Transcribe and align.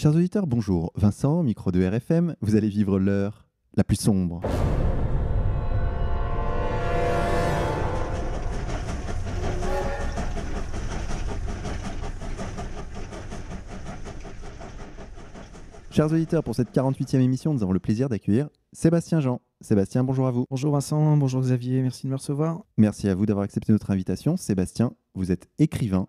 Chers 0.00 0.16
auditeurs, 0.16 0.46
bonjour. 0.46 0.92
Vincent, 0.94 1.42
micro 1.42 1.70
de 1.72 1.84
RFM, 1.84 2.34
vous 2.40 2.56
allez 2.56 2.70
vivre 2.70 2.98
l'heure 2.98 3.46
la 3.76 3.84
plus 3.84 4.00
sombre. 4.00 4.40
Chers 15.90 16.10
auditeurs, 16.10 16.42
pour 16.44 16.54
cette 16.54 16.74
48e 16.74 17.20
émission, 17.20 17.52
nous 17.52 17.62
avons 17.62 17.72
le 17.72 17.78
plaisir 17.78 18.08
d'accueillir 18.08 18.48
Sébastien 18.72 19.20
Jean. 19.20 19.42
Sébastien, 19.60 20.02
bonjour 20.02 20.26
à 20.26 20.30
vous. 20.30 20.46
Bonjour 20.48 20.72
Vincent, 20.72 21.18
bonjour 21.18 21.42
Xavier, 21.42 21.82
merci 21.82 22.06
de 22.06 22.10
me 22.10 22.16
recevoir. 22.16 22.62
Merci 22.78 23.10
à 23.10 23.14
vous 23.14 23.26
d'avoir 23.26 23.44
accepté 23.44 23.70
notre 23.70 23.90
invitation. 23.90 24.38
Sébastien, 24.38 24.94
vous 25.14 25.30
êtes 25.30 25.50
écrivain 25.58 26.08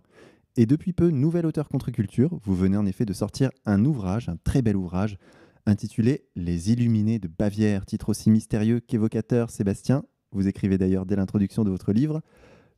et 0.57 0.65
depuis 0.65 0.93
peu 0.93 1.09
nouvel 1.09 1.45
auteur 1.45 1.69
contre-culture. 1.69 2.39
Vous 2.43 2.55
venez 2.55 2.77
en 2.77 2.85
effet 2.85 3.05
de 3.05 3.13
sortir 3.13 3.51
un 3.65 3.85
ouvrage, 3.85 4.29
un 4.29 4.37
très 4.43 4.61
bel 4.61 4.75
ouvrage, 4.75 5.17
intitulé 5.65 6.25
Les 6.35 6.71
Illuminés 6.71 7.19
de 7.19 7.27
Bavière, 7.27 7.85
titre 7.85 8.09
aussi 8.09 8.29
mystérieux 8.29 8.79
qu'évocateur. 8.79 9.49
Sébastien, 9.49 10.03
vous 10.31 10.47
écrivez 10.47 10.77
d'ailleurs 10.77 11.05
dès 11.05 11.15
l'introduction 11.15 11.63
de 11.63 11.69
votre 11.69 11.93
livre 11.93 12.21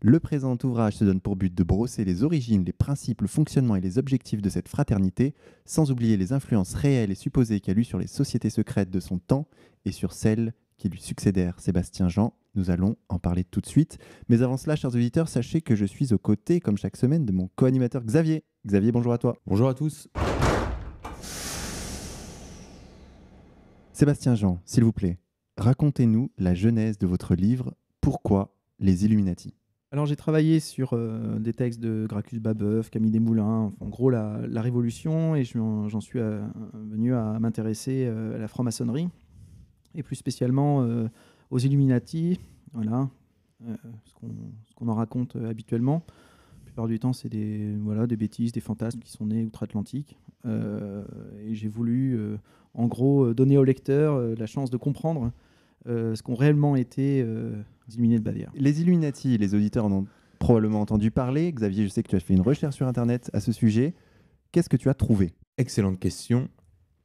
le 0.05 0.19
présent 0.19 0.57
ouvrage 0.65 0.97
se 0.97 1.05
donne 1.05 1.21
pour 1.21 1.37
but 1.37 1.55
de 1.55 1.63
brosser 1.63 2.03
les 2.03 2.23
origines, 2.23 2.65
les 2.65 2.73
principes, 2.73 3.21
le 3.21 3.27
fonctionnement 3.29 3.77
et 3.77 3.81
les 3.81 3.97
objectifs 3.97 4.41
de 4.41 4.49
cette 4.49 4.67
fraternité, 4.67 5.33
sans 5.63 5.91
oublier 5.91 6.17
les 6.17 6.33
influences 6.33 6.73
réelles 6.73 7.11
et 7.11 7.15
supposées 7.15 7.61
qu'elle 7.61 7.79
eut 7.79 7.85
sur 7.85 7.99
les 7.99 8.07
sociétés 8.07 8.49
secrètes 8.49 8.89
de 8.89 8.99
son 8.99 9.17
temps 9.17 9.47
et 9.85 9.93
sur 9.93 10.11
celles 10.11 10.53
qui 10.83 10.89
lui 10.89 10.99
succédèrent. 10.99 11.61
Sébastien 11.61 12.09
Jean, 12.09 12.33
nous 12.55 12.69
allons 12.69 12.97
en 13.07 13.17
parler 13.17 13.45
tout 13.45 13.61
de 13.61 13.65
suite. 13.65 13.99
Mais 14.27 14.41
avant 14.41 14.57
cela, 14.57 14.75
chers 14.75 14.93
auditeurs, 14.93 15.29
sachez 15.29 15.61
que 15.61 15.77
je 15.77 15.85
suis 15.85 16.13
aux 16.13 16.17
côtés, 16.17 16.59
comme 16.59 16.75
chaque 16.75 16.97
semaine, 16.97 17.25
de 17.25 17.31
mon 17.31 17.49
co-animateur 17.55 18.03
Xavier. 18.03 18.43
Xavier, 18.67 18.91
bonjour 18.91 19.13
à 19.13 19.17
toi. 19.17 19.37
Bonjour 19.47 19.69
à 19.69 19.75
tous. 19.75 20.09
Sébastien 23.93 24.35
Jean, 24.35 24.59
s'il 24.65 24.83
vous 24.83 24.91
plaît, 24.91 25.19
racontez-nous 25.57 26.31
la 26.37 26.53
genèse 26.53 26.97
de 26.97 27.07
votre 27.07 27.33
livre 27.33 27.73
Pourquoi 28.01 28.53
les 28.79 29.05
Illuminati? 29.05 29.53
Alors 29.93 30.07
j'ai 30.07 30.15
travaillé 30.15 30.59
sur 30.59 30.93
euh, 30.93 31.37
des 31.39 31.53
textes 31.53 31.79
de 31.79 32.07
Gracchus 32.09 32.39
Babeuf, 32.39 32.89
Camille 32.89 33.11
Desmoulins, 33.11 33.71
en 33.79 33.89
gros 33.89 34.09
la, 34.09 34.41
Révolution, 34.55 35.35
et 35.35 35.45
j'en 35.45 36.01
suis 36.01 36.19
euh, 36.19 36.41
venu 36.73 37.13
à 37.13 37.39
m'intéresser 37.39 38.05
euh, 38.07 38.35
à 38.35 38.39
la 38.39 38.47
franc-maçonnerie, 38.47 39.07
et 39.95 40.03
plus 40.03 40.15
spécialement 40.15 40.85
aux 41.49 41.59
Illuminati, 41.59 42.39
voilà, 42.73 43.09
ce 44.05 44.13
qu'on 44.75 44.87
en 44.87 44.93
raconte 44.93 45.35
habituellement. 45.35 46.03
La 46.59 46.65
plupart 46.65 46.87
du 46.87 46.99
temps 46.99 47.13
c'est 47.13 47.29
des, 47.29 47.75
voilà, 47.81 48.07
des 48.07 48.17
bêtises, 48.17 48.51
des 48.51 48.61
fantasmes 48.61 48.99
qui 48.99 49.11
sont 49.11 49.27
nés 49.27 49.43
outre-Atlantique, 49.43 50.17
et 50.45 51.53
j'ai 51.53 51.67
voulu 51.67 52.19
en 52.73 52.87
gros 52.87 53.33
donner 53.33 53.57
au 53.57 53.63
lecteur 53.63 54.35
la 54.35 54.45
chance 54.45 54.69
de 54.69 54.77
comprendre 54.77 55.31
ce 55.85 56.21
qu'ont 56.21 56.35
réellement 56.35 56.75
été 56.75 57.23
les 57.23 57.95
Illuminati 57.95 58.19
de 58.19 58.23
Bavière. 58.23 58.51
Les 58.55 58.81
Illuminati, 58.81 59.37
les 59.37 59.53
auditeurs 59.55 59.85
en 59.85 59.91
ont 59.91 60.07
probablement 60.39 60.81
entendu 60.81 61.11
parler. 61.11 61.51
Xavier, 61.51 61.83
je 61.83 61.89
sais 61.89 62.03
que 62.03 62.09
tu 62.09 62.15
as 62.15 62.19
fait 62.19 62.33
une 62.33 62.41
recherche 62.41 62.75
sur 62.75 62.87
Internet 62.87 63.29
à 63.33 63.39
ce 63.39 63.51
sujet. 63.51 63.93
Qu'est-ce 64.51 64.69
que 64.69 64.77
tu 64.77 64.89
as 64.89 64.93
trouvé? 64.93 65.33
Excellente 65.57 65.99
question. 65.99 66.49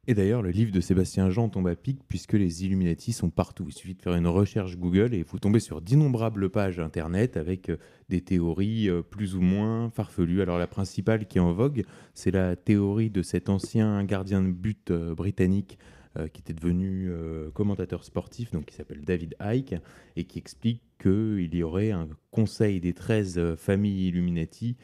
Et 0.07 0.15
d'ailleurs, 0.15 0.41
le 0.41 0.51
livre 0.51 0.73
de 0.73 0.81
Sébastien 0.81 1.29
Jean 1.29 1.51
tombe 1.51 1.69
à 1.69 1.77
pic 1.77 2.01
puisque 2.09 2.33
les 2.33 2.65
Illuminati 2.65 3.13
sont 3.13 3.29
partout. 3.29 3.67
Il 3.69 3.75
suffit 3.75 3.95
de 3.95 4.01
faire 4.01 4.15
une 4.15 4.27
recherche 4.27 4.79
Google 4.79 5.13
et 5.15 5.23
vous 5.23 5.39
tombez 5.39 5.61
sur 5.61 5.83
d'innombrables 5.83 6.49
pages 6.49 6.81
Internet 6.81 7.37
avec 7.37 7.69
euh, 7.69 7.77
des 8.09 8.23
théories 8.23 8.89
euh, 8.89 9.03
plus 9.03 9.37
ou 9.37 9.43
moins 9.43 9.91
farfelues. 9.91 10.41
Alors 10.41 10.59
la 10.59 10.67
principale 10.67 11.27
qui 11.27 11.37
est 11.37 11.43
en 11.43 11.53
vogue, 11.53 11.85
c'est 12.15 12.31
la 12.31 12.57
théorie 12.57 13.11
de 13.11 13.21
cet 13.23 13.51
ancien 13.51 14.03
gardien 14.05 14.41
de 14.41 14.51
but 14.51 14.91
euh, 14.91 15.15
britannique 15.15 15.79
qui 16.33 16.41
était 16.41 16.55
devenu 16.55 17.13
commentateur 17.55 18.03
sportif, 18.03 18.51
donc 18.51 18.65
qui 18.65 18.75
s'appelle 18.75 19.05
David 19.05 19.37
Icke, 19.41 19.77
et 20.17 20.25
qui 20.25 20.39
explique 20.39 20.83
qu'il 21.01 21.55
y 21.55 21.63
aurait 21.63 21.93
un 21.93 22.09
conseil 22.31 22.81
des 22.81 22.93
13 22.93 23.39
euh, 23.39 23.57
familles 23.57 24.09
Illuminati 24.09 24.77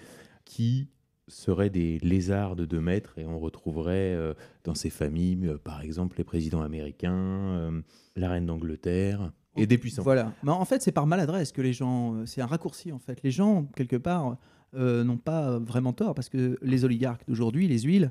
qui 0.44 0.88
seraient 1.28 1.70
des 1.70 1.98
lézards 2.00 2.56
de 2.56 2.64
2 2.64 2.80
mètres 2.80 3.18
et 3.18 3.24
on 3.24 3.38
retrouverait 3.38 4.16
dans 4.64 4.74
ces 4.74 4.90
familles, 4.90 5.54
par 5.64 5.80
exemple, 5.80 6.18
les 6.18 6.24
présidents 6.24 6.62
américains, 6.62 7.82
la 8.16 8.28
reine 8.28 8.46
d'Angleterre 8.46 9.32
et 9.56 9.66
des 9.66 9.78
puissants. 9.78 10.02
Voilà. 10.02 10.34
Mais 10.42 10.50
en 10.50 10.64
fait, 10.64 10.82
c'est 10.82 10.92
par 10.92 11.06
maladresse 11.06 11.52
que 11.52 11.62
les 11.62 11.72
gens. 11.72 12.26
C'est 12.26 12.42
un 12.42 12.46
raccourci, 12.46 12.92
en 12.92 12.98
fait. 12.98 13.22
Les 13.22 13.30
gens, 13.30 13.64
quelque 13.74 13.96
part, 13.96 14.36
n'ont 14.74 15.16
pas 15.16 15.58
vraiment 15.58 15.92
tort 15.92 16.14
parce 16.14 16.28
que 16.28 16.58
les 16.60 16.84
oligarques 16.84 17.26
d'aujourd'hui, 17.26 17.68
les 17.68 17.80
huiles, 17.80 18.10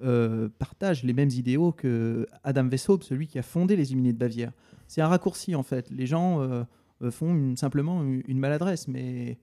euh, 0.00 0.48
partagent 0.60 1.02
les 1.02 1.12
mêmes 1.12 1.30
idéaux 1.30 1.72
que 1.72 2.28
Adam 2.44 2.68
Weishaupt, 2.68 3.02
celui 3.02 3.26
qui 3.26 3.36
a 3.36 3.42
fondé 3.42 3.74
les 3.74 3.90
Illuminés 3.90 4.12
de 4.12 4.18
Bavière. 4.18 4.52
C'est 4.86 5.00
un 5.00 5.08
raccourci 5.08 5.56
en 5.56 5.64
fait. 5.64 5.90
Les 5.90 6.06
gens 6.06 6.40
euh, 6.40 6.62
euh, 7.02 7.10
font 7.10 7.56
simplement 7.56 8.04
une, 8.04 8.38
maladresse, 8.38 8.86
mais 8.86 9.38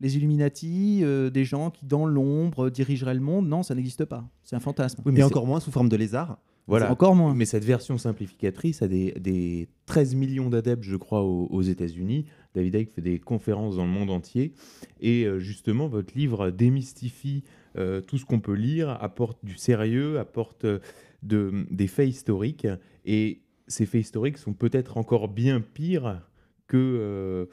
les 0.00 0.16
Illuminati, 0.16 1.02
des 1.32 1.44
gens 1.44 1.70
qui 1.70 1.86
dans 1.86 2.06
l'ombre 2.06 2.70
dirigeraient 2.70 3.14
le 3.14 3.20
monde, 3.20 3.48
non, 3.48 3.62
ça 3.62 3.74
n'existe 3.74 4.04
pas. 4.04 4.28
C'est 4.44 4.56
un 4.56 4.60
fantasme. 4.60 5.02
mais 5.06 5.20
Et 5.20 5.22
encore 5.22 5.46
moins 5.46 5.60
sous 5.60 5.70
forme 5.70 5.88
de 5.88 5.96
lézard. 5.96 6.38
Voilà. 6.66 6.90
Encore 6.90 7.14
moins. 7.14 7.34
Mais 7.34 7.44
cette 7.44 7.64
version 7.64 7.96
simplificatrice 7.96 8.82
a 8.82 8.88
des, 8.88 9.68
13 9.86 10.14
millions 10.16 10.50
d'adeptes, 10.50 10.82
je 10.82 10.96
crois, 10.96 11.22
aux, 11.22 11.62
États-Unis. 11.62 12.26
David 12.54 12.74
Icke 12.74 12.90
fait 12.90 13.02
des 13.02 13.18
conférences 13.18 13.76
dans 13.76 13.84
le 13.84 13.90
monde 13.90 14.10
entier. 14.10 14.52
Et 15.00 15.26
justement, 15.38 15.88
votre 15.88 16.16
livre 16.16 16.50
démystifie 16.50 17.44
euh, 17.78 18.00
tout 18.00 18.16
ce 18.16 18.24
qu'on 18.24 18.40
peut 18.40 18.54
lire 18.54 18.96
apporte 19.02 19.44
du 19.44 19.56
sérieux, 19.56 20.18
apporte 20.18 20.64
euh, 20.64 20.78
de, 21.22 21.66
des 21.70 21.86
faits 21.86 22.08
historiques. 22.08 22.66
Et 23.04 23.42
ces 23.66 23.84
faits 23.84 24.00
historiques 24.00 24.38
sont 24.38 24.54
peut-être 24.54 24.96
encore 24.96 25.28
bien 25.28 25.60
pires 25.60 26.22
que 26.68 26.76
euh, 26.76 27.46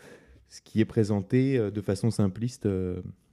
ce 0.54 0.62
qui 0.62 0.80
est 0.80 0.86
présenté 0.86 1.58
de 1.58 1.82
façon 1.82 2.12
simpliste. 2.12 2.68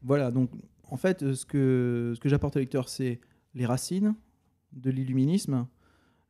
Voilà, 0.03 0.31
donc 0.31 0.51
en 0.89 0.97
fait, 0.97 1.35
ce 1.35 1.45
que, 1.45 2.13
ce 2.15 2.21
que 2.21 2.29
j'apporte 2.29 2.57
au 2.57 2.59
lecteur, 2.59 2.89
c'est 2.89 3.21
les 3.55 3.67
racines 3.67 4.15
de 4.73 4.91
l'illuminisme, 4.91 5.67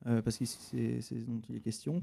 parce 0.05 0.37
que 0.37 0.45
c'est 0.45 1.01
ce 1.01 1.15
dont 1.15 1.41
il 1.49 1.57
est 1.57 1.61
question, 1.61 2.03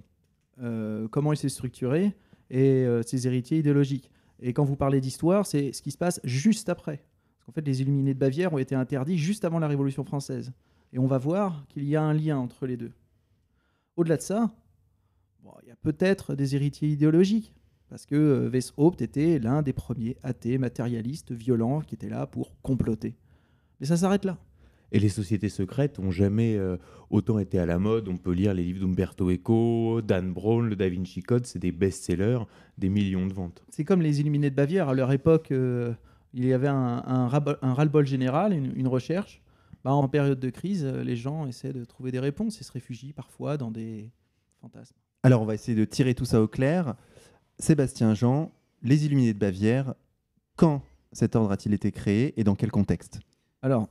comment 1.12 1.34
il 1.34 1.38
s'est 1.38 1.50
structuré 1.50 2.16
et 2.50 2.88
ses 3.06 3.28
héritiers 3.28 3.60
idéologiques. 3.60 4.10
Et 4.40 4.54
quand 4.54 4.64
vous 4.64 4.78
parlez 4.78 5.02
d'histoire, 5.02 5.46
c'est 5.46 5.74
ce 5.74 5.82
qui 5.82 5.92
se 5.92 5.98
passe 5.98 6.22
juste 6.24 6.70
après. 6.70 7.04
En 7.48 7.52
fait, 7.52 7.68
les 7.68 7.82
Illuminés 7.82 8.14
de 8.14 8.20
Bavière 8.20 8.54
ont 8.54 8.58
été 8.58 8.74
interdits 8.76 9.18
juste 9.18 9.44
avant 9.44 9.60
la 9.60 9.68
Révolution 9.68 10.06
française. 10.06 10.54
Et 10.94 11.00
on 11.00 11.08
va 11.08 11.18
voir 11.18 11.66
qu'il 11.68 11.84
y 11.84 11.98
a 11.98 12.02
un 12.02 12.14
lien 12.14 12.38
entre 12.38 12.68
les 12.68 12.78
deux. 12.78 12.94
Au-delà 13.98 14.16
de 14.16 14.22
ça, 14.22 14.54
il 15.64 15.68
y 15.68 15.72
a 15.72 15.76
peut-être 15.76 16.36
des 16.36 16.56
héritiers 16.56 16.88
idéologiques, 16.88 17.54
parce 17.90 18.06
que 18.06 18.16
euh, 18.16 18.50
Weishaupt 18.50 19.02
était 19.02 19.40
l'un 19.40 19.62
des 19.62 19.74
premiers 19.74 20.18
athées 20.24 20.58
matérialistes 20.58 21.32
violents 21.32 21.82
qui 21.82 21.96
étaient 21.96 22.10
là 22.10 22.28
pour 22.28 22.52
comploter. 22.62 23.16
Mais 23.80 23.86
ça 23.86 23.98
s'arrête 23.98 24.26
là. 24.26 24.38
Et 24.92 25.00
les 25.00 25.10
sociétés 25.10 25.50
secrètes 25.50 26.00
ont 26.00 26.12
jamais 26.12 26.56
euh, 26.56 26.78
autant 27.10 27.40
été 27.40 27.60
à 27.60 27.66
la 27.66 27.78
mode. 27.78 28.08
On 28.08 28.18
peut 28.18 28.32
lire 28.32 28.54
les 28.54 28.64
livres 28.64 28.80
d'Umberto 28.80 29.30
Eco, 29.30 30.02
Dan 30.02 30.32
Brown, 30.32 30.68
le 30.68 30.76
Da 30.76 30.88
Vinci 30.90 31.22
Code, 31.22 31.46
c'est 31.46 31.60
des 31.60 31.74
best-sellers, 31.74 32.40
des 32.78 32.88
millions 32.88 33.28
de 33.28 33.34
ventes. 33.34 33.66
C'est 33.70 33.84
comme 33.84 34.02
les 34.02 34.22
Illuminés 34.22 34.50
de 34.50 34.56
Bavière. 34.56 34.88
À 34.90 34.94
leur 34.94 35.12
époque, 35.12 35.52
euh, 35.52 35.94
il 36.34 36.46
y 36.46 36.54
avait 36.54 36.70
un, 36.70 37.04
un, 37.06 37.28
ras-le-bol 37.28 38.06
général, 38.06 38.54
une, 38.54 38.88
recherche. 38.88 39.42
Bah, 39.84 39.92
en 39.92 40.08
période 40.08 40.40
de 40.40 40.50
crise, 40.50 40.86
les 40.86 41.16
gens 41.16 41.48
essaient 41.48 41.74
de 41.74 41.84
trouver 41.84 42.12
des 42.12 42.20
réponses 42.20 42.60
et 42.62 42.64
se 42.64 42.72
réfugient 42.72 43.14
parfois 43.14 43.58
dans 43.58 43.72
des 43.72 44.10
fantasmes. 44.62 44.96
Alors, 45.24 45.42
on 45.42 45.46
va 45.46 45.56
essayer 45.56 45.78
de 45.78 45.86
tirer 45.86 46.16
tout 46.16 46.26
ça 46.26 46.42
au 46.42 46.48
clair. 46.48 46.96
Sébastien 47.60 48.14
Jean, 48.14 48.52
les 48.84 49.06
Illuminés 49.06 49.34
de 49.34 49.40
Bavière, 49.40 49.96
quand 50.56 50.82
cet 51.12 51.36
ordre 51.36 51.52
a-t-il 51.52 51.74
été 51.74 51.92
créé 51.92 52.40
et 52.40 52.44
dans 52.44 52.56
quel 52.56 52.72
contexte? 52.72 53.20
Alors, 53.62 53.88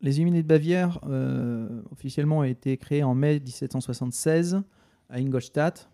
les 0.00 0.18
Illuminés 0.18 0.42
de 0.42 0.48
Bavière, 0.48 1.00
euh, 1.08 1.82
officiellement, 1.90 2.38
ont 2.38 2.44
été 2.44 2.76
créés 2.76 3.02
en 3.02 3.14
mai 3.14 3.40
1776 3.40 4.62
à 5.08 5.16
Ingolstadt. 5.16 5.88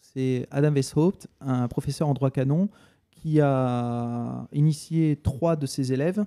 C'est 0.00 0.46
Adam 0.50 0.72
Weishaupt, 0.72 1.28
un 1.40 1.68
professeur 1.68 2.08
en 2.08 2.14
droit 2.14 2.30
canon, 2.30 2.70
qui 3.10 3.40
a 3.40 4.48
initié 4.52 5.16
trois 5.16 5.56
de 5.56 5.66
ses 5.66 5.92
élèves 5.92 6.24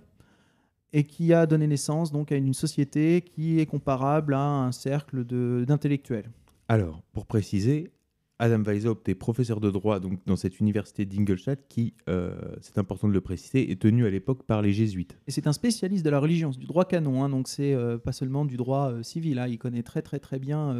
et 0.93 1.03
qui 1.03 1.33
a 1.33 1.47
donné 1.47 1.65
naissance 1.65 2.11
donc 2.11 2.31
à 2.31 2.35
une 2.35 2.53
société 2.53 3.21
qui 3.21 3.59
est 3.59 3.65
comparable 3.65 4.35
à 4.35 4.39
un 4.39 4.71
cercle 4.71 5.23
d'intellectuels. 5.65 6.29
Alors, 6.67 7.01
pour 7.11 7.25
préciser, 7.25 7.91
Adam 8.39 8.63
Weishaupt 8.63 9.07
est 9.07 9.15
professeur 9.15 9.59
de 9.59 9.69
droit 9.69 9.99
donc 9.99 10.19
dans 10.25 10.35
cette 10.35 10.59
université 10.59 11.05
d'Ingolstadt 11.05 11.63
qui, 11.69 11.93
euh, 12.09 12.33
c'est 12.61 12.77
important 12.77 13.07
de 13.07 13.13
le 13.13 13.21
préciser, 13.21 13.71
est 13.71 13.79
tenu 13.79 14.05
à 14.05 14.09
l'époque 14.09 14.43
par 14.43 14.61
les 14.61 14.73
jésuites. 14.73 15.17
Et 15.27 15.31
c'est 15.31 15.47
un 15.47 15.53
spécialiste 15.53 16.03
de 16.03 16.09
la 16.09 16.19
religion, 16.19 16.49
du 16.49 16.65
droit 16.65 16.85
canon, 16.85 17.23
hein, 17.23 17.29
donc 17.29 17.47
c'est 17.47 17.73
euh, 17.73 17.97
pas 17.97 18.11
seulement 18.11 18.45
du 18.45 18.57
droit 18.57 18.91
euh, 18.91 19.03
civil. 19.03 19.39
Hein, 19.39 19.47
il 19.47 19.59
connaît 19.59 19.83
très 19.83 20.01
très 20.01 20.19
très 20.19 20.39
bien 20.39 20.75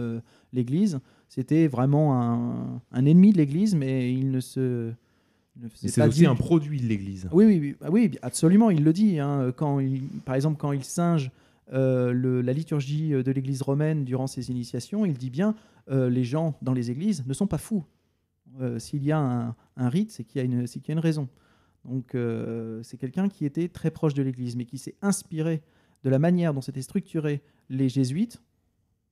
l'Église. 0.51 0.99
C'était 1.29 1.67
vraiment 1.67 2.19
un, 2.19 2.81
un, 2.91 3.05
ennemi 3.05 3.31
de 3.31 3.37
l'Église, 3.37 3.75
mais 3.75 4.11
il 4.13 4.31
ne 4.31 4.39
se 4.39 4.91
c'est 5.75 6.01
aussi 6.01 6.25
un 6.25 6.35
produit 6.35 6.81
de 6.81 6.87
l'Église. 6.87 7.29
Oui, 7.31 7.45
oui, 7.45 7.59
oui, 7.59 7.75
ah 7.81 7.91
oui, 7.91 8.11
absolument, 8.23 8.71
il 8.71 8.83
le 8.83 8.91
dit. 8.91 9.19
Hein. 9.19 9.53
quand 9.55 9.79
il, 9.79 10.01
par 10.25 10.33
exemple, 10.33 10.57
quand 10.57 10.71
il 10.71 10.83
singe 10.83 11.29
euh, 11.71 12.41
la 12.41 12.53
liturgie 12.53 13.11
de 13.11 13.31
l'Église 13.31 13.61
romaine 13.61 14.03
durant 14.03 14.27
ses 14.27 14.51
initiations, 14.51 15.05
il 15.05 15.17
dit 15.17 15.29
bien 15.29 15.55
euh, 15.89 16.09
les 16.09 16.23
gens 16.23 16.57
dans 16.61 16.73
les 16.73 16.91
églises 16.91 17.25
ne 17.25 17.33
sont 17.33 17.47
pas 17.47 17.57
fous. 17.57 17.83
Euh, 18.61 18.79
S'il 18.79 19.03
y 19.03 19.11
a 19.11 19.55
un, 19.77 19.89
rite, 19.89 20.11
c'est 20.11 20.23
qu'il 20.23 20.39
y, 20.39 20.41
a 20.41 20.45
une- 20.45 20.99
raison. 20.99 21.27
Donc 21.85 22.15
euh, 22.15 22.81
c'est 22.83 22.97
quelqu'un 22.97 23.27
qui 23.29 23.45
était 23.45 23.67
très 23.67 23.91
proche 23.91 24.13
de 24.13 24.21
l'Église, 24.23 24.55
mais 24.55 24.65
qui 24.65 24.77
s'est 24.77 24.95
inspiré 25.01 25.61
de 26.03 26.09
la 26.09 26.19
manière 26.19 26.53
dont 26.53 26.61
s'étaient 26.61 26.81
structurés 26.81 27.41
les 27.69 27.89
jésuites, 27.89 28.41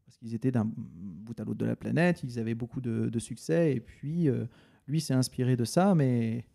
parce 0.06 0.18
qu'ils 0.18 0.36
étaient 0.36 0.52
d'un 0.52 0.66
bout 0.66 1.40
à 1.40 1.44
l'autre 1.44 1.58
de 1.60 1.66
la 1.66 1.76
planète, 1.76 2.22
ils 2.24 2.38
avaient 2.38 2.54
beaucoup 2.56 2.82
de, 2.82 3.10
de 3.10 3.20
succès, 3.20 3.74
et 3.74 3.80
puis 3.80 4.30
euh, 4.30 4.46
lui 4.88 5.02
s'est 5.02 5.14
inspiré 5.14 5.56
de 5.56 5.66
ça, 5.66 5.96
mais 5.96 6.46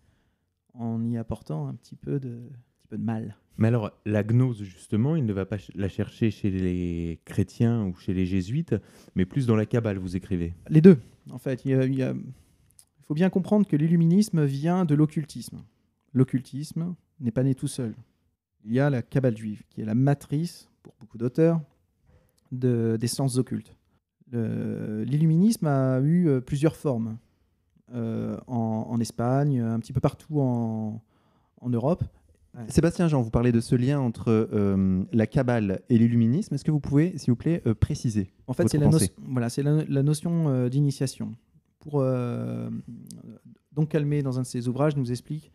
en 0.75 1.03
y 1.05 1.17
apportant 1.17 1.69
un 1.69 1.75
petit 1.75 1.97
peu 1.97 2.21
de, 2.21 2.51
petit 2.87 2.91
peu 2.91 2.99
de 2.99 3.05
mal. 3.05 3.37
Mais 3.59 3.69
alors, 3.69 3.91
la 4.05 4.23
gnose, 4.23 4.63
justement, 4.63 5.17
il 5.17 5.25
ne 5.25 5.33
va 5.33 5.47
pas 5.47 5.57
la 5.75 5.89
chercher 5.89 6.31
chez 6.31 6.51
les 6.51 7.19
chrétiens 7.25 7.85
ou 7.87 7.95
chez 7.97 8.13
les 8.15 8.27
jésuites, 8.27 8.75
mais 9.15 9.25
plus 9.25 9.47
dans 9.47 9.57
la 9.57 9.65
Kabbale, 9.67 9.99
vous 9.99 10.15
écrivez. 10.15 10.55
Les 10.69 10.81
deux, 10.83 10.99
en 11.31 11.39
fait. 11.39 11.65
Il, 11.65 11.71
y 11.71 11.75
a- 11.75 11.85
il 11.85 11.95
y 11.95 12.03
a- 12.03 12.13
il 12.13 13.05
faut 13.05 13.15
bien 13.15 13.31
comprendre 13.31 13.67
que 13.67 13.77
l'illuminisme 13.77 14.45
vient 14.45 14.85
de 14.85 14.95
l'occultisme. 14.95 15.63
L'occultisme 16.13 16.95
n'est 17.21 17.31
pas 17.31 17.43
né 17.43 17.55
tout 17.55 17.69
seul. 17.69 17.95
Il 18.65 18.73
y 18.73 18.81
a 18.81 18.91
la 18.91 19.01
Kabbale 19.03 19.37
juive, 19.37 19.63
qui 19.71 19.81
est 19.81 19.85
la 19.85 19.95
matrice, 19.95 20.69
pour 20.83 20.95
beaucoup 21.01 21.17
d'auteurs, 21.19 21.61
de- 22.53 22.97
des 23.01 23.07
sciences 23.09 23.39
occultes. 23.39 23.75
L'illuminisme 24.33 25.67
a 25.67 26.01
eu 26.01 26.29
euh, 26.29 26.41
plusieurs 26.41 26.77
formes. 26.77 27.17
Euh, 27.95 28.37
en, 28.49 28.87
en 28.91 28.99
Espagne, 28.99 29.61
un 29.61 29.79
petit 29.79 29.93
peu 29.93 30.01
partout 30.01 30.41
en, 30.41 31.01
en 31.61 31.69
Europe. 31.71 32.03
Sébastien 32.69 33.07
Jean, 33.09 33.21
vous 33.23 33.31
parlez 33.31 33.53
de 33.53 33.61
ce 33.61 33.75
lien 33.75 34.01
entre 34.01 34.31
euh, 34.53 35.03
la 35.13 35.27
Kabbale 35.27 35.83
et 35.89 35.99
l'illuminisme. 35.99 36.55
Est-ce 36.55 36.65
que 36.65 36.71
vous 36.71 36.81
pouvez, 36.81 37.17
s'il 37.19 37.31
vous 37.33 37.37
plaît, 37.37 37.63
euh, 37.67 37.75
préciser 37.75 38.33
En 38.47 38.53
fait, 38.55 38.69
c'est 38.69 38.79
la, 38.79 38.89
notion- 38.89 39.13
voilà, 39.29 39.49
c'est 39.51 39.63
la, 39.63 39.85
la 39.85 40.03
notion 40.03 40.49
euh, 40.49 40.69
d'initiation. 40.69 41.35
Pour 41.81 42.03
donc 43.73 43.91
Calmé, 43.91 44.23
dans 44.23 44.39
un 44.39 44.43
de 44.43 44.47
ses 44.47 44.67
ouvrages, 44.67 44.97
nous 44.97 45.13
explique 45.13 45.53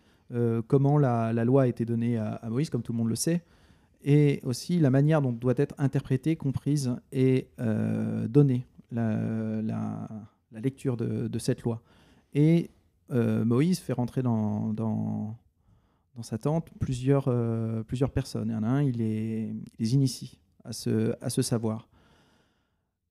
comment 0.68 0.98
la, 0.98 1.33
la 1.33 1.44
loi 1.44 1.63
a 1.63 1.68
été 1.68 1.83
donnée 1.83 2.18
à, 2.18 2.36
à 2.36 2.50
Moïse, 2.50 2.69
comme 2.69 2.83
tout 2.83 2.94
le 2.94 2.98
monde 3.00 3.09
le 3.09 3.15
sait, 3.15 3.44
et 4.01 4.39
aussi 4.45 4.80
la 4.80 4.89
manière 4.89 5.21
dont 5.21 5.33
doit 5.33 5.56
être 5.57 5.75
interprétée, 5.77 6.38
comprise 6.38 6.95
et 7.12 7.50
donnée 8.30 8.65
la, 8.92 10.07
lecture 10.54 10.95
de, 10.95 11.27
de 11.27 11.39
cette 11.39 11.63
loi. 11.63 11.81
Et 12.33 12.69
Moïse 13.12 13.80
fait 13.80 13.92
rentrer 13.92 14.21
dans, 14.21 14.71
dans, 14.71 15.36
dans 16.15 16.23
sa 16.23 16.37
tente 16.37 16.69
plusieurs, 16.79 17.25
euh, 17.27 17.83
plusieurs 17.83 18.11
personnes. 18.11 18.49
Il 18.49 18.53
y 18.53 18.55
en 18.55 18.63
a 18.63 18.67
un, 18.67 18.83
il 18.83 18.97
les, 18.97 19.53
il 19.53 19.63
les 19.79 19.93
initie 19.93 20.39
à 20.63 20.73
ce, 20.73 21.15
à 21.21 21.29
ce 21.29 21.41
savoir. 21.41 21.87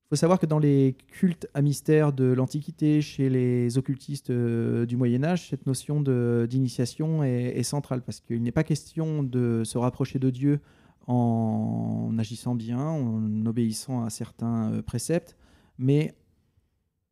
Il 0.06 0.16
faut 0.16 0.16
savoir 0.16 0.40
que 0.40 0.46
dans 0.46 0.58
les 0.58 0.96
cultes 1.06 1.48
à 1.54 1.62
mystère 1.62 2.12
de 2.12 2.24
l'Antiquité, 2.24 3.00
chez 3.00 3.30
les 3.30 3.78
occultistes 3.78 4.30
euh, 4.30 4.84
du 4.84 4.96
Moyen 4.96 5.22
Âge, 5.22 5.48
cette 5.50 5.66
notion 5.66 6.00
d'initiation 6.00 7.22
est, 7.22 7.56
est 7.56 7.62
centrale 7.62 8.02
parce 8.02 8.20
qu'il 8.20 8.42
n'est 8.42 8.50
pas 8.52 8.64
question 8.64 9.22
de 9.22 9.62
se 9.64 9.78
rapprocher 9.78 10.18
de 10.18 10.30
Dieu 10.30 10.60
en 11.06 12.14
agissant 12.18 12.54
bien, 12.54 12.80
en 12.80 13.46
obéissant 13.46 14.04
à 14.04 14.10
certains 14.10 14.72
euh, 14.72 14.82
préceptes, 14.82 15.36
mais 15.78 16.14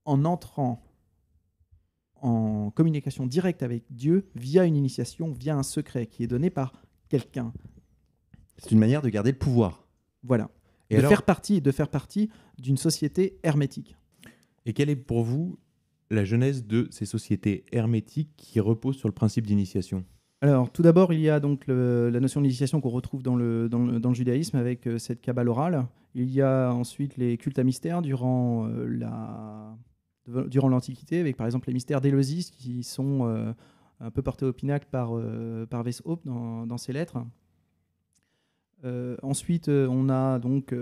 en 0.05 0.25
entrant 0.25 0.83
en 2.23 2.71
communication 2.71 3.27
directe 3.27 3.63
avec 3.63 3.85
Dieu 3.91 4.27
via 4.35 4.65
une 4.65 4.77
initiation, 4.77 5.33
via 5.33 5.57
un 5.57 5.63
secret 5.63 6.07
qui 6.07 6.23
est 6.23 6.27
donné 6.27 6.51
par 6.51 6.73
quelqu'un. 7.09 7.53
C'est 8.59 8.73
une 8.73 8.79
manière 8.79 9.03
de 9.03 9.09
garder 9.09 9.33
le 9.33 9.39
pouvoir. 9.39 9.87
Voilà. 10.23 10.51
Et, 10.91 10.95
de 10.95 11.01
alors- 11.01 11.11
faire 11.11 11.23
partie, 11.23 11.61
de 11.61 11.71
faire 11.71 11.89
partie 11.89 12.29
d'une 12.59 12.77
société 12.77 13.39
hermétique. 13.43 13.97
et 14.67 14.73
quelle 14.73 14.91
est 14.91 14.97
pour 14.97 15.23
vous 15.23 15.59
la 16.11 16.25
genèse 16.25 16.67
de 16.67 16.89
ces 16.91 17.05
sociétés 17.07 17.65
hermétiques 17.73 18.31
qui 18.37 18.61
reposent 18.61 18.97
sur 18.97 19.09
le 19.09 19.15
principe 19.15 19.47
d'initiation? 19.47 20.05
Alors, 20.41 20.71
tout 20.71 20.83
d'abord, 20.83 21.13
il 21.13 21.21
y 21.21 21.29
a 21.29 21.41
donc 21.41 21.67
le- 21.67 22.11
la 22.11 22.21
notion 22.21 22.41
d'initiation 22.41 22.81
qu'on 22.81 22.89
retrouve 22.91 23.23
dans 23.23 23.35
le, 23.37 23.69
dans, 23.69 23.85
le, 23.85 23.99
dans 24.01 24.09
le 24.11 24.15
judaïsme 24.15 24.57
avec 24.57 24.87
euh, 24.87 24.99
cette 24.99 25.21
cabale 25.21 25.49
orale. 25.49 25.87
Il 26.15 26.31
y 26.31 26.41
a 26.43 26.73
ensuite 26.73 27.17
les 27.17 27.37
cultes 27.39 27.59
à 27.59 27.65
mystère 27.65 28.03
durant 28.03 28.67
euh, 28.67 28.87
la 28.87 29.77
durant 30.49 30.69
l'Antiquité, 30.69 31.21
avec 31.21 31.37
par 31.37 31.47
exemple 31.47 31.69
les 31.69 31.75
mystères 31.75 32.01
d'Éleusis 32.01 32.51
qui 32.51 32.83
sont 32.83 33.27
euh, 33.27 33.53
un 34.01 34.11
peu 34.11 34.23
portés 34.23 34.45
au 34.45 34.53
pinacle 34.53 34.87
par, 34.91 35.11
euh, 35.13 35.67
par 35.67 35.85
dans, 36.25 36.67
dans 36.67 36.79
ses 36.79 36.93
lettres. 36.93 37.19
Euh, 38.85 39.17
ensuite, 39.23 39.69
on 39.69 40.09
a 40.09 40.39
donc 40.39 40.73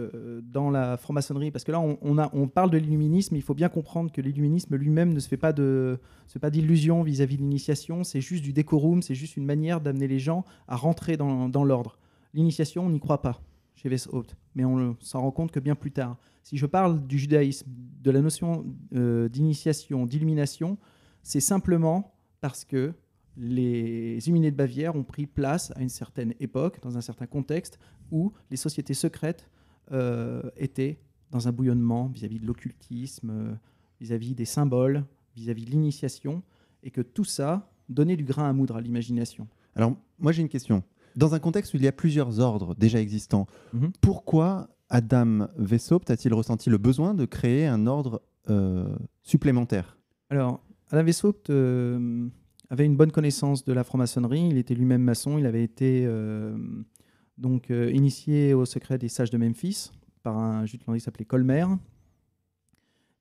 dans 0.42 0.70
la 0.70 0.98
franc-maçonnerie, 0.98 1.50
parce 1.50 1.64
que 1.64 1.72
là 1.72 1.80
on, 1.80 2.18
a, 2.18 2.28
on 2.34 2.46
parle 2.46 2.70
de 2.70 2.76
l'illuminisme, 2.76 3.36
il 3.36 3.42
faut 3.42 3.54
bien 3.54 3.70
comprendre 3.70 4.12
que 4.12 4.20
l'illuminisme 4.20 4.76
lui-même 4.76 5.14
ne 5.14 5.18
se 5.20 5.28
fait 5.28 5.38
pas 5.38 5.52
d'illusion 5.52 7.02
vis-à-vis 7.02 7.36
de 7.38 7.42
l'initiation, 7.42 8.04
c'est 8.04 8.20
juste 8.20 8.44
du 8.44 8.52
décorum, 8.52 9.00
c'est 9.00 9.14
juste 9.14 9.38
une 9.38 9.46
manière 9.46 9.80
d'amener 9.80 10.08
les 10.08 10.18
gens 10.18 10.44
à 10.68 10.76
rentrer 10.76 11.16
dans, 11.16 11.48
dans 11.48 11.64
l'ordre. 11.64 11.98
L'initiation, 12.34 12.84
on 12.84 12.90
n'y 12.90 13.00
croit 13.00 13.22
pas 13.22 13.40
chez 13.76 13.88
Weishaupt, 13.88 14.36
mais 14.54 14.66
on 14.66 14.94
s'en 15.00 15.22
rend 15.22 15.30
compte 15.30 15.52
que 15.52 15.60
bien 15.60 15.74
plus 15.74 15.92
tard. 15.92 16.18
Si 16.46 16.56
je 16.56 16.66
parle 16.66 17.04
du 17.08 17.18
judaïsme, 17.18 17.66
de 17.68 18.10
la 18.12 18.20
notion 18.20 18.64
euh, 18.94 19.28
d'initiation, 19.28 20.06
d'illumination, 20.06 20.78
c'est 21.24 21.40
simplement 21.40 22.14
parce 22.40 22.64
que 22.64 22.94
les 23.36 24.18
illuminés 24.28 24.52
de 24.52 24.56
Bavière 24.56 24.94
ont 24.94 25.02
pris 25.02 25.26
place 25.26 25.72
à 25.74 25.82
une 25.82 25.88
certaine 25.88 26.34
époque, 26.38 26.78
dans 26.82 26.96
un 26.96 27.00
certain 27.00 27.26
contexte, 27.26 27.80
où 28.12 28.32
les 28.52 28.56
sociétés 28.56 28.94
secrètes 28.94 29.50
euh, 29.90 30.40
étaient 30.56 31.00
dans 31.32 31.48
un 31.48 31.52
bouillonnement 31.52 32.06
vis-à-vis 32.06 32.38
de 32.38 32.46
l'occultisme, 32.46 33.30
euh, 33.30 33.54
vis-à-vis 34.00 34.36
des 34.36 34.44
symboles, 34.44 35.04
vis-à-vis 35.34 35.64
de 35.64 35.70
l'initiation, 35.72 36.44
et 36.84 36.92
que 36.92 37.00
tout 37.00 37.24
ça 37.24 37.72
donnait 37.88 38.16
du 38.16 38.22
grain 38.22 38.48
à 38.48 38.52
moudre 38.52 38.76
à 38.76 38.80
l'imagination. 38.80 39.48
Alors, 39.74 39.96
moi 40.20 40.30
j'ai 40.30 40.42
une 40.42 40.48
question. 40.48 40.84
Dans 41.16 41.34
un 41.34 41.40
contexte 41.40 41.74
où 41.74 41.76
il 41.76 41.82
y 41.82 41.88
a 41.88 41.92
plusieurs 41.92 42.38
ordres 42.38 42.76
déjà 42.76 43.00
existants, 43.00 43.48
Mhm. 43.72 43.90
pourquoi 44.00 44.68
Adam 44.88 45.48
Weishaupt 45.58 46.10
a-t-il 46.10 46.32
ressenti 46.32 46.70
le 46.70 46.78
besoin 46.78 47.14
de 47.14 47.24
créer 47.24 47.66
un 47.66 47.86
ordre 47.86 48.22
euh, 48.48 48.94
supplémentaire? 49.22 49.98
Alors, 50.30 50.60
Alain 50.90 51.02
Weishaupt 51.02 51.50
euh, 51.50 52.28
avait 52.70 52.84
une 52.84 52.96
bonne 52.96 53.10
connaissance 53.10 53.64
de 53.64 53.72
la 53.72 53.82
franc-maçonnerie. 53.82 54.48
Il 54.48 54.58
était 54.58 54.74
lui-même 54.74 55.02
maçon. 55.02 55.38
Il 55.38 55.46
avait 55.46 55.64
été 55.64 56.04
euh, 56.06 56.56
donc 57.38 57.70
initié 57.70 58.54
au 58.54 58.64
secret 58.64 58.98
des 58.98 59.08
sages 59.08 59.30
de 59.30 59.38
Memphis 59.38 59.90
par 60.22 60.38
un 60.38 60.64
jutlandais 60.66 61.00
qui 61.00 61.04
s'appelait 61.04 61.24
Colmer. 61.24 61.66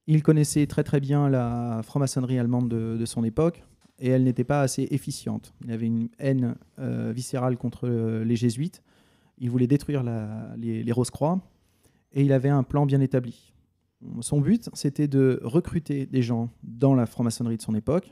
Il 0.07 0.21
connaissait 0.21 0.67
très 0.67 0.83
très 0.83 0.99
bien 0.99 1.29
la 1.29 1.81
franc-maçonnerie 1.83 2.37
allemande 2.37 2.69
de, 2.69 3.05
son 3.05 3.23
époque 3.23 3.63
et 3.97 4.09
elle 4.09 4.23
n'était 4.23 4.43
pas 4.43 4.61
assez 4.61 4.87
efficiente. 4.91 5.55
Il 5.63 5.71
avait 5.71 5.87
une 5.87 6.09
haine 6.19 6.55
viscérale 6.77 7.57
contre 7.57 7.87
les 7.87 8.35
jésuites. 8.35 8.83
Il 9.39 9.49
voulait 9.49 9.65
détruire 9.65 10.03
les 10.57 10.91
Rose-Croix 10.91 11.41
et 12.15 12.23
il 12.23 12.33
avait 12.33 12.49
un 12.49 12.63
plan 12.63 12.85
bien 12.85 13.01
établi. 13.01 13.53
Son 14.21 14.41
but, 14.41 14.69
c'était 14.73 15.07
de 15.07 15.39
recruter 15.43 16.05
des 16.05 16.21
gens 16.21 16.49
dans 16.63 16.95
la 16.95 17.05
franc-maçonnerie 17.05 17.57
de 17.57 17.61
son 17.61 17.75
époque, 17.75 18.11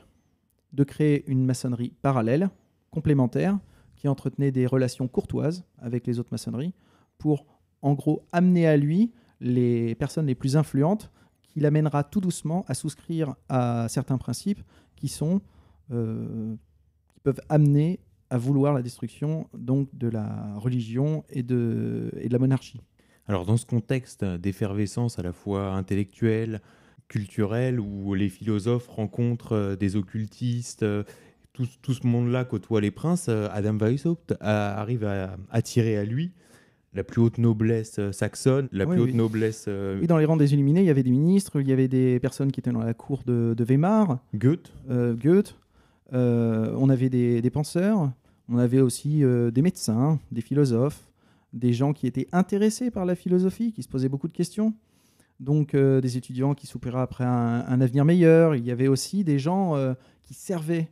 de 0.72 0.84
créer 0.84 1.24
une 1.30 1.44
maçonnerie 1.44 1.92
parallèle, 2.02 2.50
complémentaire, 2.90 3.58
qui 3.96 4.08
entretenait 4.08 4.50
des 4.50 4.66
relations 4.66 5.08
courtoises 5.08 5.64
avec 5.78 6.06
les 6.06 6.18
autres 6.18 6.30
maçonneries, 6.32 6.74
pour 7.18 7.46
en 7.80 7.94
gros 7.94 8.26
amener 8.32 8.66
à 8.66 8.76
lui 8.76 9.12
les 9.40 9.94
personnes 9.94 10.26
les 10.26 10.34
plus 10.34 10.56
influentes, 10.56 11.10
qui 11.42 11.60
l'amènera 11.60 12.02
tout 12.02 12.20
doucement 12.20 12.64
à 12.66 12.74
souscrire 12.74 13.34
à 13.48 13.86
certains 13.88 14.18
principes 14.18 14.62
qui 14.96 15.08
sont 15.08 15.40
euh, 15.92 16.56
qui 17.08 17.20
peuvent 17.20 17.40
amener 17.48 18.00
à 18.30 18.38
vouloir 18.38 18.74
la 18.74 18.82
destruction 18.82 19.48
donc 19.56 19.88
de 19.96 20.08
la 20.08 20.54
religion 20.56 21.24
et 21.28 21.42
de, 21.42 22.10
et 22.16 22.28
de 22.28 22.32
la 22.32 22.38
monarchie. 22.38 22.80
Alors, 23.26 23.46
dans 23.46 23.56
ce 23.56 23.64
contexte 23.66 24.24
d'effervescence 24.24 25.18
à 25.18 25.22
la 25.22 25.32
fois 25.32 25.72
intellectuelle, 25.72 26.60
culturelle, 27.08 27.80
où 27.80 28.14
les 28.14 28.28
philosophes 28.28 28.88
rencontrent 28.88 29.52
euh, 29.52 29.76
des 29.76 29.96
occultistes, 29.96 30.82
euh, 30.82 31.04
tout, 31.52 31.66
tout 31.82 31.92
ce 31.94 32.06
monde-là 32.06 32.44
côtoie 32.44 32.80
les 32.80 32.90
princes, 32.90 33.26
euh, 33.28 33.48
Adam 33.52 33.76
Weishaupt 33.78 34.34
arrive 34.40 35.04
à 35.04 35.36
attirer 35.50 35.96
à 35.96 36.04
lui 36.04 36.32
la 36.92 37.02
plus 37.04 37.20
haute 37.20 37.38
noblesse 37.38 37.98
saxonne, 38.12 38.68
la 38.72 38.84
Oui, 38.86 38.92
plus 38.94 39.02
haute 39.02 39.10
oui. 39.10 39.16
noblesse 39.16 39.64
euh, 39.68 39.98
Oui, 40.00 40.06
dans 40.06 40.16
les 40.18 40.24
rangs 40.26 40.36
des 40.36 40.52
Illuminés, 40.54 40.80
il 40.80 40.86
y 40.86 40.90
avait 40.90 41.02
des 41.02 41.10
ministres, 41.10 41.60
il 41.60 41.68
y 41.68 41.72
avait 41.72 41.88
des 41.88 42.20
personnes 42.20 42.52
qui 42.52 42.60
étaient 42.60 42.70
dans 42.72 42.84
la 42.84 42.94
cour 42.94 43.22
de, 43.26 43.54
de 43.56 43.64
Weimar, 43.64 44.18
Goethe. 44.34 44.72
euh, 44.90 45.14
Goethe, 45.14 45.56
euh, 46.12 46.72
on 46.78 46.88
avait 46.90 47.08
des, 47.10 47.42
des 47.42 47.50
penseurs, 47.50 48.10
on 48.48 48.58
avait 48.58 48.80
aussi 48.80 49.22
des 49.52 49.62
médecins, 49.62 50.18
des 50.30 50.40
philosophes, 50.42 51.02
des 51.54 51.72
gens 51.72 51.92
qui 51.92 52.06
étaient 52.06 52.28
intéressés 52.32 52.90
par 52.90 53.06
la 53.06 53.14
philosophie, 53.14 53.72
qui 53.72 53.82
se 53.82 53.88
posaient 53.88 54.08
beaucoup 54.08 54.28
de 54.28 54.32
questions. 54.32 54.74
Donc 55.40 55.74
euh, 55.74 56.00
des 56.00 56.16
étudiants 56.16 56.54
qui 56.54 56.66
soupiraient 56.66 57.00
après 57.00 57.24
un, 57.24 57.80
avenir 57.80 58.04
meilleur. 58.04 58.54
Il 58.56 58.64
y 58.64 58.70
avait 58.70 58.88
aussi 58.88 59.24
des 59.24 59.38
gens 59.38 59.76
euh, 59.76 59.94
qui 60.22 60.34
servaient 60.34 60.90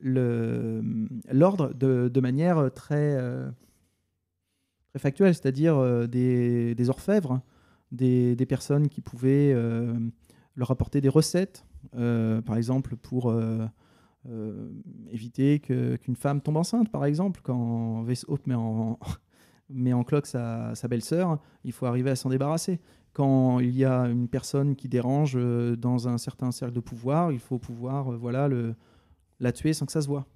l'ordre 0.00 1.72
de, 1.72 2.20
manière 2.20 2.70
très, 2.74 3.16
euh, 3.18 3.50
très 4.90 4.98
factuels, 4.98 5.34
c'est-à-dire 5.34 6.08
des, 6.08 6.90
orfèvres, 6.90 7.40
des, 7.90 8.46
personnes 8.46 8.88
qui 8.88 9.00
pouvaient 9.00 9.54
leur 10.56 10.70
apporter 10.70 11.00
des 11.00 11.08
recettes, 11.08 11.64
par 11.92 12.56
exemple 12.56 12.96
pour 12.96 13.34
éviter 15.10 15.60
qu'une 15.60 16.16
femme 16.16 16.42
tombe 16.42 16.58
enceinte, 16.58 16.90
par 16.90 17.06
exemple, 17.06 17.40
quand 17.42 18.02
Weishaupt 18.02 18.46
met 18.46 18.56
en, 18.56 18.98
met 19.68 19.92
en 19.92 20.04
cloque 20.04 20.26
sa, 20.26 20.74
sa 20.74 20.88
belle-sœur, 20.88 21.38
il 21.64 21.72
faut 21.72 21.86
arriver 21.86 22.10
à 22.10 22.16
s'en 22.16 22.30
débarrasser. 22.30 22.80
Quand 23.12 23.60
il 23.60 23.76
y 23.76 23.84
a 23.84 24.02
une 24.08 24.28
personne 24.28 24.74
qui 24.74 24.88
dérange 24.88 25.34
euh, 25.36 25.76
dans 25.76 26.08
un 26.08 26.18
certain 26.18 26.50
cercle 26.50 26.74
de 26.74 26.80
pouvoir, 26.80 27.32
il 27.32 27.38
faut 27.38 27.58
pouvoir 27.58 28.12
euh, 28.12 28.16
voilà, 28.16 28.48
la 29.40 29.52
tuer 29.52 29.72
sans 29.72 29.86
que 29.86 29.92
ça 29.92 30.02
se 30.02 30.08
voit. 30.08 30.26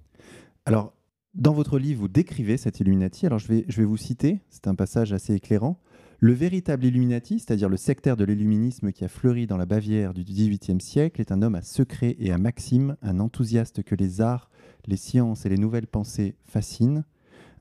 Alors, 0.65 0.93
dans 1.33 1.53
votre 1.53 1.77
livre, 1.77 2.01
vous 2.01 2.07
décrivez 2.07 2.57
cet 2.57 2.79
Illuminati. 2.79 3.25
Alors, 3.25 3.39
je 3.39 3.47
vais, 3.47 3.65
je 3.67 3.81
vais 3.81 3.85
vous 3.85 3.97
citer, 3.97 4.41
c'est 4.49 4.67
un 4.67 4.75
passage 4.75 5.13
assez 5.13 5.33
éclairant. 5.33 5.79
Le 6.21 6.33
véritable 6.33 6.85
Illuminati, 6.85 7.39
c'est-à-dire 7.39 7.69
le 7.69 7.77
sectaire 7.77 8.17
de 8.17 8.25
l'illuminisme 8.25 8.91
qui 8.91 9.05
a 9.05 9.07
fleuri 9.07 9.47
dans 9.47 9.55
la 9.55 9.65
Bavière 9.65 10.13
du 10.13 10.23
XVIIIe 10.23 10.81
siècle, 10.81 11.21
est 11.21 11.31
un 11.31 11.41
homme 11.41 11.55
à 11.55 11.61
secret 11.61 12.15
et 12.19 12.31
à 12.31 12.37
maxime, 12.37 12.97
un 13.01 13.19
enthousiaste 13.19 13.83
que 13.83 13.95
les 13.95 14.19
arts, 14.19 14.49
les 14.85 14.97
sciences 14.97 15.45
et 15.45 15.49
les 15.49 15.57
nouvelles 15.57 15.87
pensées 15.87 16.35
fascinent, 16.43 17.05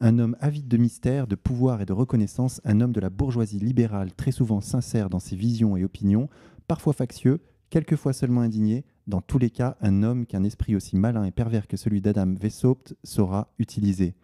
un 0.00 0.18
homme 0.18 0.36
avide 0.40 0.68
de 0.68 0.76
mystère, 0.76 1.26
de 1.26 1.34
pouvoir 1.34 1.80
et 1.80 1.86
de 1.86 1.92
reconnaissance, 1.92 2.60
un 2.64 2.80
homme 2.80 2.92
de 2.92 3.00
la 3.00 3.10
bourgeoisie 3.10 3.58
libérale, 3.58 4.12
très 4.14 4.32
souvent 4.32 4.60
sincère 4.60 5.10
dans 5.10 5.18
ses 5.18 5.36
visions 5.36 5.76
et 5.76 5.84
opinions, 5.84 6.28
parfois 6.66 6.92
factieux, 6.92 7.40
quelquefois 7.70 8.12
seulement 8.12 8.42
indigné, 8.42 8.84
dans 9.06 9.20
tous 9.20 9.38
les 9.38 9.50
cas, 9.50 9.76
un 9.80 10.02
homme 10.02 10.26
qu'un 10.26 10.44
esprit 10.44 10.76
aussi 10.76 10.96
malin 10.96 11.24
et 11.24 11.30
pervers 11.30 11.66
que 11.66 11.76
celui 11.76 12.00
d'Adam 12.00 12.34
Weishaupt 12.40 12.94
saura 13.02 13.52
utiliser. 13.58 14.14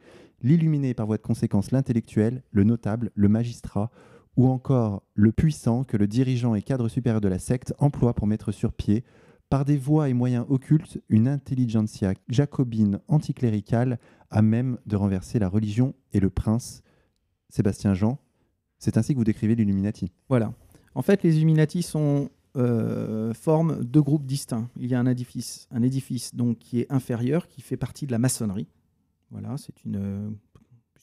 L'illuminé 0.43 0.95
par 0.95 1.07
voie 1.07 1.17
de 1.17 1.23
conséquence 1.23 1.71
l'intellectuel, 1.71 2.43
le 2.51 2.65
notable, 2.65 3.11
le 3.15 3.29
magistrat, 3.29 3.91
ou 4.37 4.49
encore 4.49 5.03
le 5.15 5.33
puissant 5.33 5.85
que 5.85 5.97
le 5.97 6.07
dirigeant 6.07 6.55
et 6.55 6.63
cadre 6.63 6.89
supérieur 6.89 7.21
de 7.21 7.29
la 7.29 7.39
secte 7.39 7.73
emploie 7.79 8.15
pour 8.15 8.27
mettre 8.27 8.53
sur 8.53 8.73
pied, 8.73 9.05
par 9.49 9.65
des 9.65 9.77
voies 9.77 10.09
et 10.09 10.15
moyens 10.15 10.47
occultes, 10.49 11.01
une 11.09 11.29
intelligentsia 11.29 12.15
jacobine 12.29 13.01
anticléricale 13.09 13.99
à 14.35 14.43
même 14.43 14.79
de 14.85 14.97
renverser 14.97 15.39
la 15.39 15.49
religion 15.49 15.95
et 16.13 16.21
le 16.21 16.29
prince. 16.29 16.83
Sébastien 17.49 17.95
Jean, 17.95 18.19
c'est 18.79 18.99
ainsi 18.99 19.15
que 19.15 19.19
vous 19.19 19.25
décrivez 19.25 19.55
l'Illuminati. 19.55 20.11
Voilà. 20.29 20.53
En 20.97 21.03
fait, 21.03 21.23
les 21.23 21.37
Illuminati 21.37 21.83
sont 21.83 22.31
euh, 22.57 23.33
forment 23.33 23.83
deux 23.85 24.03
groupes 24.03 24.27
distincts. 24.27 24.69
Il 24.77 24.89
y 24.89 24.95
a 24.95 25.01
un 25.01 25.07
édifice, 25.07 25.69
un 25.71 25.83
édifice 25.83 26.35
donc 26.35 26.59
qui 26.59 26.81
est 26.81 26.93
inférieur, 26.93 27.47
qui 27.47 27.63
fait 27.63 27.77
partie 27.77 28.07
de 28.07 28.13
la 28.13 28.19
maçonnerie. 28.19 28.67
Voilà, 29.31 29.57
c'est 29.57 29.85
une, 29.85 30.37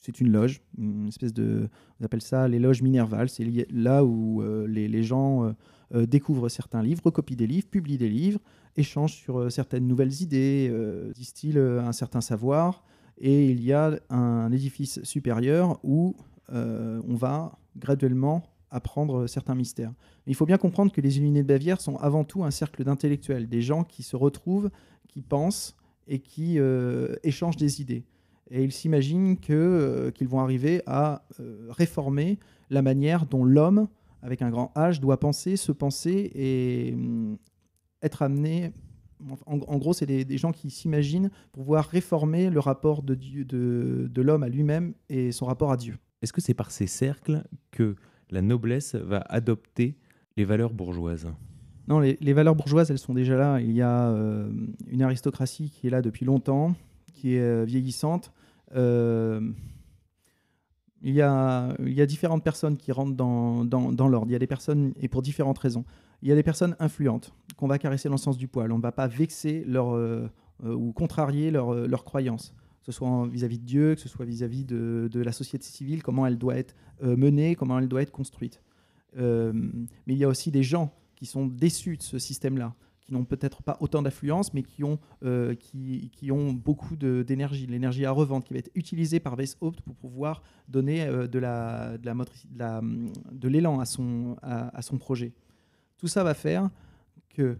c'est 0.02 0.20
une 0.20 0.30
loge, 0.30 0.60
une 0.76 1.08
espèce 1.08 1.32
de, 1.32 1.68
on 2.00 2.04
appelle 2.04 2.22
ça 2.22 2.48
les 2.48 2.58
loges 2.58 2.82
minervales. 2.82 3.30
C'est 3.30 3.46
là 3.70 4.04
où 4.04 4.42
euh, 4.42 4.66
les, 4.66 4.88
les 4.88 5.02
gens 5.02 5.44
euh, 5.44 5.52
euh, 5.94 6.06
découvrent 6.06 6.50
certains 6.50 6.82
livres, 6.82 7.02
recopient 7.04 7.36
des 7.36 7.46
livres, 7.46 7.66
publient 7.68 7.98
des 7.98 8.10
livres, 8.10 8.40
échangent 8.76 9.14
sur 9.14 9.50
certaines 9.50 9.86
nouvelles 9.86 10.20
idées, 10.22 10.72
distillent 11.14 11.58
un 11.58 11.92
certain 11.92 12.20
savoir. 12.22 12.84
Et 13.18 13.50
il 13.50 13.62
y 13.62 13.72
a 13.72 13.98
un 14.10 14.50
édifice 14.52 15.02
supérieur 15.04 15.78
où 15.82 16.16
euh, 16.52 17.00
on 17.08 17.14
va 17.14 17.58
graduellement 17.76 18.42
apprendre 18.70 19.26
certains 19.26 19.54
mystères. 19.54 19.92
Il 20.26 20.34
faut 20.34 20.46
bien 20.46 20.58
comprendre 20.58 20.92
que 20.92 21.00
les 21.00 21.18
Illuminés 21.18 21.42
de 21.42 21.48
Bavière 21.48 21.80
sont 21.80 21.96
avant 21.96 22.24
tout 22.24 22.42
un 22.42 22.50
cercle 22.50 22.84
d'intellectuels, 22.84 23.48
des 23.48 23.62
gens 23.62 23.84
qui 23.84 24.02
se 24.02 24.16
retrouvent, 24.16 24.70
qui 25.08 25.20
pensent 25.20 25.76
et 26.08 26.18
qui 26.18 26.58
euh, 26.58 27.14
échangent 27.22 27.56
des 27.56 27.80
idées. 27.80 28.04
Et 28.50 28.64
ils 28.64 28.72
s'imaginent 28.72 29.36
euh, 29.50 30.10
qu'ils 30.10 30.28
vont 30.28 30.40
arriver 30.40 30.82
à 30.86 31.24
réformer 31.70 32.38
la 32.70 32.82
manière 32.82 33.26
dont 33.26 33.44
l'homme, 33.44 33.88
avec 34.22 34.42
un 34.42 34.50
grand 34.50 34.72
H, 34.74 35.00
doit 35.00 35.20
penser, 35.20 35.56
se 35.56 35.72
penser 35.72 36.30
et 36.34 36.92
hum, 36.94 37.38
être 38.02 38.22
amené. 38.22 38.72
En, 39.46 39.58
en 39.58 39.78
gros, 39.78 39.92
c'est 39.92 40.06
des, 40.06 40.24
des 40.24 40.38
gens 40.38 40.52
qui 40.52 40.70
s'imaginent 40.70 41.30
pouvoir 41.52 41.86
réformer 41.86 42.50
le 42.50 42.60
rapport 42.60 43.02
de, 43.02 43.14
Dieu, 43.14 43.44
de, 43.44 44.08
de 44.10 44.22
l'homme 44.22 44.42
à 44.42 44.48
lui-même 44.48 44.94
et 45.08 45.32
son 45.32 45.46
rapport 45.46 45.70
à 45.72 45.76
Dieu. 45.76 45.96
Est-ce 46.22 46.32
que 46.32 46.40
c'est 46.40 46.54
par 46.54 46.70
ces 46.70 46.86
cercles 46.86 47.42
que 47.70 47.96
la 48.30 48.42
noblesse 48.42 48.94
va 48.94 49.18
adopter 49.28 49.96
les 50.36 50.44
valeurs 50.44 50.72
bourgeoises? 50.72 51.28
Non, 51.88 51.98
les, 51.98 52.16
les 52.20 52.32
valeurs 52.32 52.54
bourgeoises, 52.54 52.90
elles 52.90 52.98
sont 52.98 53.12
déjà 53.14 53.36
là. 53.36 53.60
Il 53.60 53.72
y 53.72 53.82
a 53.82 54.08
euh, 54.10 54.50
une 54.88 55.02
aristocratie 55.02 55.68
qui 55.68 55.88
est 55.88 55.90
là 55.90 56.00
depuis 56.00 56.24
longtemps, 56.24 56.74
qui 57.12 57.34
est 57.34 57.40
euh, 57.40 57.64
vieillissante. 57.64 58.32
Euh, 58.76 59.52
il, 61.02 61.12
y 61.12 61.20
a, 61.20 61.76
il 61.80 61.92
y 61.92 62.00
a 62.00 62.06
différentes 62.06 62.44
personnes 62.44 62.76
qui 62.76 62.92
rentrent 62.92 63.16
dans, 63.16 63.64
dans, 63.64 63.92
dans 63.92 64.08
l'ordre. 64.08 64.28
Il 64.30 64.32
y 64.32 64.36
a 64.36 64.38
des 64.38 64.46
personnes, 64.46 64.92
et 65.00 65.08
pour 65.08 65.22
différentes 65.22 65.58
raisons. 65.58 65.84
Il 66.22 66.28
y 66.28 66.32
a 66.32 66.34
des 66.36 66.42
personnes 66.42 66.76
influentes 66.78 67.34
qu'on 67.56 67.66
va 67.66 67.78
caresser 67.78 68.08
dans 68.08 68.14
le 68.14 68.18
sens 68.20 68.36
du 68.38 68.48
poil. 68.48 68.70
On 68.72 68.76
ne 68.78 68.82
va 68.82 68.92
pas 68.92 69.08
vexer 69.08 69.64
leur, 69.66 69.94
euh, 69.94 70.28
euh, 70.64 70.72
ou 70.74 70.92
contrarier 70.92 71.50
leurs 71.50 71.72
euh, 71.74 71.88
croyances, 72.04 72.54
que 72.80 72.86
ce 72.86 72.92
soit 72.92 73.26
vis-à-vis 73.28 73.58
de 73.58 73.64
Dieu, 73.64 73.94
que 73.96 74.00
ce 74.00 74.08
soit 74.08 74.24
vis-à-vis 74.24 74.64
de, 74.64 75.08
de 75.10 75.20
la 75.20 75.32
société 75.32 75.64
civile, 75.66 76.02
comment 76.02 76.26
elle 76.26 76.38
doit 76.38 76.56
être 76.56 76.74
menée, 77.02 77.56
comment 77.56 77.78
elle 77.78 77.88
doit 77.88 78.02
être 78.02 78.12
construite. 78.12 78.62
Mais 79.16 79.52
il 80.06 80.16
y 80.16 80.24
a 80.24 80.28
aussi 80.28 80.50
des 80.50 80.62
gens 80.62 80.92
qui 81.16 81.26
sont 81.26 81.46
déçus 81.46 81.96
de 81.96 82.02
ce 82.02 82.18
système-là, 82.18 82.74
qui 83.00 83.12
n'ont 83.12 83.24
peut-être 83.24 83.62
pas 83.62 83.76
autant 83.80 84.02
d'affluence, 84.02 84.54
mais 84.54 84.62
qui 84.62 84.82
ont, 84.84 84.98
qui, 85.58 86.10
qui 86.12 86.32
ont 86.32 86.52
beaucoup 86.52 86.96
d'énergie, 86.96 87.66
l'énergie 87.66 88.04
à 88.04 88.10
revendre, 88.12 88.44
qui 88.44 88.52
va 88.52 88.58
être 88.60 88.70
utilisée 88.74 89.20
par 89.20 89.36
Weishaupt 89.36 89.80
pour 89.82 89.94
pouvoir 89.96 90.42
donner 90.68 91.04
de 91.06 91.38
la- 91.38 91.98
de 91.98 92.06
la 92.06 92.14
de 92.14 92.58
la- 92.58 92.82
de 93.32 93.48
l'élan 93.48 93.80
à 93.80 93.84
son, 93.84 94.36
à 94.42 94.82
son 94.82 94.98
projet. 94.98 95.32
Tout 96.02 96.08
ça 96.08 96.24
va 96.24 96.34
faire 96.34 96.68
que, 97.28 97.58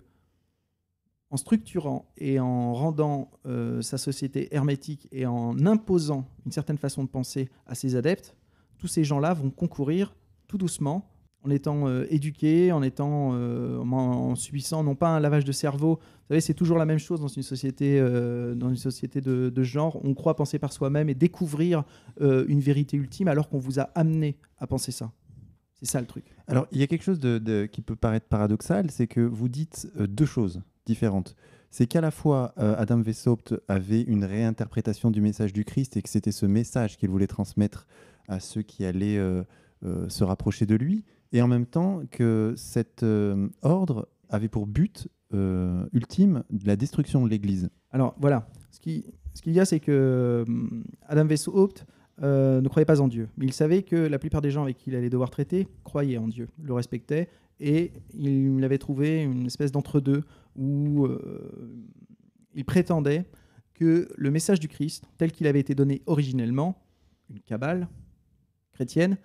en 1.31 1.37
structurant 1.37 2.13
et 2.19 2.41
en 2.41 2.75
rendant 2.75 3.31
euh, 3.47 3.81
sa 3.83 3.99
société 3.99 4.53
hermétique 4.53 5.07
et 5.13 5.27
en 5.27 5.65
imposant 5.65 6.27
une 6.45 6.51
certaine 6.51 6.77
façon 6.77 7.05
de 7.05 7.09
penser 7.09 7.51
à 7.69 7.77
ses 7.77 7.95
adeptes, 7.95 8.35
tous 8.79 8.89
ces 8.89 9.05
gens-là 9.05 9.33
vont 9.33 9.51
concourir 9.51 10.17
tout 10.49 10.59
doucement 10.59 11.09
en 11.45 11.51
étant 11.51 11.87
euh, 11.87 12.05
éduqués, 12.11 12.73
en 12.73 12.83
étant 12.83 13.31
euh, 13.35 13.79
en, 13.79 14.35
subissant 14.35 14.83
non 14.83 14.97
pas 14.97 15.11
un 15.11 15.21
lavage 15.21 15.45
de 15.45 15.53
cerveau. 15.53 16.01
Vous 16.01 16.27
savez, 16.31 16.41
c'est 16.41 16.53
toujours 16.53 16.79
la 16.79 16.85
même 16.85 16.99
chose 16.99 17.21
dans 17.21 17.29
une 17.29 17.45
société, 17.45 18.01
de, 18.01 19.63
genre. 19.63 20.01
On 20.03 20.15
croit 20.15 20.35
penser 20.35 20.59
par 20.59 20.73
soi-même 20.73 21.09
et 21.09 21.15
découvrir 21.15 21.85
une 22.21 22.59
vérité 22.59 22.97
ultime 22.97 23.29
alors 23.29 23.49
qu'on 23.49 23.59
vous 23.59 23.79
a 23.79 23.85
amené 23.95 24.37
à 24.59 24.67
penser 24.67 24.91
ça. 24.91 25.13
C'est 25.83 25.91
ça 25.91 26.01
le 26.01 26.07
truc. 26.07 26.25
Alors, 26.47 26.67
il 26.71 26.79
y 26.79 26.83
a 26.83 26.87
quelque 26.87 27.03
chose 27.03 27.19
de, 27.19 27.39
de- 27.39 27.67
qui 27.67 27.83
peut 27.83 27.97
paraître 27.97 28.27
paradoxal, 28.29 28.91
c'est 28.91 29.07
que 29.09 29.21
vous 29.21 29.49
dites 29.49 29.89
euh, 29.99 30.07
deux 30.07 30.27
choses 30.27 30.63
différentes. 30.87 31.35
C'est 31.71 31.87
qu'à 31.87 32.01
la 32.01 32.11
fois, 32.11 32.55
euh, 32.59 32.75
Adam 32.79 33.01
Weishaupt 33.01 33.55
avait 33.67 34.03
une 34.03 34.25
réinterprétation 34.25 35.11
du 35.11 35.21
message 35.21 35.53
du 35.53 35.65
Christ 35.65 35.97
et 35.97 36.03
que 36.03 36.09
c'était 36.09 36.31
ce 36.33 36.47
message 36.47 36.97
qu'il 36.99 37.09
voulait 37.11 37.27
transmettre 37.27 37.87
à 38.29 38.39
ceux 38.41 38.63
qui 38.63 38.85
allaient 38.85 39.19
euh, 39.19 39.43
se 40.09 40.23
rapprocher 40.23 40.67
de 40.67 40.77
lui, 40.77 41.05
et 41.33 41.43
en 41.43 41.49
même 41.49 41.67
temps 41.67 42.03
que 42.11 42.55
cet 42.57 43.05
ordre 43.63 44.09
avait 44.29 44.49
pour 44.49 44.67
but 44.69 45.09
ultime 45.93 46.45
de 46.51 46.67
la 46.67 46.77
destruction 46.77 47.25
de 47.25 47.31
l'Église. 47.31 47.71
Alors 47.91 48.15
voilà, 48.21 48.47
ce 48.71 48.79
qui- 48.81 49.05
ce 49.35 49.41
qu'il 49.43 49.53
y 49.55 49.61
a, 49.61 49.65
c'est 49.65 49.81
que 49.81 50.45
Adam 51.09 51.27
Weishaupt 51.27 51.85
euh, 52.23 52.61
ne 52.61 52.69
croyait 52.69 52.87
pas 52.87 53.01
en 53.01 53.09
Dieu. 53.09 53.29
Il 53.41 53.53
savait 53.53 53.83
que 53.83 53.97
la 53.97 54.19
plupart 54.19 54.41
des 54.41 54.51
gens 54.51 54.63
avec 54.63 54.77
qui 54.77 54.91
il 54.91 54.97
allait 54.97 55.11
devoir 55.11 55.31
traiter 55.31 55.67
croyaient 55.85 56.19
en 56.19 56.29
Dieu, 56.29 56.49
le 56.63 56.73
respectaient, 56.73 57.29
et 57.61 57.93
il 58.15 58.63
avait 58.65 58.79
trouvé 58.79 59.23
une 59.23 59.47
espèce 59.47 59.73
d'entre-deux 59.73 60.23
où 60.57 61.07
euh, 61.07 61.85
il 62.55 62.65
prétendait 62.65 63.25
que 63.75 64.09
le 64.17 64.31
message 64.31 64.61
du 64.61 64.69
Christ, 64.69 65.05
tel 65.17 65.33
qu'il 65.33 65.47
avait 65.47 65.61
été 65.61 65.75
donné 65.75 66.03
originellement, 66.07 66.83
une 67.31 67.41
cabale 67.41 67.89
chrétienne, 68.73 69.17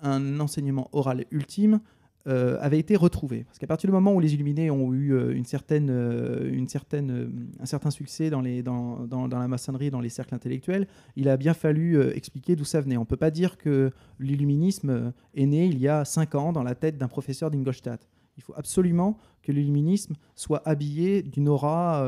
un 0.00 0.40
enseignement 0.40 0.88
oral 0.92 1.24
ultime, 1.30 1.80
euh, 2.26 2.58
avait 2.60 2.78
été 2.78 2.96
retrouvé. 2.96 3.44
Parce 3.44 3.58
qu'à 3.58 3.66
partir 3.66 3.88
du 3.88 3.92
moment 3.92 4.12
où 4.12 4.20
les 4.20 4.34
Illuminés 4.34 4.70
ont 4.70 4.92
eu 4.92 5.12
euh, 5.12 5.34
une 5.34 5.44
certaine, 5.44 5.88
euh, 5.90 6.50
une 6.52 6.68
certaine, 6.68 7.10
euh, 7.10 7.28
un 7.60 7.66
certain 7.66 7.90
succès 7.90 8.30
dans, 8.30 8.40
la 8.40 9.48
maçonnerie, 9.48 9.90
dans 9.90 10.00
les 10.00 10.08
cercles 10.08 10.34
intellectuels, 10.34 10.88
il 11.14 11.28
a 11.28 11.36
bien 11.36 11.54
fallu 11.54 12.00
expliquer 12.10 12.56
d'où 12.56 12.64
ça 12.64 12.80
venait. 12.80 12.96
On 12.96 13.00
ne 13.00 13.06
peut 13.06 13.16
pas 13.16 13.30
dire 13.30 13.56
que 13.56 13.92
l'illuminisme 14.18 15.12
est 15.34 15.46
né 15.46 15.66
il 15.66 15.78
y 15.78 15.88
a 15.88 16.04
cinq 16.04 16.34
ans 16.34 16.52
dans 16.52 16.62
la 16.62 16.74
tête 16.74 16.98
d'un 16.98 17.08
professeur 17.08 17.50
d'Ingolstadt. 17.50 18.08
Il 18.36 18.42
faut 18.42 18.54
absolument 18.56 19.18
que 19.42 19.52
l'illuminisme 19.52 20.14
soit 20.34 20.66
habillé 20.68 21.22
d'une 21.22 21.48
aura 21.48 22.06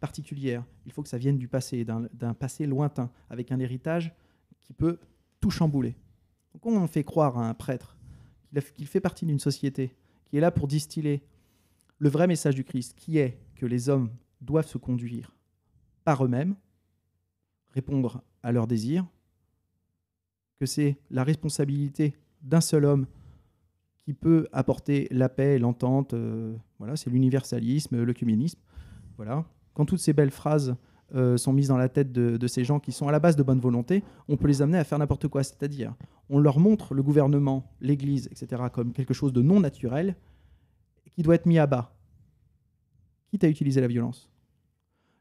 particulière. 0.00 0.64
Il 0.84 0.92
faut 0.92 1.02
que 1.02 1.08
ça 1.08 1.18
vienne 1.18 1.38
du 1.38 1.48
passé, 1.48 1.84
d'un 1.84 2.34
passé 2.34 2.66
lointain, 2.66 3.10
avec 3.30 3.52
un 3.52 3.58
héritage 3.60 4.12
qui 4.60 4.72
peut 4.72 4.98
tout 5.40 5.50
chambouler. 5.50 5.96
Donc, 6.52 6.66
on 6.66 6.86
fait 6.86 7.04
croire 7.04 7.38
à 7.38 7.48
un 7.48 7.54
prêtre 7.54 7.93
qu'il 8.60 8.86
fait 8.86 9.00
partie 9.00 9.26
d'une 9.26 9.38
société 9.38 9.94
qui 10.26 10.36
est 10.36 10.40
là 10.40 10.50
pour 10.50 10.68
distiller 10.68 11.22
le 11.98 12.08
vrai 12.08 12.26
message 12.26 12.54
du 12.54 12.64
Christ, 12.64 12.94
qui 12.96 13.18
est 13.18 13.38
que 13.56 13.66
les 13.66 13.88
hommes 13.88 14.10
doivent 14.40 14.66
se 14.66 14.78
conduire 14.78 15.34
par 16.04 16.24
eux-mêmes, 16.24 16.54
répondre 17.70 18.22
à 18.42 18.52
leurs 18.52 18.66
désirs, 18.66 19.06
que 20.58 20.66
c'est 20.66 20.98
la 21.10 21.24
responsabilité 21.24 22.14
d'un 22.42 22.60
seul 22.60 22.84
homme 22.84 23.06
qui 24.04 24.12
peut 24.12 24.46
apporter 24.52 25.08
la 25.10 25.28
paix, 25.28 25.58
l'entente. 25.58 26.14
euh, 26.14 26.54
voilà, 26.78 26.96
c'est 26.96 27.10
l'universalisme, 27.10 28.02
le. 28.02 28.14
Voilà. 29.16 29.44
Quand 29.72 29.86
toutes 29.86 29.98
ces 29.98 30.12
belles 30.12 30.30
phrases 30.30 30.76
euh, 31.14 31.36
sont 31.36 31.52
mises 31.52 31.68
dans 31.68 31.78
la 31.78 31.88
tête 31.88 32.12
de, 32.12 32.36
de 32.36 32.46
ces 32.46 32.64
gens 32.64 32.80
qui 32.80 32.92
sont 32.92 33.08
à 33.08 33.12
la 33.12 33.18
base 33.18 33.34
de 33.36 33.42
bonne 33.42 33.60
volonté, 33.60 34.04
on 34.28 34.36
peut 34.36 34.46
les 34.46 34.60
amener 34.62 34.78
à 34.78 34.84
faire 34.84 34.98
n'importe 34.98 35.28
quoi. 35.28 35.42
C'est-à-dire, 35.42 35.94
on 36.30 36.38
leur 36.38 36.58
montre 36.58 36.94
le 36.94 37.02
gouvernement, 37.02 37.72
l'Église, 37.80 38.28
etc., 38.28 38.64
comme 38.72 38.92
quelque 38.92 39.14
chose 39.14 39.32
de 39.32 39.42
non 39.42 39.60
naturel 39.60 40.16
qui 41.14 41.22
doit 41.22 41.34
être 41.34 41.46
mis 41.46 41.58
à 41.58 41.66
bas, 41.66 41.94
quitte 43.28 43.44
à 43.44 43.48
utiliser 43.48 43.80
la 43.80 43.86
violence. 43.86 44.30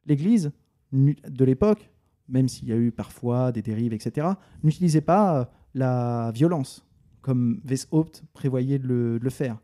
L'Église 0.05 0.51
de 0.91 1.45
l'époque, 1.45 1.91
même 2.29 2.47
s'il 2.47 2.69
y 2.69 2.71
a 2.71 2.77
eu 2.77 2.91
parfois 2.91 3.51
des 3.51 3.61
dérives, 3.61 3.93
etc., 3.93 4.27
n'utilisait 4.63 5.01
pas 5.01 5.39
euh, 5.39 5.45
la 5.73 6.31
violence 6.33 6.85
comme 7.21 7.61
Weishaupt 7.63 8.23
prévoyait 8.33 8.79
de 8.79 9.19
le, 9.21 9.29
faire. 9.29 9.57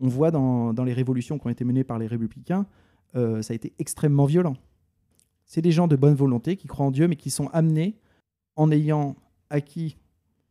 On 0.00 0.08
voit 0.08 0.30
dans, 0.30 0.74
dans 0.74 0.84
les 0.84 0.92
révolutions 0.92 1.38
qui 1.38 1.46
ont 1.46 1.50
été 1.50 1.64
menées 1.64 1.84
par 1.84 1.98
les 1.98 2.06
républicains, 2.06 2.66
euh, 3.16 3.42
ça 3.42 3.52
a 3.52 3.54
été 3.54 3.72
extrêmement 3.78 4.26
violent. 4.26 4.56
C'est 5.46 5.62
des 5.62 5.72
gens 5.72 5.88
de 5.88 5.96
bonne 5.96 6.14
volonté 6.14 6.56
qui 6.56 6.68
croient 6.68 6.86
en 6.86 6.90
Dieu, 6.90 7.08
mais 7.08 7.16
qui 7.16 7.30
sont 7.30 7.48
amenés, 7.48 7.98
en 8.56 8.70
ayant 8.70 9.16
acquis, 9.50 9.96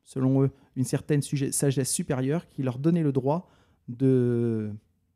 selon 0.04 0.44
eux, 0.44 0.52
une 0.76 0.84
certaine 0.84 1.22
sagesse 1.22 1.92
supérieure, 1.92 2.48
qui 2.48 2.64
leur 2.64 2.80
donnait 2.80 3.04
le 3.04 3.12
droit 3.12 3.50
de 3.88 4.72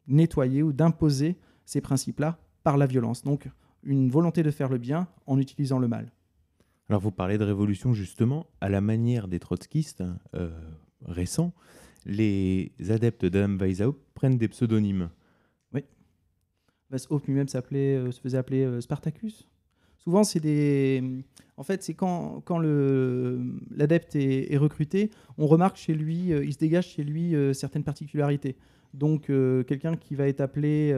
nettoyer 0.07 0.63
ou 0.63 0.73
d'imposer 0.73 1.37
ces 1.65 1.81
principes-là 1.81 2.39
par 2.63 2.77
la 2.77 2.85
violence. 2.85 3.23
Donc, 3.23 3.49
une 3.83 4.09
volonté 4.09 4.43
de 4.43 4.51
faire 4.51 4.69
le 4.69 4.77
bien 4.77 5.07
en 5.25 5.39
utilisant 5.39 5.79
le 5.79 5.87
mal. 5.87 6.11
Alors 6.89 7.01
vous 7.01 7.11
parlez 7.11 7.37
de 7.37 7.43
révolution 7.43 7.93
justement, 7.93 8.47
à 8.61 8.69
la 8.69 8.81
manière 8.81 9.27
des 9.27 9.39
trotskistes 9.39 10.03
euh, 10.35 10.51
récents, 11.03 11.53
les 12.05 12.71
adeptes 12.89 13.25
d'Adam 13.25 13.57
Weishaupt 13.57 13.99
prennent 14.13 14.37
des 14.37 14.47
pseudonymes. 14.47 15.09
Weishaupt 16.91 17.25
lui-même 17.25 17.47
s'appelait, 17.47 17.95
euh, 17.95 18.11
se 18.11 18.21
faisait 18.21 18.37
appeler 18.37 18.63
euh, 18.63 18.81
Spartacus. 18.81 19.47
Souvent, 20.05 20.23
c'est 20.23 20.39
des. 20.39 21.03
En 21.57 21.63
fait, 21.63 21.81
c'est 21.81 21.95
quand, 21.95 22.41
quand 22.45 22.59
l'adepte 22.59 24.15
est, 24.15 24.57
recruté, 24.57 25.09
on 25.39 25.47
remarque 25.47 25.77
chez 25.77 25.95
lui, 25.95 26.31
euh, 26.31 26.45
il 26.45 26.53
se 26.53 26.59
dégage 26.59 26.89
chez 26.89 27.03
lui 27.03 27.33
euh, 27.33 27.53
certaines 27.53 27.83
particularités. 27.83 28.55
Donc, 28.93 29.29
euh, 29.29 29.63
quelqu'un 29.63 29.95
qui 29.95 30.13
va 30.13 30.27
être 30.27 30.41
appelé 30.41 30.93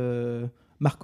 Marc 0.79 1.01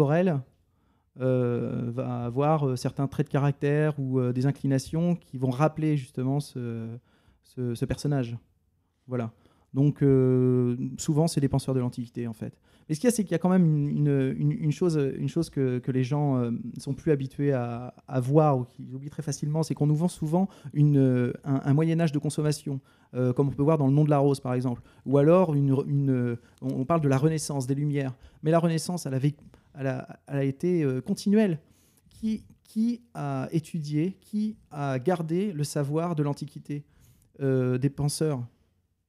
euh, 1.22 1.91
va 1.93 2.25
avoir 2.25 2.77
certains 2.77 3.07
traits 3.07 3.27
de 3.27 3.31
caractère 3.31 3.98
ou 4.00 4.19
des 4.33 4.45
inclinations 4.48 5.15
qui 5.15 5.38
vont 5.38 5.51
rappeler 5.51 5.95
justement 5.95 6.41
ce, 6.41 6.89
ce, 7.43 7.74
ce 7.74 7.86
personnage. 7.86 8.36
Voilà. 9.07 9.31
Donc, 9.74 10.03
souvent, 10.98 11.27
c'est 11.27 11.41
des 11.41 11.48
penseurs 11.48 11.74
de 11.74 11.79
l'Antiquité, 11.79 12.27
en 12.27 12.33
fait. 12.33 12.60
Mais 12.88 12.96
ce 12.96 13.00
qu'il 13.00 13.08
y 13.08 13.13
a, 13.13 13.16
c'est 13.16 13.24
qu'il 13.24 13.32
y 13.32 13.36
a 13.36 13.40
quand 13.40 13.50
même 13.50 13.90
une, 13.90 14.72
chose, 14.72 15.00
une 15.18 15.30
chose 15.30 15.50
que, 15.50 15.82
les 15.92 16.04
gens 16.04 16.38
euh, 16.38 16.52
sont 16.78 16.94
plus 16.94 17.12
habitués 17.12 17.54
à, 17.54 17.94
voir 18.20 18.58
ou 18.58 18.63
qu'ils 18.66 18.94
oublient 18.94 19.10
très 19.10 19.22
facilement, 19.22 19.63
c'est 19.63 19.74
qu'on 19.74 19.88
nous 19.88 19.96
vend 19.96 20.08
souvent 20.08 20.48
euh, 20.75 21.34
un, 21.44 21.74
Moyen 21.74 22.00
Âge 22.00 22.12
de 22.12 22.20
consommation, 22.20 22.80
euh, 23.13 23.34
comme 23.34 23.50
on 23.50 23.52
peut 23.52 23.63
voir 23.63 23.78
dans 23.78 23.88
Le 23.88 23.94
Nom 23.94 24.04
de 24.04 24.10
la 24.10 24.20
Rose, 24.20 24.40
par 24.40 24.54
exemple. 24.54 24.82
Ou 25.06 25.18
alors, 25.18 25.56
on 26.62 26.86
parle 26.86 27.02
de 27.02 27.10
la 27.10 27.18
Renaissance, 27.18 27.68
des 27.68 27.75
Lumières. 27.75 28.13
Mais 28.42 28.52
la 28.52 28.60
Renaissance, 28.60 29.06
elle, 29.06 29.88
a, 30.28 30.44
été 30.44 30.86
continuelle. 31.06 31.60
Qui, 32.10 33.02
a 33.13 33.50
étudié, 33.52 34.18
qui 34.20 34.56
a 34.72 34.98
gardé 34.98 35.52
le 35.52 35.63
savoir 35.63 36.16
de 36.16 36.24
l'Antiquité? 36.24 36.84
Des 37.40 37.90
penseurs 37.90 38.44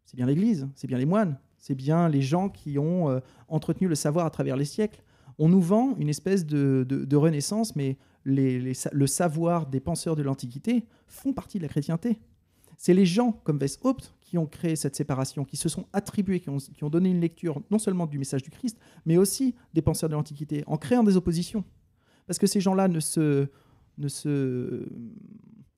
c'est 0.04 0.16
bien 0.16 0.26
l'Église, 0.26 0.68
c'est 0.74 0.86
bien 0.86 0.98
les 0.98 1.06
moines, 1.06 1.36
c'est 1.66 1.74
bien 1.74 2.10
les 2.10 2.20
gens 2.20 2.50
qui 2.50 2.78
ont 2.78 3.08
euh, 3.08 3.20
entretenu 3.48 3.88
le 3.88 3.94
savoir 3.94 4.26
à 4.26 4.30
travers 4.30 4.54
les 4.54 4.66
siècles. 4.66 5.02
On 5.38 5.48
nous 5.48 5.62
vend 5.62 5.96
une 5.96 6.10
espèce 6.10 6.44
de, 6.44 7.16
renaissance, 7.16 7.74
mais 7.74 7.96
le 8.26 9.06
savoir 9.06 9.66
des 9.66 9.80
penseurs 9.80 10.14
de 10.14 10.22
l'Antiquité 10.22 10.84
font 11.06 11.32
partie 11.32 11.56
de 11.56 11.62
la 11.62 11.70
chrétienté. 11.70 12.20
C'est 12.76 12.92
les 12.92 13.06
gens 13.06 13.32
comme 13.44 13.58
Weishaupt 13.58 14.14
qui 14.20 14.36
ont 14.36 14.44
créé 14.44 14.76
cette 14.76 14.94
séparation, 14.94 15.46
qui 15.46 15.56
se 15.56 15.70
sont 15.70 15.86
attribués, 15.94 16.38
qui 16.38 16.50
ont, 16.50 16.58
qui 16.58 16.84
ont 16.84 16.90
donné 16.90 17.08
une 17.08 17.20
lecture 17.22 17.62
non 17.70 17.78
seulement 17.78 18.06
du 18.06 18.18
message 18.18 18.42
du 18.42 18.50
Christ, 18.50 18.78
mais 19.06 19.16
aussi 19.16 19.54
des 19.72 19.80
penseurs 19.80 20.10
de 20.10 20.14
l'Antiquité, 20.14 20.64
en 20.66 20.76
créant 20.76 21.02
des 21.02 21.16
oppositions. 21.16 21.64
Parce 22.26 22.38
que 22.38 22.46
ces 22.46 22.60
gens-là 22.60 22.88
ne 22.88 23.00
se, 23.00 23.48
ne 23.96 24.08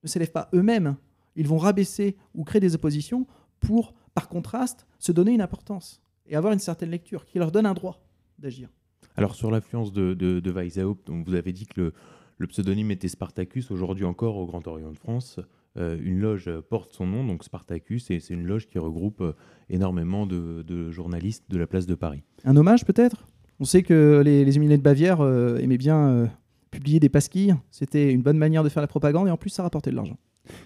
ne 0.02 0.08
s'élèvent 0.08 0.32
pas 0.32 0.48
eux-mêmes. 0.52 0.96
Ils 1.36 1.46
vont 1.46 1.58
rabaisser 1.58 2.16
ou 2.34 2.42
créer 2.42 2.60
des 2.60 2.74
oppositions 2.74 3.24
pour, 3.60 3.94
par 4.16 4.28
contraste, 4.36 4.86
se 4.98 5.12
donner 5.12 5.32
une 5.38 5.44
importance 5.50 5.88
et 6.26 6.34
avoir 6.40 6.52
une 6.52 6.64
certaine 6.70 6.90
lecture 6.90 7.22
qui 7.28 7.38
leur 7.38 7.50
donne 7.52 7.66
un 7.66 7.74
droit 7.74 7.96
d'agir. 8.38 8.68
Alors 9.16 9.34
sur 9.34 9.50
l'influence 9.50 9.92
de, 9.92 10.14
de, 10.14 10.40
de 10.40 10.50
Weishaupt, 10.50 11.06
donc 11.06 11.28
vous 11.28 11.34
avez 11.34 11.52
dit 11.52 11.66
que 11.66 11.80
le, 11.80 11.92
le 12.38 12.46
pseudonyme 12.46 12.90
était 12.90 13.08
Spartacus. 13.08 13.70
Aujourd'hui 13.70 14.04
encore, 14.04 14.36
au 14.36 14.46
Grand 14.46 14.66
Orient 14.66 14.90
de 14.90 14.96
France, 14.96 15.38
euh, 15.76 15.98
une 16.02 16.20
loge 16.20 16.50
porte 16.70 16.94
son 16.94 17.06
nom, 17.06 17.24
donc 17.26 17.44
Spartacus, 17.44 18.10
et 18.10 18.20
c'est 18.20 18.34
une 18.34 18.46
loge 18.46 18.66
qui 18.66 18.78
regroupe 18.78 19.20
euh, 19.20 19.32
énormément 19.68 20.26
de, 20.26 20.64
de 20.66 20.90
journalistes 20.90 21.44
de 21.48 21.58
la 21.58 21.66
place 21.66 21.86
de 21.86 21.94
Paris. 21.94 22.22
Un 22.44 22.56
hommage 22.56 22.84
peut-être? 22.84 23.26
On 23.60 23.64
sait 23.64 23.82
que 23.82 24.22
les, 24.24 24.44
les 24.44 24.52
Illuminés 24.56 24.78
de 24.78 24.82
Bavière 24.82 25.20
euh, 25.20 25.58
aimaient 25.58 25.78
bien 25.78 26.08
euh, 26.08 26.26
publier 26.70 27.00
des 27.00 27.10
pasquilles. 27.10 27.54
C'était 27.70 28.12
une 28.12 28.22
bonne 28.22 28.38
manière 28.38 28.64
de 28.64 28.70
faire 28.70 28.82
la 28.82 28.88
propagande 28.88 29.28
et 29.28 29.30
en 29.30 29.36
plus 29.36 29.50
ça 29.50 29.62
rapportait 29.62 29.90
de 29.90 29.96
l'argent. 29.96 30.18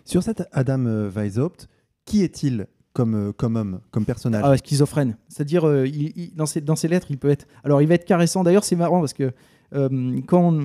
Sur 0.05 0.23
cet 0.23 0.39
Adam 0.53 1.09
Weishaupt, 1.09 1.69
qui 2.05 2.23
est-il? 2.23 2.67
Comme, 2.93 3.15
euh, 3.15 3.33
comme 3.33 3.57
homme, 3.57 3.81
comme 3.91 4.05
personnage 4.05 4.43
Ah, 4.45 4.57
schizophrène. 4.57 5.17
C'est-à-dire, 5.29 5.67
euh, 5.67 5.87
dans, 6.35 6.47
ses, 6.47 6.61
dans 6.61 6.77
ses 6.77 6.89
lettres, 6.89 7.07
il 7.11 7.19
peut 7.19 7.31
être. 7.31 7.47
Alors, 7.65 7.81
il 7.83 7.89
va 7.89 7.95
être 7.95 8.05
caressant. 8.05 8.43
D'ailleurs, 8.43 8.65
c'est 8.65 8.77
marrant 8.77 9.01
parce 9.01 9.13
que 9.13 9.33
euh, 9.73 10.21
quand, 10.27 10.59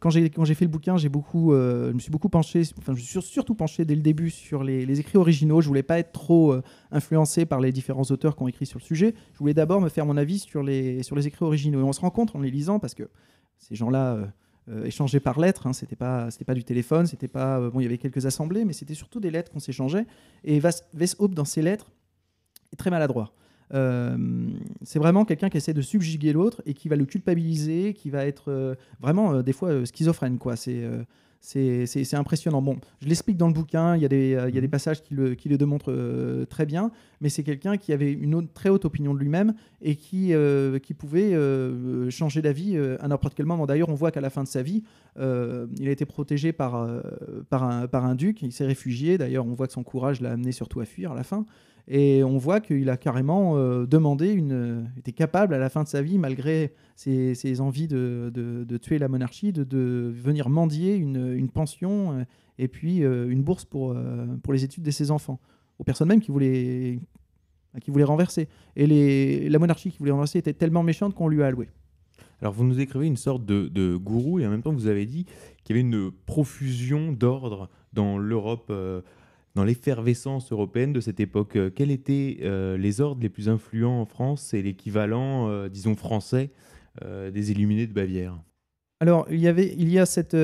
quand 0.00 0.10
j'ai 0.10 0.54
fait 0.54 0.66
le 0.66 0.70
bouquin, 0.70 0.96
beaucoup, 1.08 1.54
euh, 1.54 1.88
je 1.88 1.94
me 1.94 1.98
suis 1.98 2.10
beaucoup 2.10 2.28
penché, 2.28 2.60
enfin, 2.76 2.92
je 2.92 2.96
me 2.96 2.96
suis 2.98 3.06
sur- 3.08 3.22
surtout 3.22 3.54
penché 3.54 3.86
dès 3.86 3.94
le 3.94 4.02
début 4.02 4.28
sur 4.28 4.62
les, 4.62 4.84
les 4.84 5.00
écrits 5.00 5.16
originaux. 5.16 5.62
Je 5.62 5.68
voulais 5.68 5.82
pas 5.82 5.98
être 5.98 6.12
trop 6.12 6.54
influencé 6.90 7.46
par 7.46 7.60
les 7.60 7.72
différents 7.72 8.02
auteurs 8.10 8.36
qui 8.36 8.42
ont 8.42 8.48
écrit 8.48 8.66
sur 8.66 8.78
le 8.78 8.84
sujet. 8.84 9.14
Je 9.32 9.38
voulais 9.38 9.54
d'abord 9.54 9.80
me 9.80 9.88
faire 9.88 10.04
mon 10.04 10.18
avis 10.18 10.38
sur 10.40 10.62
les, 10.62 11.02
sur 11.02 11.16
les 11.16 11.26
écrits 11.26 11.44
originaux. 11.46 11.80
Et 11.80 11.84
on 11.84 11.92
se 11.94 12.00
rend 12.02 12.10
compte 12.10 12.36
en 12.36 12.40
les 12.40 12.50
lisant 12.50 12.78
parce 12.78 12.94
que 12.94 13.04
ces 13.58 13.74
gens-là. 13.74 14.18
Euh, 14.70 14.84
échangeaient 14.84 15.20
par 15.20 15.38
lettres, 15.38 15.66
hein, 15.66 15.74
c'était 15.74 15.96
pas 15.96 16.30
c'était 16.30 16.46
pas 16.46 16.54
du 16.54 16.64
téléphone, 16.64 17.06
c'était 17.06 17.28
pas 17.28 17.58
euh, 17.58 17.70
bon, 17.70 17.80
il 17.80 17.82
y 17.82 17.86
avait 17.86 17.98
quelques 17.98 18.24
assemblées, 18.24 18.64
mais 18.64 18.72
c'était 18.72 18.94
surtout 18.94 19.20
des 19.20 19.30
lettres 19.30 19.52
qu'on 19.52 19.58
s'échangeait. 19.58 20.06
Et 20.42 20.58
Weishaupt 20.94 21.34
dans 21.34 21.44
ses 21.44 21.60
lettres 21.60 21.90
est 22.72 22.76
très 22.76 22.90
maladroit. 22.90 23.34
Euh, 23.74 24.16
c'est 24.82 24.98
vraiment 24.98 25.26
quelqu'un 25.26 25.50
qui 25.50 25.58
essaie 25.58 25.74
de 25.74 25.82
subjuguer 25.82 26.32
l'autre 26.32 26.62
et 26.64 26.72
qui 26.72 26.88
va 26.88 26.96
le 26.96 27.04
culpabiliser, 27.04 27.92
qui 27.92 28.08
va 28.08 28.24
être 28.24 28.76
vraiment 29.00 29.42
des 29.42 29.52
fois 29.52 29.84
schizophrène. 29.84 30.38
Quoi. 30.38 30.56
C'est, 30.56 30.88
c'est, 31.44 32.14
impressionnant. 32.14 32.62
Bon, 32.62 32.78
je 33.02 33.06
l'explique 33.06 33.36
dans 33.36 33.48
le 33.48 33.52
bouquin, 33.52 33.96
il 33.96 34.02
y 34.02 34.04
a 34.06 34.08
des, 34.08 34.34
euh, 34.34 34.48
il 34.48 34.54
y 34.54 34.58
a 34.58 34.60
des 34.62 34.68
passages 34.68 35.02
qui 35.02 35.14
le, 35.14 35.34
qui 35.34 35.50
le 35.50 35.58
démontrent 35.58 35.92
euh, 35.92 36.46
très 36.46 36.64
bien, 36.64 36.90
mais 37.20 37.28
c'est 37.28 37.42
quelqu'un 37.42 37.76
qui 37.76 37.92
avait 37.92 38.10
une 38.12 38.34
autre- 38.34 38.48
très 38.54 38.70
haute 38.70 38.86
opinion 38.86 39.12
de 39.12 39.18
lui-même 39.18 39.54
et 39.82 39.96
qui, 39.96 40.32
euh, 40.32 40.78
qui 40.78 40.94
pouvait 40.94 41.34
changer 42.10 42.40
d'avis 42.40 42.78
à 43.00 43.08
n'importe 43.08 43.34
quel 43.34 43.46
moment. 43.46 43.66
D'ailleurs, 43.66 43.90
on 43.90 43.94
voit 43.94 44.10
qu'à 44.10 44.20
la 44.22 44.30
fin 44.30 44.42
de 44.42 44.48
sa 44.48 44.62
vie, 44.62 44.82
il 45.18 45.88
a 45.88 45.90
été 45.90 46.06
protégé 46.06 46.52
par, 46.52 46.88
par, 47.50 47.64
un, 47.64 47.86
par 47.86 48.04
un 48.06 48.14
duc, 48.14 48.42
il 48.42 48.52
s'est 48.52 48.66
réfugié. 48.66 49.18
D'ailleurs, 49.18 49.46
on 49.46 49.52
voit 49.54 49.66
que 49.66 49.72
son 49.72 49.82
courage 49.82 50.20
l'a 50.20 50.32
amené 50.32 50.52
surtout 50.52 50.80
à 50.80 50.84
fuir 50.84 51.12
à 51.12 51.14
la 51.14 51.24
fin. 51.24 51.44
Et 51.86 52.24
on 52.24 52.38
voit 52.38 52.60
qu'il 52.60 52.88
a 52.88 52.96
carrément 52.96 53.56
euh, 53.56 53.86
demandé, 53.86 54.32
une, 54.32 54.90
était 54.96 55.12
capable 55.12 55.52
à 55.54 55.58
la 55.58 55.68
fin 55.68 55.82
de 55.82 55.88
sa 55.88 56.00
vie, 56.00 56.18
malgré 56.18 56.72
ses, 56.96 57.60
envies 57.60 57.88
de, 57.88 58.30
de- 58.34 58.76
tuer 58.78 58.98
la 58.98 59.08
monarchie, 59.08 59.52
de, 59.52 60.14
venir 60.16 60.48
mendier 60.48 60.96
une, 60.96 61.34
une 61.34 61.50
pension 61.50 62.12
euh, 62.12 62.24
et 62.58 62.68
puis 62.68 63.04
euh, 63.04 63.28
une 63.28 63.42
bourse 63.42 63.64
pour, 63.64 63.92
euh, 63.92 64.26
pour 64.42 64.52
les 64.52 64.64
études 64.64 64.82
de 64.82 64.90
ses 64.90 65.10
enfants, 65.10 65.40
aux 65.78 65.84
personnes 65.84 66.08
même 66.08 66.20
qui 66.20 66.30
voulaient, 66.30 66.98
qui 67.82 67.90
voulaient 67.90 68.04
renverser. 68.04 68.48
Et 68.76 68.86
les, 68.86 69.48
la 69.48 69.58
monarchie 69.58 69.90
qui 69.90 69.98
voulait 69.98 70.12
renverser 70.12 70.38
était 70.38 70.54
tellement 70.54 70.82
méchante 70.82 71.14
qu'on 71.14 71.28
lui 71.28 71.42
a 71.42 71.46
alloué. 71.46 71.68
Alors 72.40 72.52
vous 72.52 72.64
nous 72.64 72.80
écrivez 72.80 73.06
une 73.06 73.16
sorte 73.16 73.44
de, 73.44 73.68
de 73.68 73.96
gourou 73.96 74.38
et 74.40 74.46
en 74.46 74.50
même 74.50 74.62
temps 74.62 74.72
vous 74.72 74.86
avez 74.86 75.06
dit 75.06 75.24
qu'il 75.62 75.76
y 75.76 75.78
avait 75.78 75.88
une 75.88 76.10
profusion 76.26 77.12
d'ordres 77.12 77.70
dans 77.92 78.18
l'Europe, 78.18 78.66
euh, 78.70 79.00
dans 79.54 79.64
l'effervescence 79.64 80.52
européenne 80.52 80.92
de 80.92 81.00
cette 81.00 81.20
époque. 81.20 81.56
Euh, 81.56 81.70
Quels 81.70 81.90
étaient 81.90 82.38
euh, 82.42 82.76
les 82.76 83.00
ordres 83.00 83.22
les 83.22 83.28
plus 83.28 83.48
influents 83.48 84.00
en 84.00 84.04
France 84.04 84.52
et 84.54 84.62
l'équivalent, 84.62 85.48
euh, 85.48 85.68
disons, 85.68 85.94
français 85.94 86.50
des 87.32 87.50
Illuminés 87.50 87.88
de 87.88 87.92
Bavière? 87.92 88.40
Alors, 89.00 89.26
il 89.28 89.40
y, 89.40 89.48
avait, 89.48 89.74
il 89.76 89.88
y 89.90 89.98
a 89.98 90.06
cette, 90.06 90.36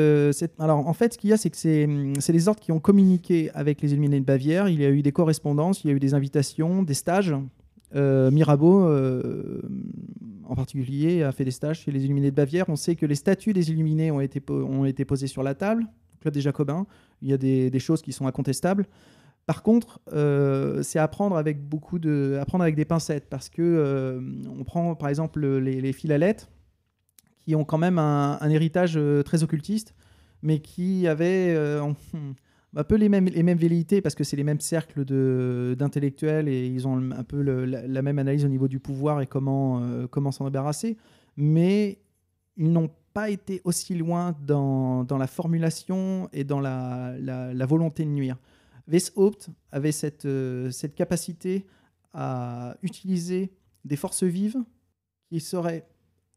Alors, 0.59 0.85
en 0.85 0.93
fait, 0.93 1.13
ce 1.13 1.19
qu'il 1.19 1.31
y 1.31 1.33
a, 1.33 1.37
c'est 1.37 1.49
que 1.49 1.57
c'est 1.57 1.85
hum, 1.85 2.15
c'est 2.19 2.33
les 2.33 2.49
ordres 2.49 2.61
qui 2.61 2.73
ont 2.73 2.81
communiqué 2.81 3.53
avec 3.55 3.81
les 3.81 3.93
Illuminés 3.93 4.19
de 4.19 4.25
Bavière. 4.25 4.69
Il 4.69 4.81
y 4.81 4.85
a 4.85 4.91
eu 4.91 5.03
des 5.03 5.13
correspondances, 5.13 5.85
il 5.85 5.87
y 5.87 5.91
a 5.93 5.95
eu 5.95 6.01
des 6.01 6.13
invitations, 6.13 6.83
des 6.83 6.95
stages. 6.95 7.37
Mirabeau, 7.95 8.85
en 10.45 10.57
particulier, 10.57 11.23
a 11.23 11.31
fait 11.31 11.45
des 11.45 11.53
stages 11.53 11.83
chez 11.83 11.93
les 11.93 12.05
Illuminés 12.05 12.33
de 12.33 12.37
Bavière. 12.37 12.69
On 12.69 12.75
sait 12.75 12.97
que 12.97 13.07
les 13.07 13.15
statuts 13.15 13.53
des 13.53 13.71
Illuminés 13.71 14.11
ont 14.11 14.21
été, 14.21 14.43
ont 14.51 14.85
été 14.85 15.05
posés 15.05 15.29
sur 15.29 15.45
la 15.45 15.55
table, 15.55 15.87
Club 16.21 16.35
des 16.35 16.41
Jacobins. 16.41 16.87
Il 17.23 17.29
y 17.29 17.33
a 17.33 17.37
des, 17.37 17.79
choses 17.79 18.03
qui 18.03 18.13
sont 18.13 18.27
incontestables. 18.27 18.87
Par 19.47 19.63
contre, 19.63 20.01
euh, 20.13 20.83
c'est 20.83 20.99
apprendre 20.99 21.37
avec 21.37 21.67
beaucoup 21.67 21.99
de, 21.99 22.39
apprendre 22.41 22.63
avec 22.63 22.77
des 22.77 22.85
pincettes 22.85 23.29
parce 23.29 23.49
que 23.49 23.63
euh, 23.63 24.21
on 24.49 24.65
prend 24.65 24.95
par 24.95 25.09
exemple 25.09 25.45
les, 25.45 25.81
les 25.81 25.93
philalettes 25.93 26.51
qui 27.41 27.55
ont 27.57 27.65
quand 27.65 27.79
même 27.79 27.99
un, 27.99 28.39
héritage 28.51 28.97
euh, 28.97 29.23
très 29.23 29.43
occultiste, 29.43 29.95
mais 30.43 30.61
qui 30.61 31.09
avaient 31.09 31.57
en- 31.81 31.95
un 32.77 32.85
peu 32.85 32.95
les 32.95 33.09
mêmes, 33.09 33.27
les 33.27 33.43
mêmes 33.43 33.59
velléités 33.59 34.01
parce 34.01 34.15
que 34.15 34.23
c'est 34.23 34.37
les 34.37 34.45
mêmes 34.45 34.61
cercles 34.61 35.05
d'intellectuels 35.75 36.47
et 36.47 36.67
ils 36.69 36.87
ont 36.87 37.11
un 37.11 37.25
peu 37.25 37.43
la, 37.43 37.87
la 37.89 38.03
même 38.03 38.19
analyse 38.21 38.45
au 38.45 38.49
niveau 38.49 38.69
du 38.69 38.79
pouvoir 38.79 39.21
et 39.21 39.27
comment, 39.27 39.83
comment 40.11 40.31
s'en 40.31 40.45
débarrasser. 40.45 40.97
Mais 41.37 41.99
ils 42.57 42.71
n'ont 42.71 42.91
pas 43.13 43.31
été 43.31 43.61
aussi 43.65 43.95
loin 43.95 44.37
dans, 44.47 45.07
la 45.11 45.27
formulation 45.27 46.29
et 46.33 46.45
dans 46.45 46.61
la, 46.61 47.67
volonté 47.67 48.05
de 48.05 48.11
nuire. 48.11 48.37
Weishaupt 48.87 49.51
avait 49.73 49.93
cette, 49.93 50.25
euh, 50.25 50.71
cette 50.71 50.95
capacité 50.95 51.67
à 52.13 52.77
utiliser 52.83 53.53
des 53.85 53.97
forces 53.97 54.25
vives 54.25 54.59
qui 55.29 55.41
seraient 55.41 55.87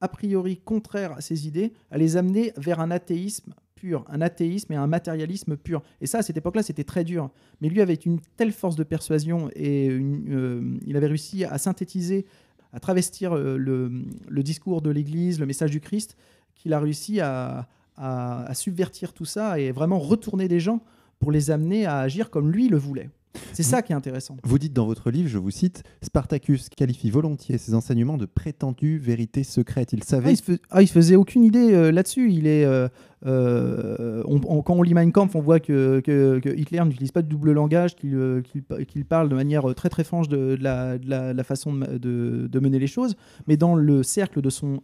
a 0.02 0.08
priori 0.08 0.58
contraires 0.58 1.14
à 1.14 1.22
ses 1.22 1.48
idées, 1.48 1.74
à 1.90 1.98
les 1.98 2.18
amener 2.18 2.54
vers 2.58 2.80
un 2.80 2.92
athéisme 2.92 3.54
pur, 3.74 4.06
un 4.08 4.22
athéisme 4.22 4.74
et 4.74 4.76
un 4.76 4.88
matérialisme 4.88 5.58
pur. 5.58 5.82
Et 6.02 6.08
ça, 6.08 6.20
à 6.20 6.22
cette 6.22 6.38
époque-là, 6.38 6.62
c'était 6.62 6.84
très 6.84 7.04
dur. 7.04 7.32
Mais 7.62 7.70
lui 7.70 7.82
avait 7.82 7.94
une 7.94 8.20
telle 8.38 8.52
force 8.52 8.76
de 8.76 8.84
persuasion 8.84 9.50
et 9.56 9.90
euh, 9.90 10.78
il 10.86 10.98
avait 10.98 11.08
réussi 11.08 11.46
à 11.46 11.58
synthétiser, 11.58 12.26
à 12.72 12.80
travestir 12.80 13.36
euh, 13.36 13.58
le 13.58 14.44
discours 14.44 14.82
de 14.82 14.90
l'Église, 14.90 15.40
le 15.40 15.46
message 15.46 15.72
du 15.72 15.80
Christ, 15.80 16.18
qu'il 16.56 16.74
a 16.74 16.80
réussi 16.80 17.20
à, 17.20 17.68
à- 17.98 18.44
à 18.46 18.54
subvertir 18.54 19.14
tout 19.14 19.26
ça 19.26 19.60
et 19.60 19.72
vraiment 19.72 20.00
retourner 20.00 20.48
des 20.48 20.60
gens 20.60 20.82
pour 21.20 21.32
les 21.32 21.52
amener 21.52 21.86
à 21.86 22.00
agir 22.00 22.30
comme 22.30 22.52
lui 22.52 22.68
le 22.70 22.78
voulait. 22.78 23.10
C'est 23.52 23.64
ça 23.64 23.82
qui 23.82 23.94
est 23.94 23.96
intéressant. 23.96 24.38
Vous 24.44 24.60
dites 24.60 24.74
dans 24.74 24.86
votre 24.86 25.10
livre, 25.10 25.28
je 25.28 25.40
vous 25.40 25.50
cite, 25.50 25.84
Spartacus 26.04 26.70
qualifie 26.70 27.10
volontiers 27.10 27.58
ses 27.58 27.74
enseignements 27.74 28.18
de 28.18 28.26
prétendues 28.28 29.00
vérités 29.00 29.44
secrètes. 29.44 29.92
Il 29.94 30.00
Ah, 30.04 30.06
savait 30.06 30.34
il, 30.34 30.38
se 30.38 30.44
fais- 30.44 30.60
ah, 30.70 30.84
il 30.84 30.88
se 30.88 30.94
faisait 30.94 31.16
aucune 31.16 31.44
idée 31.44 31.74
euh, 31.74 31.92
là-dessus. 31.92 32.32
Il 32.32 32.46
est, 32.46 32.64
euh, 32.64 32.88
euh, 33.26 34.22
on- 34.28 34.40
on- 34.46 34.62
quand 34.62 34.76
on 34.76 34.84
lit 34.84 34.94
Mein 34.94 35.12
Kampf, 35.12 35.36
on 35.36 35.42
voit 35.42 35.60
que, 35.60 36.00
que- 36.02 36.40
que 36.40 36.50
Hitler 36.50 36.84
n'utilise 36.86 37.12
pas 37.12 37.24
de 37.24 37.28
double 37.28 37.54
langage, 37.54 37.96
qu'il 37.96 38.42
qu'il 38.44 38.62
pa- 38.64 38.84
qu'il 38.86 39.04
parle 39.06 39.30
de 39.30 39.36
manière 39.36 39.74
très 39.76 39.90
très 39.90 40.04
franche 40.04 40.28
de, 40.30 40.56
de 40.56 40.64
la, 40.64 40.98
de 41.00 41.10
la- 41.10 41.34
de 41.34 41.38
la 41.38 41.44
façon 41.44 41.74
de, 41.74 42.48
de- 42.48 42.60
mener 42.60 42.78
les 42.80 42.88
choses. 42.88 43.16
Mais 43.48 43.58
dans 43.58 43.76
le 43.76 44.04
cercle 44.04 44.42
de 44.42 44.50
son 44.52 44.80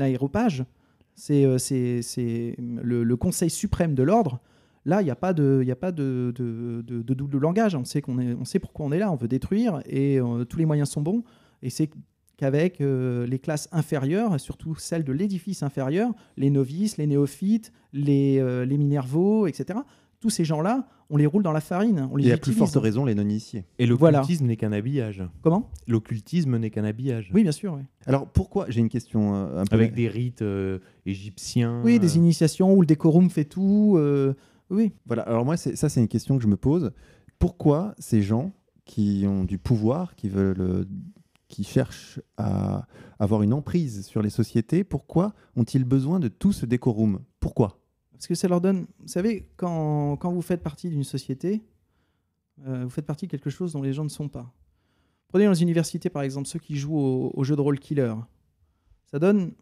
aéropage, 0.00 0.64
c'est 1.14 1.44
euh, 1.44 2.54
le, 2.58 3.14
Conseil 3.16 3.50
suprême 3.50 3.94
de 3.94 4.02
l'ordre. 4.02 4.40
Là, 4.84 5.00
il 5.00 5.04
n'y 5.04 5.10
a 5.10 5.16
pas 5.16 5.32
de, 5.32 5.64
double 6.34 7.38
langage. 7.38 7.74
On 7.74 7.84
sait, 7.84 8.00
pourquoi 8.60 8.86
on 8.86 8.92
est 8.92 8.98
là. 8.98 9.10
On 9.10 9.16
veut 9.16 9.28
détruire 9.28 9.80
et 9.86 10.20
euh, 10.20 10.44
tous 10.44 10.58
les 10.58 10.66
moyens 10.66 10.90
sont 10.90 11.00
bons. 11.00 11.22
Et 11.62 11.70
c'est 11.70 11.88
qu'avec 12.36 12.80
euh, 12.80 13.26
les 13.26 13.38
classes 13.38 13.68
inférieures, 13.72 14.38
surtout 14.38 14.74
celles 14.74 15.04
de 15.04 15.12
l'édifice 15.12 15.62
inférieur, 15.62 16.12
les 16.36 16.50
novices, 16.50 16.98
les 16.98 17.06
néophytes, 17.06 17.72
les, 17.92 18.66
les 18.66 18.76
minervaux, 18.76 19.46
etc., 19.46 19.78
tous 20.20 20.30
ces 20.30 20.44
gens-là, 20.44 20.88
on 21.10 21.16
les 21.16 21.26
roule 21.26 21.42
dans 21.42 21.52
la 21.52 21.60
farine. 21.60 22.08
On 22.10 22.16
les 22.16 22.28
et 22.28 22.32
à 22.32 22.36
plus 22.38 22.52
utilise. 22.52 22.58
forte 22.72 22.82
raison 22.82 23.04
les 23.04 23.14
non-initiés. 23.14 23.64
Et 23.78 23.86
Voilà. 23.86 24.18
l'occultisme 24.18 24.46
n'est 24.46 24.56
qu'un 24.56 24.72
habillage. 24.72 25.22
Comment? 25.42 25.70
L'occultisme 25.86 26.56
n'est 26.58 26.70
qu'un 26.70 26.84
habillage. 26.84 27.30
Oui, 27.34 27.42
bien 27.42 27.52
sûr. 27.52 27.74
oui. 27.74 27.82
Alors 28.06 28.26
pourquoi 28.26 28.66
J'ai 28.68 28.80
une 28.80 28.88
question 28.88 29.34
euh, 29.34 29.60
un 29.60 29.64
peu. 29.64 29.74
Avec 29.76 29.94
des 29.94 30.08
rites 30.08 30.42
euh, 30.42 30.78
égyptiens. 31.06 31.82
Oui, 31.84 31.98
des 31.98 32.14
euh, 32.14 32.18
initiations 32.18 32.72
où 32.74 32.80
le 32.80 32.86
décorum 32.86 33.30
fait 33.30 33.44
tout. 33.44 33.94
euh, 33.98 34.34
oui. 34.70 34.92
Voilà, 35.06 35.22
alors 35.22 35.44
moi, 35.44 35.56
c'est- 35.56 35.76
ça, 35.76 35.88
c'est 35.88 36.00
une 36.00 36.08
question 36.08 36.36
que 36.36 36.42
je 36.42 36.48
me 36.48 36.56
pose. 36.56 36.90
Pourquoi 37.38 37.94
ces 37.98 38.22
gens 38.22 38.52
qui 38.86 39.24
ont 39.26 39.44
du 39.44 39.58
pouvoir, 39.58 40.14
qui 40.16 40.28
veulent, 40.28 40.60
euh, 40.60 40.84
qui 41.48 41.64
cherchent 41.64 42.20
à 42.36 42.86
avoir 43.18 43.42
une 43.42 43.52
emprise 43.52 44.04
sur 44.06 44.22
les 44.22 44.30
sociétés, 44.30 44.82
pourquoi 44.84 45.34
ont-ils 45.56 45.84
besoin 45.84 46.18
de 46.18 46.28
tout 46.28 46.52
ce 46.52 46.66
décorum? 46.66 47.20
Pourquoi? 47.40 47.78
Parce 48.14 48.26
que 48.26 48.34
ça 48.34 48.48
leur 48.48 48.60
donne. 48.60 48.86
Vous 49.00 49.08
savez, 49.08 49.50
quand, 49.56 50.16
quand 50.16 50.32
vous 50.32 50.40
faites 50.40 50.62
partie 50.62 50.88
d'une 50.88 51.04
société, 51.04 51.62
euh, 52.66 52.84
vous 52.84 52.90
faites 52.90 53.06
partie 53.06 53.26
de 53.26 53.30
quelque 53.30 53.50
chose 53.50 53.72
dont 53.72 53.82
les 53.82 53.92
gens 53.92 54.04
ne 54.04 54.08
sont 54.08 54.28
pas. 54.28 54.52
Prenez 55.28 55.44
dans 55.44 55.50
les 55.50 55.62
universités, 55.62 56.08
par 56.08 56.22
exemple, 56.22 56.48
ceux 56.48 56.60
qui 56.60 56.76
jouent 56.76 56.96
au, 56.96 57.32
au 57.34 57.44
jeu 57.44 57.56
de 57.56 57.60
rôle 57.60 57.78
killer. 57.78 58.14
Ça 59.10 59.18
donne, 59.18 59.52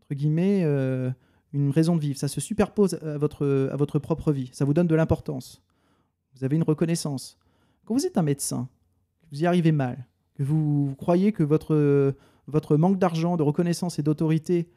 entre 0.00 0.14
guillemets, 0.14 0.62
euh, 0.64 1.10
une 1.52 1.70
raison 1.70 1.96
de 1.96 2.00
vivre. 2.00 2.18
Ça 2.18 2.28
se 2.28 2.40
superpose 2.40 2.94
à 2.94 3.18
votre, 3.18 3.70
à 3.72 3.76
votre 3.76 3.98
propre 3.98 4.32
vie. 4.32 4.50
Ça 4.52 4.64
vous 4.64 4.74
donne 4.74 4.88
de 4.88 4.94
l'importance. 4.94 5.62
Vous 6.34 6.44
avez 6.44 6.56
une 6.56 6.64
reconnaissance. 6.64 7.38
Quand 7.84 7.94
vous 7.94 8.06
êtes 8.06 8.18
un 8.18 8.22
médecin, 8.22 8.68
que 9.22 9.26
vous 9.30 9.42
y 9.42 9.46
arrivez 9.46 9.72
mal, 9.72 10.06
que 10.34 10.42
vous 10.42 10.94
croyez 10.98 11.32
que 11.32 11.42
votre, 11.42 12.14
votre 12.46 12.76
manque 12.76 12.98
d'argent, 12.98 13.36
de 13.36 13.42
reconnaissance 13.42 13.98
et 13.98 14.02
d'autorité 14.02 14.68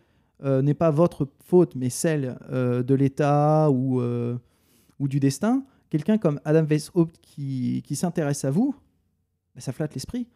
n'est 0.41 0.73
pas 0.73 0.91
votre 0.91 1.29
faute, 1.45 1.75
mais 1.75 1.89
celle 1.89 2.37
euh, 2.49 2.83
de 2.83 2.95
l'État 2.95 3.69
ou, 3.71 4.01
euh, 4.01 4.37
ou 4.99 5.07
du 5.07 5.19
destin, 5.19 5.63
quelqu'un 5.89 6.17
comme 6.17 6.39
Adam 6.45 6.63
Weishaupt 6.63 7.15
qui, 7.21 7.83
qui 7.85 7.95
s'intéresse 7.95 8.43
à 8.45 8.51
vous, 8.51 8.75
bah, 9.55 9.61
ça 9.61 9.71
flatte 9.71 9.93
l'esprit. 9.93 10.27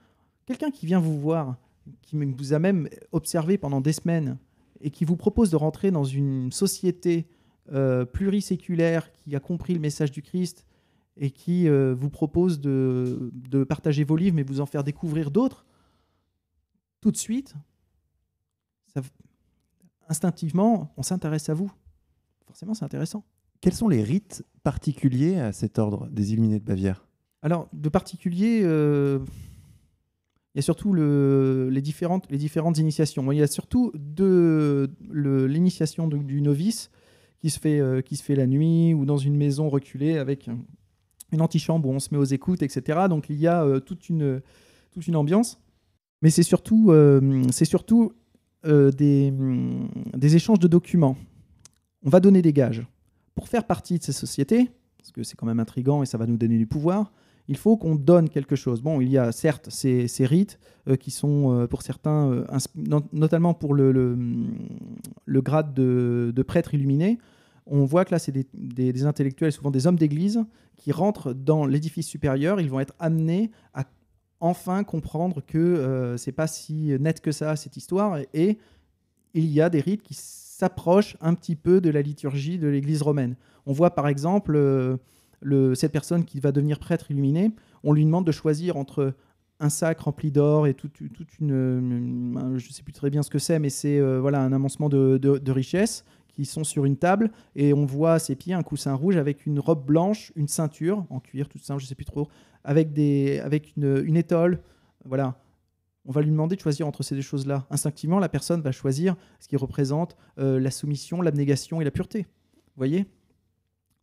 Quelqu'un 0.45 0.71
qui 0.71 0.85
vient 0.85 0.99
vous 0.99 1.19
voir, 1.19 1.57
qui 2.01 2.15
vous 2.15 2.53
a 2.53 2.59
même 2.59 2.87
observé 3.11 3.57
pendant 3.57 3.81
des 3.81 3.93
semaines 3.93 4.37
et 4.81 4.91
qui 4.91 5.05
vous 5.05 5.17
propose 5.17 5.49
de 5.49 5.55
rentrer 5.55 5.91
dans 5.91 6.03
une 6.03 6.51
société 6.51 7.27
euh, 7.73 8.05
pluriséculaire 8.05 9.11
qui 9.11 9.35
a 9.35 9.39
compris 9.39 9.73
le 9.73 9.79
message 9.79 10.11
du 10.11 10.21
Christ 10.21 10.65
et 11.17 11.31
qui 11.31 11.67
euh, 11.67 11.93
vous 11.93 12.09
propose 12.09 12.61
de, 12.61 13.31
de 13.33 13.63
partager 13.63 14.03
vos 14.03 14.15
livres 14.15 14.35
mais 14.35 14.43
vous 14.43 14.61
en 14.61 14.65
faire 14.65 14.83
découvrir 14.83 15.31
d'autres, 15.31 15.65
tout 17.01 17.11
de 17.11 17.17
suite, 17.17 17.55
ça, 18.93 19.01
instinctivement, 20.09 20.93
on 20.97 21.03
s'intéresse 21.03 21.49
à 21.49 21.53
vous. 21.53 21.71
Forcément, 22.45 22.73
c'est 22.73 22.85
intéressant. 22.85 23.23
Quels 23.61 23.73
sont 23.73 23.87
les 23.87 24.03
rites 24.03 24.43
particuliers 24.63 25.39
à 25.39 25.51
cet 25.51 25.79
ordre 25.79 26.07
des 26.09 26.33
Illuminés 26.33 26.59
de 26.59 26.65
Bavière? 26.65 27.05
Alors, 27.41 27.67
de 27.73 27.89
particulier, 27.89 28.61
euh, 28.63 29.19
il 30.53 30.57
y 30.57 30.59
a 30.59 30.61
surtout 30.61 30.93
le- 30.93 31.69
les, 31.71 31.81
différentes, 31.81 32.29
les 32.31 32.37
différentes 32.37 32.77
initiations. 32.77 33.31
Il 33.31 33.37
y 33.37 33.41
a 33.41 33.47
surtout 33.47 33.91
l'initiation 35.11 36.07
du, 36.07 36.41
novice 36.41 36.89
qui 37.39 37.49
se, 37.49 37.59
fait, 37.59 37.79
euh, 37.79 38.01
qui 38.01 38.15
se 38.15 38.23
fait 38.23 38.35
la 38.35 38.47
nuit 38.47 38.93
ou 38.93 39.05
dans 39.05 39.17
une 39.17 39.35
maison 39.35 39.69
reculée 39.69 40.17
avec 40.17 40.47
un- 40.47 40.59
une 41.31 41.41
antichambre 41.41 41.89
où 41.89 41.91
on 41.93 41.99
se 41.99 42.09
met 42.11 42.17
aux 42.17 42.23
écoutes, 42.23 42.61
etc. 42.63 43.07
Donc, 43.09 43.29
il 43.29 43.37
y 43.37 43.47
a 43.47 43.63
euh, 43.63 43.79
toute, 43.79 44.09
une, 44.09 44.41
toute 44.91 45.07
une 45.07 45.15
ambiance. 45.15 45.59
Mais 46.23 46.31
c'est 46.31 46.41
surtout, 46.43 46.91
c'est 47.51 47.65
surtout 47.65 48.11
euh, 48.65 48.91
des, 48.91 49.33
hum, 49.37 49.89
des 50.15 50.35
échanges 50.35 50.59
de 50.59 50.67
documents. 50.67 51.17
On 52.03 52.09
va 52.09 52.19
donner 52.19 52.41
des 52.41 52.53
gages. 52.53 52.85
Pour 53.35 53.47
faire 53.49 53.65
partie 53.65 53.99
de 53.99 54.03
ces 54.03 54.13
sociétés, 54.13 54.71
parce 54.97 55.11
que 55.11 55.23
c'est 55.23 55.35
quand 55.35 55.45
même 55.45 55.59
intriguant 55.59 56.01
et 56.03 56.05
ça 56.05 56.17
va 56.17 56.25
nous 56.25 56.37
donner 56.37 56.57
du 56.57 56.67
pouvoir, 56.67 57.11
il 57.47 57.55
faut 57.55 57.77
qu'on 57.77 57.95
donne 57.95 58.29
quelque 58.29 58.55
chose. 58.55 58.81
Bon, 58.81 58.99
il 58.99 59.09
y 59.09 59.17
a 59.17 59.31
certes 59.31 59.69
ces, 59.69 60.07
rites 60.25 60.59
euh, 60.87 60.95
qui 60.95 61.11
sont 61.11 61.53
euh, 61.53 61.67
pour 61.67 61.81
certains, 61.81 62.43
notamment 63.13 63.53
pour 63.53 63.73
le, 63.73 63.93
le 65.25 65.41
grade 65.41 65.73
de, 65.73 66.43
prêtre 66.45 66.73
illuminé, 66.73 67.19
on 67.65 67.85
voit 67.85 68.05
que 68.05 68.11
là, 68.11 68.19
c'est 68.19 68.31
des- 68.31 68.47
des 68.53 69.05
intellectuels, 69.05 69.51
souvent 69.51 69.71
des 69.71 69.87
hommes 69.87 69.97
d'église, 69.97 70.43
qui 70.77 70.91
rentrent 70.91 71.33
dans 71.33 71.65
l'édifice 71.65 72.07
supérieur. 72.07 72.61
Ils 72.61 72.69
vont 72.69 72.79
être 72.79 72.93
amenés 72.99 73.51
à 73.73 73.83
enfin 74.39 74.83
comprendre 74.83 75.41
que 75.45 75.57
euh, 75.57 76.17
c'est 76.17 76.31
pas 76.31 76.47
si 76.47 76.95
net 76.99 77.21
que 77.21 77.31
ça, 77.31 77.55
cette 77.55 77.77
histoire. 77.77 78.19
Et, 78.33 78.57
il 79.33 79.45
y 79.45 79.61
a 79.61 79.69
des 79.69 79.81
rites 79.81 80.01
qui 80.01 80.15
s'approchent 80.15 81.15
un 81.21 81.35
petit 81.35 81.55
peu 81.55 81.79
de 81.81 81.91
la 81.91 82.01
liturgie 82.01 82.57
de 82.57 82.67
l'église 82.67 83.03
romaine. 83.03 83.35
On 83.67 83.73
voit 83.73 83.93
par 83.93 84.07
exemple 84.07 84.55
euh, 84.55 84.97
cette 85.75 85.91
personne 85.91 86.25
qui 86.25 86.39
va 86.39 86.51
devenir 86.51 86.79
prêtre 86.79 87.11
illuminé, 87.11 87.51
on 87.83 87.93
lui 87.93 88.03
demande 88.05 88.25
de 88.25 88.31
choisir 88.31 88.77
entre 88.77 89.13
un 89.59 89.69
sac 89.69 89.99
rempli 89.99 90.31
d'or 90.31 90.65
et 90.65 90.73
toute, 90.73 90.99
une, 90.99 91.51
une- 91.51 92.37
un- 92.37 92.57
je 92.57 92.71
sais 92.71 92.83
plus 92.83 92.93
très 92.93 93.09
bien 93.09 93.21
ce 93.21 93.29
que 93.29 93.37
c'est, 93.39 93.59
mais 93.59 93.69
c'est 93.69 93.99
euh, 93.99 94.19
voilà 94.19 94.41
un 94.41 94.53
amancement 94.53 94.89
de, 94.89 95.17
de, 95.17 95.37
de 95.37 95.51
richesses 95.51 96.03
qui 96.37 96.45
sont 96.45 96.63
sur 96.63 96.85
une 96.85 96.97
table 96.97 97.31
et 97.55 97.73
on 97.73 97.85
voit 97.85 98.13
à 98.13 98.19
ses 98.19 98.35
pieds 98.35 98.53
un 98.53 98.61
coussin 98.61 98.93
rouge 98.93 99.17
avec 99.17 99.47
une 99.47 99.59
robe 99.59 99.83
blanche, 99.83 100.31
une 100.35 100.47
ceinture 100.47 101.03
en 101.09 101.19
cuir, 101.19 101.49
tout 101.49 101.57
simple, 101.57 101.81
je 101.81 101.87
sais 101.87 101.95
plus 101.95 102.05
trop, 102.05 102.27
avec 102.63 102.93
des, 102.93 103.39
avec 103.39 103.73
une, 103.75 104.15
étole, 104.15 104.61
voilà. 105.03 105.41
On 106.05 106.11
va 106.11 106.21
lui 106.21 106.29
demander 106.29 106.55
de 106.55 106.61
choisir 106.61 106.87
entre 106.87 107.01
ces 107.01 107.15
deux 107.15 107.21
choses-là. 107.21 107.65
Instinctivement, 107.71 108.19
la 108.19 108.29
personne 108.29 108.61
va 108.61 108.71
choisir 108.71 109.15
ce 109.39 109.47
qui 109.47 109.57
représente 109.57 110.15
euh, 110.37 110.59
la 110.59 110.71
soumission, 110.71 111.21
l'abnégation 111.21 111.81
et 111.81 111.83
la 111.83 111.91
pureté. 111.91 112.27
Voyez? 112.77 113.07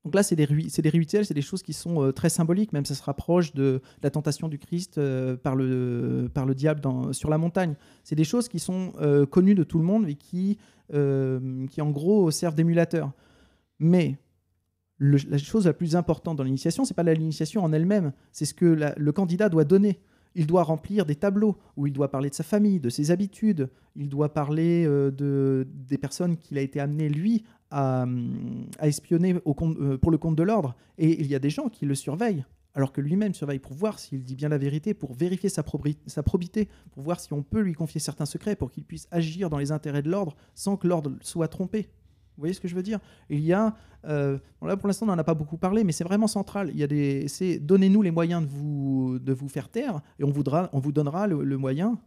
Donc 0.04 0.14
là, 0.14 0.22
c'est 0.22 0.36
des, 0.36 0.46
des 0.46 0.88
rituels, 0.90 1.24
c'est 1.24 1.34
des 1.34 1.42
choses 1.42 1.62
qui 1.62 1.72
sont 1.72 2.02
euh, 2.02 2.12
très 2.12 2.28
symboliques, 2.28 2.74
même 2.74 2.84
ça 2.84 2.94
se 2.94 3.02
rapproche 3.02 3.54
de 3.54 3.80
la 4.02 4.10
tentation 4.10 4.48
du 4.48 4.58
Christ 4.58 4.98
euh, 4.98 5.36
par, 5.36 5.56
le, 5.56 6.28
diable 6.54 6.82
sur 7.14 7.30
la 7.30 7.38
montagne. 7.38 7.74
C'est 8.02 8.14
des 8.14 8.24
choses 8.24 8.48
qui 8.48 8.58
sont 8.58 8.92
euh, 9.00 9.24
connues 9.24 9.54
de 9.54 9.64
tout 9.64 9.78
le 9.78 9.84
monde 9.84 10.08
et 10.08 10.14
qui, 10.14 10.58
qui 10.90 11.80
en 11.80 11.90
gros, 11.90 12.30
servent 12.30 12.54
d'émulateur. 12.54 13.12
Mais 13.78 14.18
la 15.00 15.38
chose 15.38 15.66
la 15.66 15.72
plus 15.72 15.96
importante 15.96 16.36
dans 16.36 16.44
l'initiation, 16.44 16.84
c'est 16.84 16.94
pas 16.94 17.02
l'initiation 17.02 17.64
en 17.64 17.72
elle-même, 17.72 18.12
c'est 18.30 18.44
ce 18.44 18.54
que 18.54 18.92
le 18.96 19.12
candidat 19.12 19.48
doit 19.48 19.64
donner. 19.64 20.00
Il 20.36 20.46
doit 20.46 20.62
remplir 20.62 21.06
des 21.06 21.14
tableaux 21.14 21.56
où 21.76 21.86
il 21.86 21.92
doit 21.92 22.10
parler 22.10 22.28
de 22.28 22.34
sa 22.34 22.44
famille, 22.44 22.80
de 22.80 22.90
ses 22.90 23.10
habitudes, 23.10 23.70
il 23.96 24.08
doit 24.08 24.34
parler 24.34 24.84
de, 24.84 25.66
des 25.72 25.98
personnes 25.98 26.36
qu'il 26.36 26.58
a 26.58 26.60
été 26.60 26.80
amené, 26.80 27.08
lui, 27.08 27.44
à, 27.74 28.06
espionner 28.82 29.34
euh, 29.34 29.98
pour 29.98 30.10
le 30.10 30.18
compte 30.18 30.36
de 30.36 30.42
l'ordre. 30.42 30.76
Et 30.96 31.20
il 31.20 31.26
y 31.26 31.34
a 31.34 31.40
des 31.40 31.50
gens 31.50 31.68
qui 31.68 31.86
le 31.86 31.94
surveillent, 31.94 32.44
alors 32.74 32.92
que 32.92 33.00
lui-même 33.00 33.34
surveille 33.34 33.58
pour 33.58 33.74
voir 33.74 33.98
s'il 33.98 34.22
dit 34.22 34.36
bien 34.36 34.48
la 34.48 34.58
vérité, 34.58 34.94
pour 34.94 35.12
vérifier 35.12 35.48
sa, 35.48 35.62
probité, 35.62 36.68
pour 36.92 37.02
voir 37.02 37.18
si 37.18 37.32
on 37.32 37.42
peut 37.42 37.60
lui 37.60 37.74
confier 37.74 38.00
certains 38.00 38.26
secrets, 38.26 38.54
pour 38.54 38.70
qu'il 38.70 38.84
puisse 38.84 39.08
agir 39.10 39.50
dans 39.50 39.58
les 39.58 39.72
intérêts 39.72 40.02
de 40.02 40.10
l'ordre 40.10 40.36
sans 40.54 40.76
que 40.76 40.86
l'ordre 40.86 41.12
soit 41.20 41.48
trompé. 41.48 41.88
Vous 42.36 42.40
voyez 42.40 42.54
ce 42.54 42.60
que 42.60 42.68
je 42.68 42.74
veux 42.74 42.82
dire? 42.82 42.98
Il 43.28 43.40
y 43.40 43.52
a, 43.52 43.74
euh, 44.06 44.38
là 44.62 44.76
pour 44.76 44.88
l'instant 44.88 45.06
on 45.06 45.08
n'en 45.08 45.18
a 45.18 45.24
pas 45.24 45.34
beaucoup 45.34 45.56
parlé, 45.56 45.84
mais 45.84 45.92
c'est 45.92 46.04
vraiment 46.04 46.26
central. 46.26 46.70
Il 46.72 46.78
y 46.78 46.82
a 46.82 46.88
des, 46.88 47.26
c'est 47.28 47.58
donnez-nous 47.58 48.02
les 48.02 48.10
moyens 48.10 48.42
de 48.42 48.48
vous, 48.48 49.18
de 49.20 49.32
vous 49.32 49.48
faire 49.48 49.68
taire, 49.68 50.00
et 50.18 50.24
on, 50.24 50.30
voudra, 50.30 50.70
on 50.72 50.78
vous 50.78 50.92
donnera 50.92 51.26
le, 51.26 51.42
le 51.42 51.56
moyen 51.56 52.00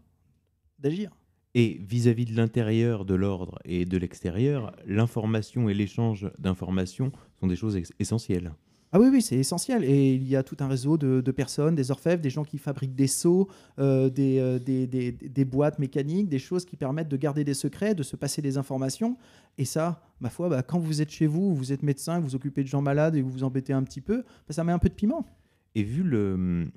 d'agir. 0.79 1.11
Et 1.59 1.81
vis-à-vis 1.81 2.25
de 2.25 2.35
l'intérieur 2.35 3.03
de 3.03 3.15
l'ordre 3.15 3.57
et 3.65 3.83
de 3.85 3.97
l'extérieur, 3.97 4.75
l'information 4.85 5.69
et 5.69 5.73
l'échange 5.73 6.29
d'informations 6.37 7.11
sont 7.39 7.47
des 7.47 7.55
choses 7.55 7.75
essentielles. 7.99 8.51
Ah 8.91 8.99
oui, 8.99 9.07
oui, 9.11 9.23
c'est 9.23 9.37
essentiel. 9.37 9.83
Et 9.83 10.13
il 10.13 10.27
y 10.27 10.35
a 10.35 10.43
tout 10.43 10.55
un 10.59 10.67
réseau 10.67 10.97
de, 10.97 11.19
de 11.19 11.31
personnes, 11.31 11.73
des 11.73 11.89
orfèvres, 11.89 12.21
des 12.21 12.29
gens 12.29 12.43
qui 12.43 12.59
fabriquent 12.59 12.93
des 12.95 13.07
seaux, 13.07 13.47
euh, 13.79 14.07
des, 14.09 14.37
euh, 14.37 14.59
des, 14.59 14.85
des- 14.85 15.11
des 15.11 15.45
boîtes 15.45 15.79
mécaniques, 15.79 16.29
des 16.29 16.37
choses 16.37 16.63
qui 16.63 16.77
permettent 16.77 17.09
de 17.09 17.17
garder 17.17 17.43
des 17.43 17.55
secrets, 17.55 17.95
de 17.95 18.03
se 18.03 18.15
passer 18.15 18.43
des 18.43 18.57
informations. 18.59 19.17
Et 19.57 19.65
ça, 19.65 19.99
ma 20.19 20.29
foi, 20.29 20.49
bah, 20.49 20.61
quand 20.61 20.77
vous 20.79 21.01
êtes 21.01 21.09
chez 21.09 21.25
vous, 21.25 21.55
vous 21.55 21.73
êtes 21.73 21.81
médecin, 21.81 22.19
vous 22.19 22.27
vous 22.27 22.35
occupez 22.35 22.61
de 22.61 22.67
gens 22.67 22.83
malades 22.83 23.15
et 23.15 23.21
vous 23.23 23.31
vous 23.31 23.43
embêtez 23.43 23.73
un 23.73 23.81
petit 23.83 24.01
peu, 24.01 24.17
bah, 24.47 24.51
ça 24.53 24.63
met 24.63 24.71
un 24.71 24.79
peu 24.79 24.89
de 24.89 24.93
piment. 24.93 25.25
Et 25.73 25.81
vu 25.81 26.03
le, 26.03 26.67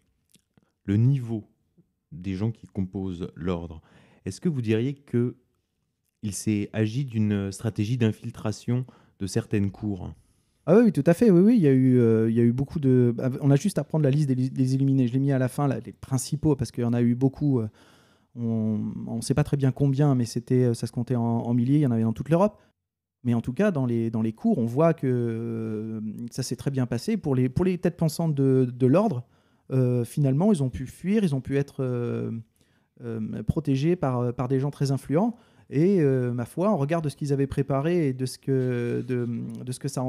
le 0.84 0.96
niveau 0.96 1.44
des 2.12 2.34
gens 2.34 2.50
qui 2.50 2.66
composent 2.66 3.28
l'ordre, 3.36 3.82
est-ce 4.24 4.40
que 4.40 4.48
vous 4.48 4.62
diriez 4.62 4.94
que 4.94 5.37
il 6.22 6.35
s'est 6.35 6.68
agi 6.72 7.04
d'une 7.04 7.50
stratégie 7.50 7.96
d'infiltration 7.96 8.85
de 9.18 9.26
certaines 9.26 9.70
cours? 9.70 10.12
Ah 10.66 10.76
oui, 10.76 10.92
tout 10.92 11.04
à 11.06 11.14
fait. 11.14 11.30
Oui, 11.30 11.40
oui, 11.40 11.56
il 11.56 11.62
y 11.62 11.66
a 11.66 11.72
eu, 11.72 11.98
euh, 11.98 12.30
il 12.30 12.37
y 12.37 12.40
a 12.40 12.42
eu 12.44 12.52
beaucoup 12.52 12.78
de. 12.78 13.14
On 13.40 13.50
a 13.50 13.56
juste 13.56 13.78
à 13.78 13.85
prendre 13.85 14.04
la 14.04 14.11
liste 14.11 14.28
des, 14.28 14.50
des 14.50 14.74
illuminés. 14.74 15.09
Je 15.09 15.12
l'ai 15.12 15.18
mis 15.18 15.33
à 15.33 15.38
la 15.38 15.48
fin, 15.48 15.66
les 15.66 15.92
principaux, 15.92 16.54
parce 16.54 16.70
qu'il 16.70 16.85
y 16.85 16.87
en 16.87 16.92
a 16.92 17.02
eu 17.02 17.14
beaucoup. 17.14 17.61
euh, 17.61 17.68
on 18.37 19.16
ne 19.16 19.20
sait 19.22 19.35
pas 19.35 19.42
très 19.42 19.56
bien 19.56 19.72
combien, 19.72 20.14
mais 20.14 20.24
c'était, 20.24 20.66
euh, 20.66 20.74
ça 20.74 20.87
se 20.87 20.92
comptait 20.92 21.16
en, 21.16 21.52
milliers. 21.54 21.78
Il 21.78 21.80
y 21.80 21.87
en 21.87 21.90
avait 21.90 22.02
dans 22.02 22.12
toute 22.12 22.28
l'Europe. 22.28 22.61
Mais 23.24 23.35
en 23.35 23.40
tout 23.40 23.52
cas, 23.52 23.70
dans 23.70 23.85
les, 23.85 24.11
dans 24.11 24.22
les 24.22 24.33
cours, 24.33 24.59
on 24.59 24.66
voit 24.66 24.94
que 24.94 26.00
ça 26.30 26.42
s'est 26.42 26.56
très 26.56 26.70
bien 26.70 26.87
passé. 26.87 27.16
Pour 27.16 27.35
les, 27.35 27.48
pour 27.48 27.64
les 27.64 27.76
têtes 27.76 27.96
pensantes 27.96 28.35
de, 28.35 28.70
de 28.72 28.87
l'ordre, 28.87 29.26
finalement, 30.04 30.52
ils 30.52 30.62
ont 30.62 30.70
pu 30.70 30.87
fuir, 30.87 31.22
ils 31.22 31.35
ont 31.35 31.42
pu 31.42 31.56
être 31.59 31.85
protégés 33.46 33.96
par, 33.96 34.32
par 34.34 34.48
des 34.48 34.60
gens 34.60 34.70
très 34.70 34.90
influents. 34.90 35.34
Et 35.70 36.00
euh, 36.00 36.32
ma 36.32 36.44
foi, 36.46 36.72
on 36.72 36.76
regarde 36.76 37.08
ce 37.08 37.16
qu'ils 37.16 37.32
avaient 37.32 37.46
préparé 37.46 38.08
et 38.08 38.12
de 38.12 38.26
ce 38.26 38.38
que, 38.38 39.04
de, 39.06 39.28
de 39.64 39.72
ce 39.72 39.78
que 39.78 39.88
ça 39.88 40.02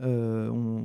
euh, 0.00 0.48
on, 0.50 0.84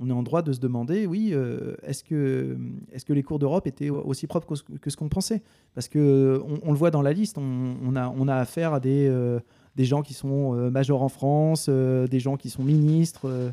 on 0.00 0.08
est 0.08 0.12
en 0.12 0.22
droit 0.22 0.42
de 0.42 0.52
se 0.52 0.60
demander, 0.60 1.06
oui, 1.06 1.30
euh, 1.32 1.74
est-ce 1.82 2.04
que, 2.04 2.56
est 2.92 3.04
que 3.04 3.12
les 3.12 3.22
cours 3.22 3.38
d'Europe 3.38 3.66
étaient 3.66 3.90
aussi 3.90 4.26
propres 4.26 4.46
que 4.80 4.90
ce- 4.90 4.96
qu'on 4.96 5.08
pensait? 5.08 5.42
Parce 5.74 5.88
que 5.88 6.40
on, 6.64 6.72
le 6.72 6.78
voit 6.78 6.90
dans 6.90 7.02
la 7.02 7.12
liste, 7.12 7.36
on, 7.38 7.96
a, 7.96 8.08
on 8.08 8.28
a 8.28 8.36
affaire 8.36 8.72
à 8.72 8.80
des, 8.80 9.08
euh, 9.08 9.40
des 9.76 9.84
gens 9.84 10.02
qui 10.02 10.14
sont 10.14 10.54
euh, 10.54 10.70
majors 10.70 11.02
en 11.02 11.08
France, 11.08 11.66
euh, 11.68 12.06
des 12.06 12.20
gens 12.20 12.36
qui 12.36 12.48
sont 12.50 12.62
ministres. 12.64 13.28
euh, 13.28 13.50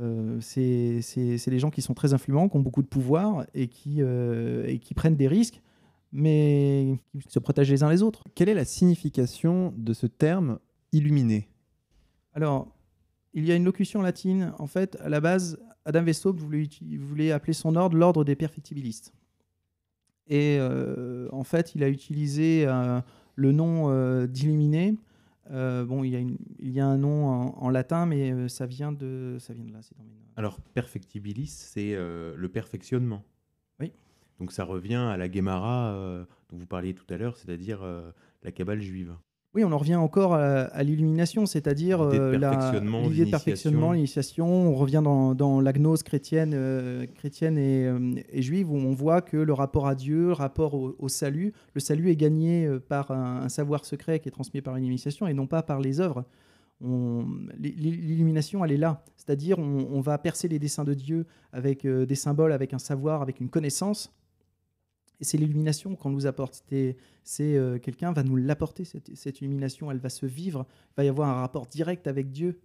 euh, 0.00 0.38
c'est 0.40 1.00
des 1.50 1.58
gens 1.58 1.70
qui 1.70 1.82
sont 1.82 1.94
très 1.94 2.14
influents, 2.14 2.48
qui 2.48 2.56
ont 2.56 2.60
beaucoup 2.60 2.82
de 2.82 2.88
pouvoir 2.88 3.44
et 3.54 3.68
qui, 3.68 3.98
euh, 4.00 4.66
et 4.66 4.78
qui 4.78 4.94
prennent 4.94 5.16
des 5.16 5.28
risques, 5.28 5.62
mais 6.14 6.98
qui 7.20 7.28
se 7.30 7.38
protègent 7.40 7.70
les 7.72 7.82
uns 7.82 7.90
les 7.90 8.02
autres. 8.02 8.24
Quelle 8.34 8.48
est 8.48 8.54
la 8.54 8.64
signification 8.64 9.74
de 9.76 9.92
ce 9.92 10.06
terme 10.06 10.58
illuminé? 10.92 11.48
Alors, 12.32 12.68
il 13.34 13.44
y 13.44 13.52
a 13.52 13.56
une 13.56 13.64
locution 13.64 14.00
latine. 14.00 14.54
En 14.58 14.66
fait, 14.68 14.96
à 15.00 15.08
la 15.08 15.20
base, 15.20 15.58
Adam 15.84 16.04
Weishaupt 16.04 16.40
voulait, 16.40 17.32
appeler 17.32 17.52
son 17.52 17.74
ordre 17.76 17.96
l'ordre 17.96 18.24
des 18.24 18.36
perfectibilistes. 18.36 19.12
Et 20.28 20.56
euh, 20.58 21.28
en 21.32 21.44
fait, 21.44 21.74
il 21.74 21.82
a 21.82 21.88
utilisé 21.88 22.64
euh, 22.66 23.00
le 23.34 23.52
nom 23.52 23.90
euh, 23.90 24.26
d'illuminé. 24.26 24.96
Euh, 25.50 25.84
bon, 25.84 26.04
il 26.04 26.10
y, 26.12 26.16
a 26.16 26.20
une- 26.20 26.38
il 26.58 26.70
y 26.70 26.80
a 26.80 26.86
un 26.86 26.96
nom 26.96 27.26
en, 27.26 27.58
en 27.58 27.68
latin, 27.68 28.06
mais 28.06 28.32
euh, 28.32 28.48
ça 28.48 28.64
vient 28.66 28.92
de, 28.92 29.36
ça 29.40 29.52
vient 29.52 29.64
de 29.64 29.72
là. 29.72 29.80
dans 29.98 30.04
mes. 30.04 30.10
Alors, 30.36 30.60
perfectibilis, 30.60 31.48
c'est 31.48 31.94
euh, 31.94 32.34
le 32.36 32.48
perfectionnement. 32.48 33.22
Oui. 33.80 33.92
Donc 34.40 34.52
ça 34.52 34.64
revient 34.64 34.94
à 34.94 35.16
la 35.16 35.28
Guémara 35.28 35.92
euh, 35.94 36.24
dont 36.50 36.56
vous 36.56 36.66
parliez 36.66 36.94
tout 36.94 37.06
à 37.10 37.16
l'heure, 37.16 37.36
c'est-à-dire 37.36 37.80
euh, 37.82 38.10
la 38.42 38.50
cabale 38.52 38.80
juive. 38.80 39.14
Oui, 39.54 39.62
on 39.62 39.70
en 39.70 39.78
revient 39.78 39.94
encore 39.94 40.34
à, 40.34 40.62
à 40.62 40.82
l'illumination, 40.82 41.46
c'est-à-dire 41.46 42.02
L'idée 42.04 42.18
de 42.18 43.28
euh, 43.28 43.30
perfectionnement, 43.30 43.92
l'initiation. 43.92 44.46
On 44.48 44.74
revient 44.74 45.00
dans, 45.04 45.36
dans 45.36 45.60
la 45.60 45.72
gnose 45.72 46.02
chrétienne, 46.02 46.50
euh, 46.56 47.06
chrétienne 47.14 47.56
et, 47.56 47.86
euh, 47.86 48.14
et 48.32 48.42
juive, 48.42 48.68
où 48.72 48.74
on 48.74 48.92
voit 48.94 49.22
que 49.22 49.36
le 49.36 49.52
rapport 49.52 49.86
à 49.86 49.94
Dieu, 49.94 50.26
le 50.26 50.32
rapport 50.32 50.74
au, 50.74 50.96
au 50.98 51.08
salut, 51.08 51.52
le 51.74 51.80
salut 51.80 52.10
est 52.10 52.16
gagné 52.16 52.66
euh, 52.66 52.80
par 52.80 53.12
un, 53.12 53.42
un 53.42 53.48
savoir 53.48 53.84
secret 53.84 54.18
qui 54.18 54.26
est 54.28 54.32
transmis 54.32 54.60
par 54.60 54.74
une 54.74 54.84
initiation 54.84 55.28
et 55.28 55.34
non 55.34 55.46
pas 55.46 55.62
par 55.62 55.78
les 55.78 56.00
œuvres. 56.00 56.24
On- 56.80 57.24
l'i- 57.56 57.74
L'illumination, 57.76 58.64
elle 58.64 58.72
est 58.72 58.76
là. 58.76 59.04
C'est-à-dire, 59.16 59.60
on, 59.60 59.86
on 59.92 60.00
va 60.00 60.18
percer 60.18 60.48
les 60.48 60.58
desseins 60.58 60.82
de 60.84 60.94
Dieu 60.94 61.26
avec 61.52 61.84
euh, 61.84 62.06
des 62.06 62.16
symboles, 62.16 62.50
avec 62.50 62.74
un 62.74 62.78
savoir, 62.80 63.22
avec 63.22 63.38
une 63.38 63.48
connaissance. 63.48 64.12
Et 65.20 65.24
c'est 65.24 65.38
l'illumination 65.38 65.94
qu'on 65.96 66.10
nous 66.10 66.26
apporte. 66.26 66.62
C'est 66.68 67.56
euh, 67.56 67.78
quelqu'un 67.78 68.12
va 68.12 68.22
nous 68.22 68.36
l'apporter, 68.36 68.84
cette, 68.84 69.14
cette 69.14 69.40
illumination. 69.40 69.90
Elle 69.90 69.98
va 69.98 70.08
se 70.08 70.26
vivre. 70.26 70.66
Il 70.92 70.94
va 70.98 71.04
y 71.04 71.08
avoir 71.08 71.28
un 71.28 71.40
rapport 71.40 71.66
direct 71.66 72.06
avec 72.06 72.30
Dieu 72.30 72.60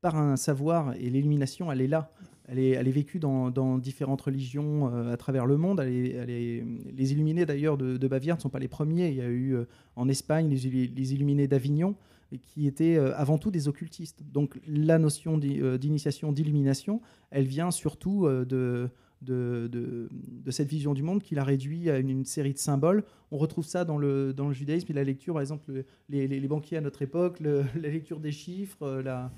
par 0.00 0.16
un 0.16 0.36
savoir. 0.36 0.94
Et 0.96 1.10
l'illumination, 1.10 1.72
elle 1.72 1.80
est 1.80 1.88
là. 1.88 2.12
Elle 2.48 2.58
est, 2.58 2.82
vécue 2.90 3.18
dans, 3.18 3.78
différentes 3.78 4.20
religions 4.20 4.92
euh, 4.92 5.12
à 5.12 5.16
travers 5.16 5.46
le 5.46 5.56
monde. 5.56 5.80
Les 5.80 7.12
illuminés, 7.12 7.46
d'ailleurs, 7.46 7.78
de, 7.78 8.08
Bavière 8.08 8.36
ne 8.36 8.40
sont 8.40 8.50
pas 8.50 8.58
les 8.58 8.68
premiers. 8.68 9.08
Il 9.08 9.14
y 9.14 9.22
a 9.22 9.28
eu 9.28 9.54
euh, 9.54 9.64
en 9.96 10.08
Espagne 10.08 10.48
les, 10.50 10.86
les 10.88 11.14
illuminés 11.14 11.46
d'Avignon, 11.48 11.94
qui 12.42 12.66
étaient 12.66 12.96
avant 12.96 13.38
tout 13.38 13.50
des 13.50 13.68
occultistes. 13.68 14.22
Donc 14.32 14.58
la 14.66 14.98
notion 14.98 15.36
d'i- 15.36 15.60
d'initiation, 15.78 16.32
d'illumination, 16.32 17.02
elle 17.30 17.44
vient 17.44 17.70
surtout 17.70 18.26
de, 18.26 18.88
de, 19.22 20.08
cette 20.50 20.68
vision 20.68 20.94
du 20.94 21.02
monde 21.02 21.22
qui 21.22 21.34
l'a 21.34 21.44
réduit 21.44 21.90
à 21.90 21.98
une, 21.98 22.24
série 22.24 22.52
de 22.52 22.58
symboles. 22.58 23.04
On 23.30 23.38
retrouve 23.38 23.64
ça 23.64 23.84
dans 23.84 23.98
le, 23.98 24.32
dans 24.32 24.48
le 24.48 24.54
judaïsme 24.54 24.90
et 24.90 24.94
la 24.94 25.04
lecture, 25.04 25.34
par 25.34 25.40
exemple, 25.40 25.72
le- 25.72 25.84
les, 26.08 26.48
banquiers 26.48 26.76
à 26.76 26.80
notre 26.80 27.02
époque, 27.02 27.40
la 27.40 27.88
lecture 27.88 28.20
des 28.20 28.32
chiffres, 28.32 28.82
euh, 28.82 29.02
la, 29.02 29.30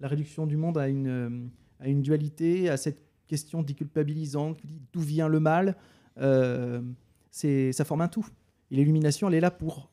réduction 0.00 0.46
du 0.46 0.56
monde 0.56 0.78
à 0.78 0.88
une, 0.88 1.06
euh, 1.06 1.30
à 1.78 1.88
une 1.88 2.02
dualité, 2.02 2.68
à 2.68 2.76
cette 2.76 3.04
question 3.28 3.62
déculpabilisante 3.62 4.58
d'où 4.92 5.00
vient 5.00 5.28
le 5.28 5.40
mal? 5.40 5.76
Euh, 6.18 6.82
ça 7.30 7.84
forme 7.84 8.00
un 8.00 8.08
tout. 8.08 8.26
Et 8.70 8.76
l'illumination, 8.76 9.28
elle 9.28 9.34
est 9.34 9.40
là 9.40 9.50
pour 9.50 9.90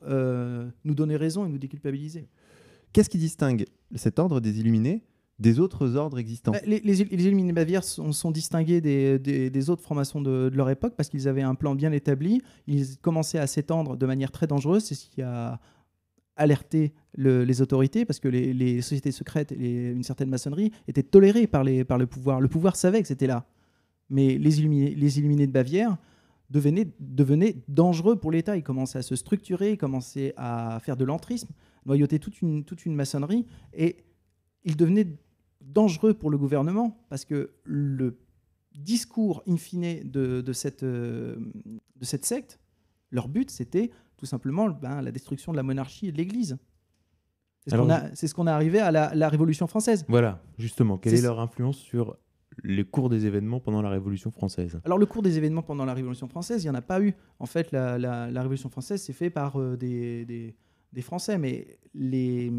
nous 0.84 0.96
donner 0.96 1.16
raison 1.16 1.46
et 1.46 1.50
nous 1.50 1.58
déculpabiliser. 1.58 2.28
Qu'est-ce 2.92 3.10
qui 3.10 3.18
distingue 3.18 3.66
cet 3.96 4.20
ordre 4.20 4.40
des 4.40 4.60
illuminés 4.60 5.04
des 5.40 5.60
autres 5.60 5.96
ordres 5.96 6.20
existants 6.20 6.52
Bah, 6.52 6.60
Les, 6.66 6.80
les, 6.82 6.94
les 6.94 7.26
Illuminés 7.26 7.54
bavières 7.54 7.84
sont, 7.84 8.12
sont 8.12 8.32
distingués 8.32 8.82
des, 8.82 9.70
autres 9.70 9.82
formations 9.82 10.22
de, 10.22 10.52
leur 10.54 10.70
époque 10.70 10.94
parce 10.98 11.10
qu'ils 11.10 11.28
avaient 11.28 11.42
un 11.42 11.56
plan 11.56 11.76
bien 11.76 11.92
établi. 11.92 12.42
Ils 12.68 12.98
commençaient 12.98 13.40
à 13.40 13.48
s'étendre 13.48 13.96
de 13.96 14.06
manière 14.06 14.32
très 14.32 14.48
dangereuse. 14.48 14.84
C'est 14.84 14.96
ce 14.96 15.08
qui 15.08 15.22
a 15.22 15.60
alerté 16.36 16.94
le- 17.16 17.44
les 17.44 17.62
autorités 17.62 18.06
parce 18.06 18.20
que 18.20 18.28
les, 18.28 18.82
sociétés 18.82 19.12
secrètes 19.12 19.52
et 19.54 19.92
une 19.92 20.04
certaine 20.04 20.30
maçonnerie 20.30 20.72
étaient 20.88 21.04
tolérées 21.04 21.48
par, 21.48 21.64
le 21.64 22.06
pouvoir. 22.06 22.42
Le 22.42 22.48
pouvoir 22.48 22.76
savait 22.76 23.02
que 23.02 23.08
c'était 23.08 23.28
là. 23.28 23.46
Mais 24.10 24.38
les 24.38 24.60
Illuminés, 24.60 24.94
les 24.96 25.20
Illuminés 25.20 25.48
de 25.48 25.52
Bavière 25.52 25.98
devenaient, 26.50 26.88
devenaient 27.00 27.56
dangereux 27.68 28.18
pour 28.18 28.32
l'État. 28.32 28.58
Ils 28.58 28.64
commençaient 28.64 29.00
à 29.00 29.04
se 29.04 29.16
structurer, 29.16 29.74
ils 29.74 29.78
commençaient 29.78 30.34
à 30.36 30.80
faire 30.82 30.98
de 30.98 31.06
l'entrisme, 31.06 31.50
noyauter 31.86 32.20
toute 32.20 32.42
une, 32.42 32.66
toute 32.66 32.86
une 32.86 32.96
maçonnerie. 32.96 33.46
Et 33.74 33.98
ils 34.66 34.76
devenaient 34.76 35.08
dangereux 35.62 36.14
pour 36.14 36.30
le 36.30 36.38
gouvernement 36.38 36.98
parce 37.10 37.26
que 37.26 37.52
le 37.64 38.18
discours 38.76 39.44
in 39.48 39.58
fine 39.58 40.10
de, 40.10 40.42
de 40.42 40.54
cette, 40.54 40.84
euh, 40.84 41.36
de 41.96 42.06
cette 42.06 42.26
secte, 42.26 42.60
leur 43.12 43.28
but, 43.28 43.50
c'était 43.52 43.92
tout 44.18 44.26
simplement 44.26 44.70
ben, 44.70 45.02
la 45.02 45.12
destruction 45.12 45.52
de 45.52 45.58
la 45.58 45.64
monarchie 45.64 46.08
et 46.08 46.12
de 46.12 46.18
l'Église. 46.18 46.58
C'est 47.66 47.72
ce 47.72 47.76
qu'on 47.82 47.90
a- 47.90 48.16
ce 48.16 48.48
arrivé 48.50 48.80
à 48.80 48.92
la, 48.92 49.14
la 49.16 49.30
Révolution 49.30 49.68
française. 49.68 50.06
Voilà, 50.08 50.42
justement, 50.58 50.98
quelle 50.98 51.14
est 51.14 51.22
leur 51.22 51.40
influence 51.40 51.78
sur 51.78 52.18
les 52.64 52.84
cours 52.84 53.10
des 53.10 53.26
événements 53.26 53.60
pendant 53.60 53.82
la 53.82 53.90
Révolution 53.90 54.32
française? 54.32 54.80
Alors 54.86 54.98
le 54.98 55.06
cours 55.06 55.22
des 55.22 55.38
événements 55.38 55.62
pendant 55.62 55.86
la 55.86 55.94
Révolution 55.94 56.28
française, 56.28 56.64
il 56.64 56.68
n'y 56.68 56.72
en 56.72 56.76
a 56.76 56.82
pas 56.82 57.02
eu. 57.02 57.14
En 57.40 57.46
fait, 57.46 57.72
la, 57.72 57.98
la- 57.98 58.32
la 58.32 58.42
Révolution 58.42 58.70
française 58.70 59.02
s'est 59.02 59.14
fait 59.14 59.30
par 59.30 59.60
euh, 59.60 59.76
des, 59.78 60.26
des- 60.26 60.56
des 60.94 61.02
Français, 61.02 61.38
mais 61.38 61.78
les, 61.94 62.52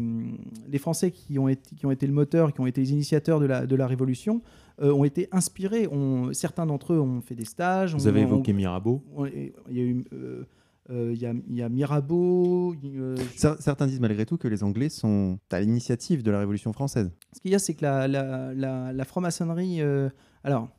les 0.67 0.77
Français 0.77 1.11
qui 1.11 1.37
ont, 1.39 1.47
été, 1.47 1.75
qui 1.75 1.85
ont 1.85 1.91
été 1.91 2.07
le 2.07 2.13
moteur, 2.13 2.53
qui 2.53 2.61
ont 2.61 2.65
été 2.67 2.81
les 2.81 2.91
initiateurs 2.91 3.39
de 3.39 3.45
la, 3.45 3.65
de 3.65 3.75
la 3.75 3.87
Révolution, 3.87 4.41
euh, 4.81 4.91
ont 4.93 5.03
été 5.03 5.27
inspirés. 5.31 5.87
On, 5.91 6.31
certains 6.33 6.65
d'entre 6.65 6.93
eux 6.93 6.99
ont 6.99 7.21
fait 7.21 7.35
des 7.35 7.45
stages. 7.45 7.93
Vous 7.93 8.05
on- 8.05 8.09
avez 8.09 8.21
on- 8.21 8.27
évoqué 8.27 8.53
Mirabeau. 8.53 9.03
on- 9.15 9.25
Il 9.25 9.51
y 9.71 9.79
a 9.79 9.83
eu. 9.83 10.03
euh, 10.13 10.43
euh, 10.89 11.11
il 11.13 11.21
y, 11.21 11.25
a, 11.25 11.33
il 11.47 11.55
y 11.55 11.61
a 11.61 11.69
Mirabeau. 11.69 12.73
euh, 12.83 13.15
Certains 13.35 13.85
disent 13.87 13.99
malgré 13.99 14.25
tout 14.25 14.37
que 14.37 14.47
les 14.47 14.63
Anglais 14.63 14.89
sont 14.89 15.37
à 15.51 15.59
l'initiative 15.61 16.23
de 16.23 16.31
la 16.31 16.39
Révolution 16.39 16.73
française. 16.73 17.11
Ce 17.33 17.39
qu'il 17.41 17.51
y 17.51 17.55
a, 17.55 17.59
c'est 17.59 17.73
que 17.75 17.83
la, 17.83 18.07
la, 18.07 18.53
la, 18.53 18.91
la 18.93 19.05
franc-maçonnerie. 19.05 19.81
euh, 19.81 20.09
alors, 20.43 20.69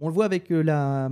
on 0.00 0.08
le 0.08 0.14
voit 0.14 0.26
avec 0.26 0.48
la. 0.50 1.10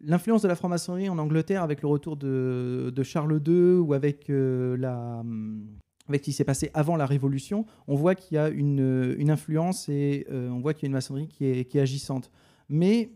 L'influence 0.00 0.42
de 0.42 0.48
la 0.48 0.54
franc-maçonnerie 0.54 1.08
en 1.08 1.18
Angleterre 1.18 1.62
avec 1.62 1.82
le 1.82 1.88
retour 1.88 2.16
de, 2.16 3.02
Charles 3.02 3.40
II 3.46 3.78
ou 3.78 3.94
avec, 3.94 4.30
euh, 4.30 4.76
la, 4.76 5.24
avec 6.08 6.20
ce 6.20 6.24
qui 6.26 6.32
s'est 6.32 6.44
passé 6.44 6.70
avant 6.74 6.96
la 6.96 7.06
Révolution, 7.06 7.66
on 7.88 7.96
voit 7.96 8.14
qu'il 8.14 8.36
y 8.36 8.38
a 8.38 8.48
une, 8.48 9.14
une 9.18 9.30
influence 9.30 9.88
et 9.88 10.26
euh, 10.30 10.50
on 10.50 10.60
voit 10.60 10.74
qu'il 10.74 10.84
y 10.84 10.86
a 10.86 10.88
une 10.88 10.94
maçonnerie 10.94 11.28
qui 11.28 11.44
est, 11.44 11.76
agissante. 11.76 12.30
Mais 12.68 13.10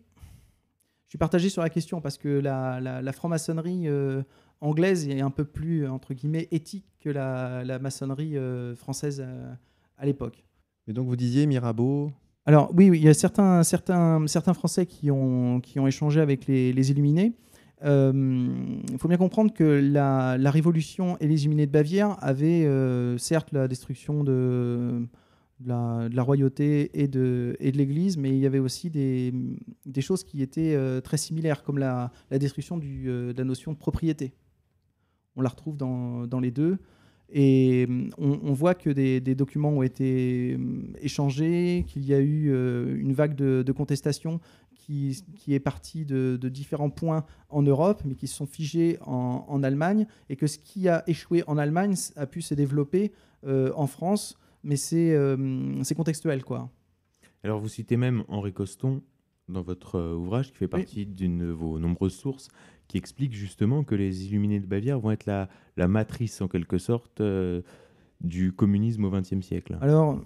je 1.13 1.17
suis 1.17 1.19
partagé 1.19 1.51
sur 1.51 1.61
la 1.61 1.69
question 1.69 2.01
parce 2.01 2.17
que 2.17 2.29
la, 2.41 3.13
franc-maçonnerie 3.13 3.87
euh, 3.87 4.23
anglaise 4.63 5.07
est 5.09 5.21
un 5.21 5.31
peu 5.31 5.45
plus, 5.45 5.87
entre 5.87 6.15
guillemets, 6.15 6.49
éthique 6.51 6.87
que 7.01 7.11
la, 7.11 7.79
maçonnerie 7.81 8.39
euh, 8.39 8.75
française 8.77 9.23
euh, 9.23 9.53
à 9.99 10.07
l'époque. 10.07 10.43
Et 10.87 10.95
donc 10.95 11.07
vous 11.07 11.17
disiez 11.17 11.45
Mirabeau. 11.45 12.11
Alors 12.45 12.73
oui, 12.75 12.91
il 12.93 13.03
y 13.03 13.09
a 13.09 13.15
certains, 13.15 13.63
Français 14.55 14.87
qui 14.87 15.11
ont, 15.11 15.61
échangé 15.87 16.21
avec 16.21 16.47
les, 16.47 16.91
Illuminés. 16.91 17.35
Il 17.85 18.99
faut 18.99 19.09
bien 19.09 19.17
comprendre 19.17 19.53
que 19.53 19.65
la, 19.65 20.51
Révolution 20.51 21.17
et 21.21 21.29
les 21.29 21.43
Illuminés 21.43 21.67
de 21.67 21.73
Bavière 21.73 22.17
avaient 22.21 22.65
euh, 22.65 23.17
certes 23.17 23.53
la 23.53 23.69
destruction 23.69 24.25
de, 24.25 25.07
la, 25.65 26.23
royauté 26.23 26.91
et 27.01 27.07
de, 27.07 27.57
l'Église, 27.61 28.17
mais 28.17 28.31
il 28.31 28.39
y 28.39 28.47
avait 28.47 28.59
aussi 28.59 28.91
des, 28.91 29.33
choses 30.01 30.25
qui 30.25 30.43
étaient 30.43 30.75
euh, 30.75 31.01
très 31.01 31.19
similaires, 31.19 31.63
comme 31.63 31.79
la, 31.79 32.11
destruction 32.31 32.81
euh, 32.83 33.33
de 33.33 33.39
la 33.39 33.45
notion 33.45 33.73
de 33.73 33.79
propriété. 33.79 34.35
On 35.37 35.43
la 35.43 35.49
retrouve 35.49 35.77
dans 35.77 36.41
les 36.41 36.51
deux. 36.51 36.79
Et 37.35 37.87
hum, 37.89 38.11
on, 38.19 38.53
voit 38.53 38.75
que 38.75 38.91
des, 38.91 39.21
documents 39.35 39.71
ont 39.71 39.83
été 39.83 40.55
hum, 40.57 40.93
échangés, 41.01 41.85
qu'il 41.89 42.05
y 42.05 42.15
a 42.15 42.21
eu 42.21 42.51
euh, 42.53 42.97
une 42.99 43.13
vague 43.13 43.35
de, 43.35 43.63
de 43.65 43.73
contestation 43.73 44.41
qui, 45.35 45.55
est 45.55 45.61
partie 45.61 46.05
de, 46.05 46.37
différents 46.49 46.91
points 46.91 47.25
en 47.49 47.63
Europe, 47.63 48.03
mais 48.05 48.15
qui 48.15 48.27
se 48.27 48.35
sont 48.35 48.47
figés 48.47 48.99
en, 49.03 49.63
Allemagne, 49.63 50.07
et 50.29 50.37
que 50.37 50.47
ce 50.47 50.59
qui 50.59 50.89
a 50.89 51.05
échoué 51.07 51.45
en 51.47 51.57
Allemagne 51.57 51.95
a 52.17 52.27
pu 52.27 52.43
se 52.43 52.55
développer 52.55 53.13
euh, 53.47 53.73
en 53.77 53.87
France, 53.87 54.39
mais 54.65 54.77
c'est 54.77 55.13
euh, 55.13 55.83
c'est 55.83 55.95
contextuel, 55.95 56.45
quoi. 56.45 56.71
Alors 57.45 57.61
vous 57.61 57.69
citez 57.69 57.97
même 57.97 58.25
Henri 58.29 58.53
Coston 58.53 59.01
dans 59.49 59.63
votre 59.63 59.97
euh, 59.97 60.15
ouvrage 60.15 60.51
qui 60.53 60.57
fait 60.59 60.69
partie 60.69 61.07
d'une 61.07 61.39
de 61.39 61.47
vos 61.51 61.79
nombreuses 61.79 62.15
sources 62.15 62.49
qui 62.89 62.97
explique 62.99 63.33
justement 63.33 63.85
que 63.85 63.95
les 63.95 64.27
Illuminés 64.27 64.61
de 64.61 64.67
Bavière 64.67 65.01
vont 65.01 65.11
être 65.11 65.27
la, 65.27 65.49
la 65.77 65.89
matrice 65.89 66.41
en 66.41 66.49
quelque 66.49 66.79
sorte 66.79 67.21
euh, 67.21 67.63
du 68.21 68.53
communisme 68.53 69.05
au 69.05 69.11
XXe 69.11 69.41
siècle. 69.41 69.79
Alors, 69.81 70.21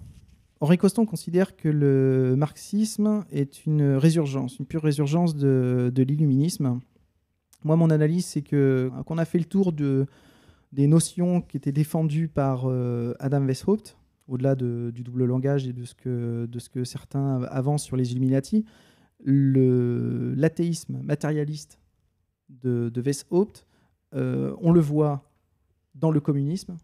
Henri 0.59 0.77
Coston 0.77 1.05
considère 1.05 1.55
que 1.55 1.69
le 1.69 2.35
marxisme 2.37 3.23
est 3.31 3.65
une 3.65 3.93
résurgence, 3.93 4.59
une 4.59 4.65
pure 4.65 4.81
résurgence 4.83 5.35
de, 5.35 5.91
de 5.93 6.03
l'illuminisme. 6.03 6.79
Moi, 7.63 7.75
mon 7.75 7.89
analyse, 7.89 8.25
c'est 8.25 8.41
que 8.41 8.91
qu'on 9.05 9.17
a 9.17 9.25
fait 9.25 9.39
le 9.39 9.45
tour 9.45 9.71
de, 9.71 10.05
des 10.73 10.87
notions 10.87 11.41
qui 11.41 11.57
étaient 11.57 11.71
défendues 11.71 12.27
par 12.27 12.63
euh, 12.65 13.13
Adam 13.19 13.41
Weishaupt, 13.45 13.97
au-delà 14.27 14.55
de- 14.55 14.91
du 14.93 15.03
double 15.03 15.25
langage 15.25 15.67
et 15.67 15.73
de 15.73 15.85
ce 15.85 15.95
que, 15.95 16.45
de 16.47 16.59
ce 16.59 16.69
que 16.69 16.83
certains 16.83 17.43
avancent 17.43 17.83
sur 17.83 17.95
les 17.97 18.11
Illuminati, 18.11 18.65
l'athéisme 19.23 21.01
matérialiste 21.03 21.79
de, 22.49 22.89
de 22.89 23.01
Weishaupt, 23.01 23.65
euh, 24.13 24.55
on 24.61 24.71
le 24.71 24.79
voit 24.79 25.29
dans 25.95 26.11
le 26.11 26.19
communisme, 26.19 26.77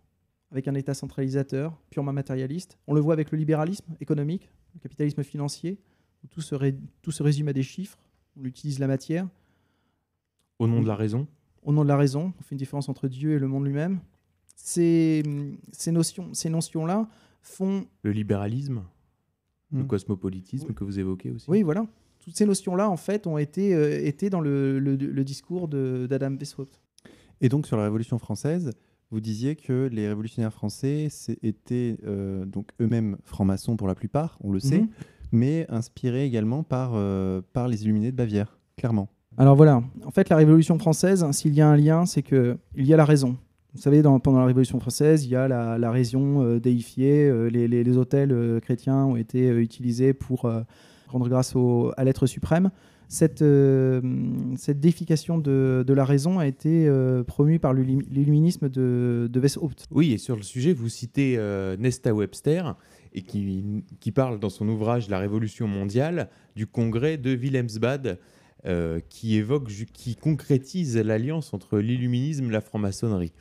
avec 0.51 0.67
un 0.67 0.75
État 0.75 0.93
centralisateur, 0.93 1.77
purement 1.89 2.13
matérialiste. 2.13 2.77
On 2.87 2.93
le 2.93 2.99
voit 3.01 3.13
avec 3.13 3.31
le 3.31 3.37
libéralisme 3.37 3.85
économique, 3.99 4.49
le 4.75 4.79
capitalisme 4.79 5.23
financier, 5.23 5.79
où 6.23 6.27
tout 6.27 6.41
se, 6.41 6.55
ré- 6.55 6.77
tout 7.01 7.11
se 7.11 7.23
résume 7.23 7.47
à 7.47 7.53
des 7.53 7.63
chiffres, 7.63 7.97
on 8.39 8.45
utilise 8.45 8.79
la 8.79 8.87
matière. 8.87 9.27
Au 10.59 10.67
nom 10.67 10.81
de 10.81 10.87
la 10.87 10.95
raison 10.95 11.27
Au 11.63 11.71
nom 11.73 11.83
de 11.83 11.87
la 11.89 11.97
raison, 11.97 12.33
on 12.39 12.43
fait 12.43 12.55
une 12.55 12.57
différence 12.59 12.89
entre 12.89 13.07
Dieu 13.07 13.33
et 13.35 13.39
le 13.39 13.47
monde 13.47 13.65
lui-même. 13.65 13.99
Ces, 14.55 15.23
ces 15.71 15.91
notions, 15.91 16.33
ces 16.33 16.49
notions-là 16.49 17.07
font... 17.41 17.85
Le 18.03 18.11
libéralisme 18.11 18.83
Le 19.71 19.83
Hmm. 19.83 19.87
cosmopolitisme 19.87 20.67
Oui. 20.69 20.75
que 20.75 20.83
vous 20.83 20.99
évoquez 20.99 21.31
aussi 21.31 21.49
Oui, 21.49 21.63
voilà. 21.63 21.85
Toutes 22.23 22.37
ces 22.37 22.45
notions-là, 22.45 22.89
en 22.89 22.95
fait, 22.97 23.27
ont 23.27 23.37
été, 23.37 23.73
euh, 23.75 24.29
dans 24.31 24.39
le, 24.39 24.79
le- 24.79 24.95
le 24.95 25.23
discours 25.23 25.67
d'Adam 25.67 26.31
Weishaupt. 26.37 26.79
Et 27.41 27.49
donc 27.49 27.67
sur 27.67 27.75
la 27.75 27.83
Révolution 27.83 28.17
française, 28.17 28.71
vous 29.11 29.19
disiez 29.19 29.55
que 29.55 29.89
les 29.91 30.07
révolutionnaires 30.07 30.53
français 30.53 31.09
étaient 31.43 31.97
euh, 32.07 32.45
donc 32.45 32.69
eux-mêmes 32.81 33.17
francs-maçons 33.25 33.75
pour 33.75 33.87
la 33.87 33.95
plupart, 33.95 34.37
on 34.41 34.51
le 34.51 34.59
sait, 34.59 34.79
Mhm. 34.81 34.87
mais 35.33 35.65
inspirés 35.69 36.25
également 36.25 36.63
par, 36.63 36.91
euh, 36.95 37.41
par 37.53 37.67
les 37.67 37.83
Illuminés 37.83 38.11
de 38.11 38.15
Bavière, 38.17 38.57
clairement. 38.77 39.09
Alors 39.37 39.55
voilà, 39.55 39.83
en 40.05 40.11
fait, 40.11 40.29
la 40.29 40.37
Révolution 40.37 40.79
française, 40.79 41.25
s'il 41.31 41.53
y 41.53 41.61
a 41.61 41.67
un 41.67 41.75
lien, 41.75 42.05
c'est 42.05 42.21
que 42.21 42.57
il 42.75 42.85
y 42.85 42.93
a 42.93 42.97
la 42.97 43.05
raison. 43.05 43.35
Vous 43.75 43.81
savez, 43.81 44.01
dans- 44.03 44.19
pendant 44.19 44.39
la 44.39 44.45
Révolution 44.45 44.79
française, 44.79 45.25
il 45.25 45.31
y 45.31 45.35
a 45.35 45.47
la, 45.47 45.77
la 45.77 45.91
raison 45.91 46.41
euh, 46.43 46.59
déifiée. 46.59 47.27
euh, 47.27 47.49
les, 47.49 47.67
les- 47.67 47.83
les 47.83 47.97
autels 47.97 48.31
euh, 48.31 48.59
chrétiens 48.59 49.03
ont 49.05 49.15
été 49.17 49.49
utilisés 49.49 50.13
pour 50.13 50.45
rendre 51.07 51.27
grâce 51.29 51.55
au- 51.55 51.91
à 51.97 52.03
l'être 52.03 52.25
suprême. 52.25 52.69
Cette, 53.09 53.43
euh, 53.43 54.01
cette 54.55 54.79
déification 54.79 55.37
de, 55.37 55.83
de 55.85 55.93
la 55.93 56.03
raison 56.03 56.39
a 56.39 56.47
été 56.47 56.87
euh, 56.87 57.23
promue 57.23 57.59
par 57.59 57.73
l'illu- 57.73 58.05
l'illuminisme 58.09 58.69
de, 58.69 59.29
de. 59.31 59.41
Oui, 59.91 60.13
et 60.13 60.17
sur 60.17 60.35
le 60.35 60.41
sujet, 60.41 60.73
vous 60.73 60.89
citez 60.89 61.35
euh, 61.37 61.77
Nesta 61.77 62.13
Webster, 62.13 62.75
et 63.13 63.21
qui, 63.21 63.83
qui 63.99 64.11
parle 64.11 64.39
dans 64.39 64.49
son 64.49 64.67
ouvrage 64.67 65.09
La 65.09 65.19
Révolution 65.19 65.67
mondiale 65.67 66.29
du 66.55 66.65
congrès 66.65 67.17
de 67.17 67.35
Wilhelmsbad, 67.35 68.17
euh, 68.65 68.99
qui 69.09 69.35
évoque, 69.35 69.67
qui 69.93 70.15
concrétise 70.15 70.97
l'alliance 70.97 71.53
entre 71.53 71.79
l'illuminisme 71.79 72.45
et 72.45 72.51
la 72.51 72.61
franc-maçonnerie. 72.61 73.33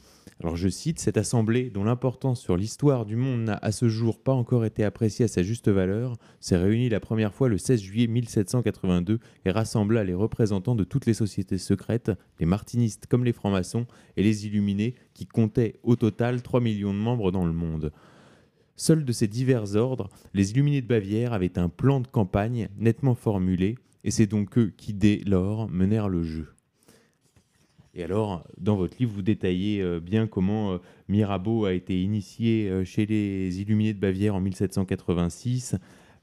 Alors 0.42 0.56
je 0.56 0.68
cite, 0.68 0.98
cette 0.98 1.16
assemblée, 1.16 1.70
dont 1.70 1.84
l'importance 1.84 2.40
sur 2.40 2.56
l'histoire 2.56 3.06
du 3.06 3.14
monde 3.14 3.42
n'a 3.42 3.58
à 3.62 3.70
ce 3.70 3.88
jour 3.88 4.18
pas 4.18 4.32
encore 4.32 4.64
été 4.64 4.82
appréciée 4.82 5.26
à 5.26 5.28
sa 5.28 5.44
juste 5.44 5.68
valeur, 5.68 6.16
s'est 6.40 6.56
réunie 6.56 6.88
la 6.88 6.98
première 6.98 7.32
fois 7.32 7.48
le 7.48 7.58
16 7.58 7.80
juillet 7.80 8.08
1782 8.08 9.20
et 9.44 9.50
rassembla 9.52 10.02
les 10.02 10.14
représentants 10.14 10.74
de 10.74 10.82
toutes 10.82 11.06
les 11.06 11.14
sociétés 11.14 11.58
secrètes, 11.58 12.10
les 12.40 12.46
martinistes 12.46 13.06
comme 13.06 13.24
les 13.24 13.32
francs-maçons, 13.32 13.86
et 14.16 14.24
les 14.24 14.46
illuminés, 14.46 14.96
qui 15.14 15.26
comptaient 15.26 15.76
au 15.84 15.94
total 15.94 16.42
3 16.42 16.60
millions 16.60 16.92
de 16.92 16.98
membres 16.98 17.30
dans 17.30 17.46
le 17.46 17.52
monde. 17.52 17.92
Seuls 18.74 19.04
de 19.04 19.12
ces 19.12 19.28
divers 19.28 19.76
ordres, 19.76 20.10
les 20.34 20.50
illuminés 20.50 20.82
de 20.82 20.88
Bavière 20.88 21.32
avaient 21.32 21.58
un 21.58 21.68
plan 21.68 22.00
de 22.00 22.08
campagne 22.08 22.68
nettement 22.78 23.14
formulé, 23.14 23.76
et 24.04 24.10
c'est 24.10 24.26
donc 24.26 24.58
eux 24.58 24.72
qui, 24.76 24.94
dès 24.94 25.22
lors, 25.26 25.68
menèrent 25.68 26.08
le 26.08 26.22
jeu. 26.22 26.48
Et 27.94 28.02
alors, 28.02 28.44
dans 28.58 28.76
votre 28.76 28.96
livre, 28.98 29.12
vous 29.12 29.22
détaillez 29.22 29.82
euh, 29.82 30.00
bien 30.00 30.26
comment 30.26 30.72
euh, 30.72 30.78
Mirabeau 31.08 31.66
a 31.66 31.74
été 31.74 32.00
initié 32.00 32.68
euh, 32.70 32.84
chez 32.84 33.04
les 33.04 33.60
Illuminés 33.60 33.92
de 33.92 34.00
Bavière 34.00 34.34
en 34.34 34.40
1786, 34.40 35.76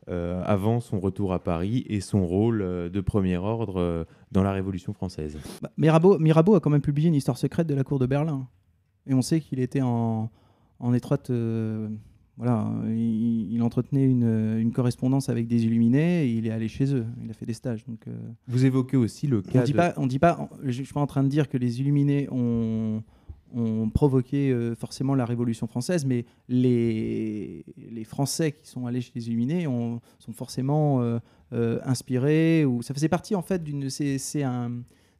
euh, 0.09 0.41
avant 0.45 0.79
son 0.79 0.99
retour 0.99 1.31
à 1.31 1.43
Paris, 1.43 1.85
et 1.87 2.01
son 2.01 2.25
rôle 2.25 2.89
de 2.89 3.01
premier 3.01 3.37
ordre 3.37 4.07
dans 4.31 4.41
la 4.41 4.51
Révolution 4.51 4.93
française. 4.93 5.37
Bah, 5.61 5.69
Mirabeau, 5.77 6.55
a 6.55 6.59
quand 6.59 6.71
même 6.71 6.81
publié 6.81 7.07
une 7.07 7.15
histoire 7.15 7.37
secrète 7.37 7.67
de 7.67 7.75
la 7.75 7.83
cour 7.83 7.99
de 7.99 8.07
Berlin. 8.07 8.47
Et 9.05 9.13
on 9.13 9.21
sait 9.21 9.39
qu'il 9.39 9.59
était 9.59 9.81
en, 9.81 10.31
en 10.79 10.93
étroite. 10.93 11.31
Voilà, 12.39 12.71
il, 12.87 13.53
il 13.53 13.61
entretenait 13.61 14.05
une, 14.05 14.57
une 14.57 14.71
correspondance 14.71 15.27
avec 15.29 15.45
des 15.45 15.65
illuminés 15.65 16.23
et 16.23 16.31
il 16.31 16.47
est 16.47 16.51
allé 16.51 16.67
chez 16.69 16.95
eux. 16.95 17.05
Il 17.23 17.29
a 17.29 17.33
fait 17.33 17.45
des 17.45 17.53
stages. 17.53 17.85
Donc, 17.85 18.07
euh, 18.07 18.11
Vous 18.47 18.63
évoquez 18.65 18.97
aussi 18.97 19.27
le 19.27 19.39
on 19.39 19.51
cas 19.51 19.63
dit 19.63 19.73
de- 19.73 19.77
pas, 19.77 19.93
on 19.97 20.07
dit 20.07 20.19
pas. 20.19 20.49
Je 20.63 20.71
je 20.71 20.83
suis 20.83 20.93
pas 20.93 21.01
en 21.01 21.05
train 21.07 21.23
de 21.23 21.27
dire 21.27 21.49
que 21.49 21.57
les 21.57 21.81
illuminés 21.81 22.27
ont, 22.31 23.03
ont 23.53 23.89
provoqué 23.89 24.51
euh, 24.51 24.73
forcément 24.73 25.15
la 25.15 25.25
Révolution 25.25 25.67
française, 25.67 26.05
mais 26.05 26.23
les, 26.47 27.65
les 27.91 28.03
Français 28.05 28.53
qui 28.53 28.67
sont 28.69 28.85
allés 28.87 29.01
chez 29.01 29.11
les 29.15 29.27
illuminés 29.27 29.67
ont, 29.67 29.99
sont 30.19 30.31
forcément 30.33 31.01
euh, 31.01 31.79
inspirés. 31.83 32.63
Ou 32.65 32.81
ça 32.81 32.93
faisait 32.93 33.09
partie 33.09 33.35
en 33.35 33.41
fait 33.41 33.61
d'une. 33.63 33.89
C'est 33.89 34.43
un. 34.43 34.71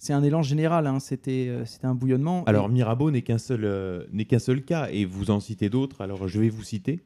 C'est 0.02 0.14
un 0.14 0.24
élan 0.24 0.42
général, 0.42 0.88
hein, 0.88 1.02
c'était 1.02 1.50
euh, 1.50 1.66
c'était 1.66 1.86
un 1.86 1.94
bouillonnement. 1.94 2.46
Alors 2.46 2.70
Mirabeau 2.70 3.12
n'est 3.12 3.22
qu'un 3.22 3.38
seul, 3.38 3.66
euh, 3.66 4.06
n'est 4.14 4.24
qu'un 4.24 4.40
seul 4.40 4.64
cas, 4.64 4.88
et 4.90 5.04
vous 5.04 5.30
en 5.30 5.42
citez 5.42 5.70
d'autres, 5.70 6.00
alors 6.00 6.30
je 6.30 6.40
vais 6.40 6.48
vous 6.48 6.64
citer. 6.64 7.02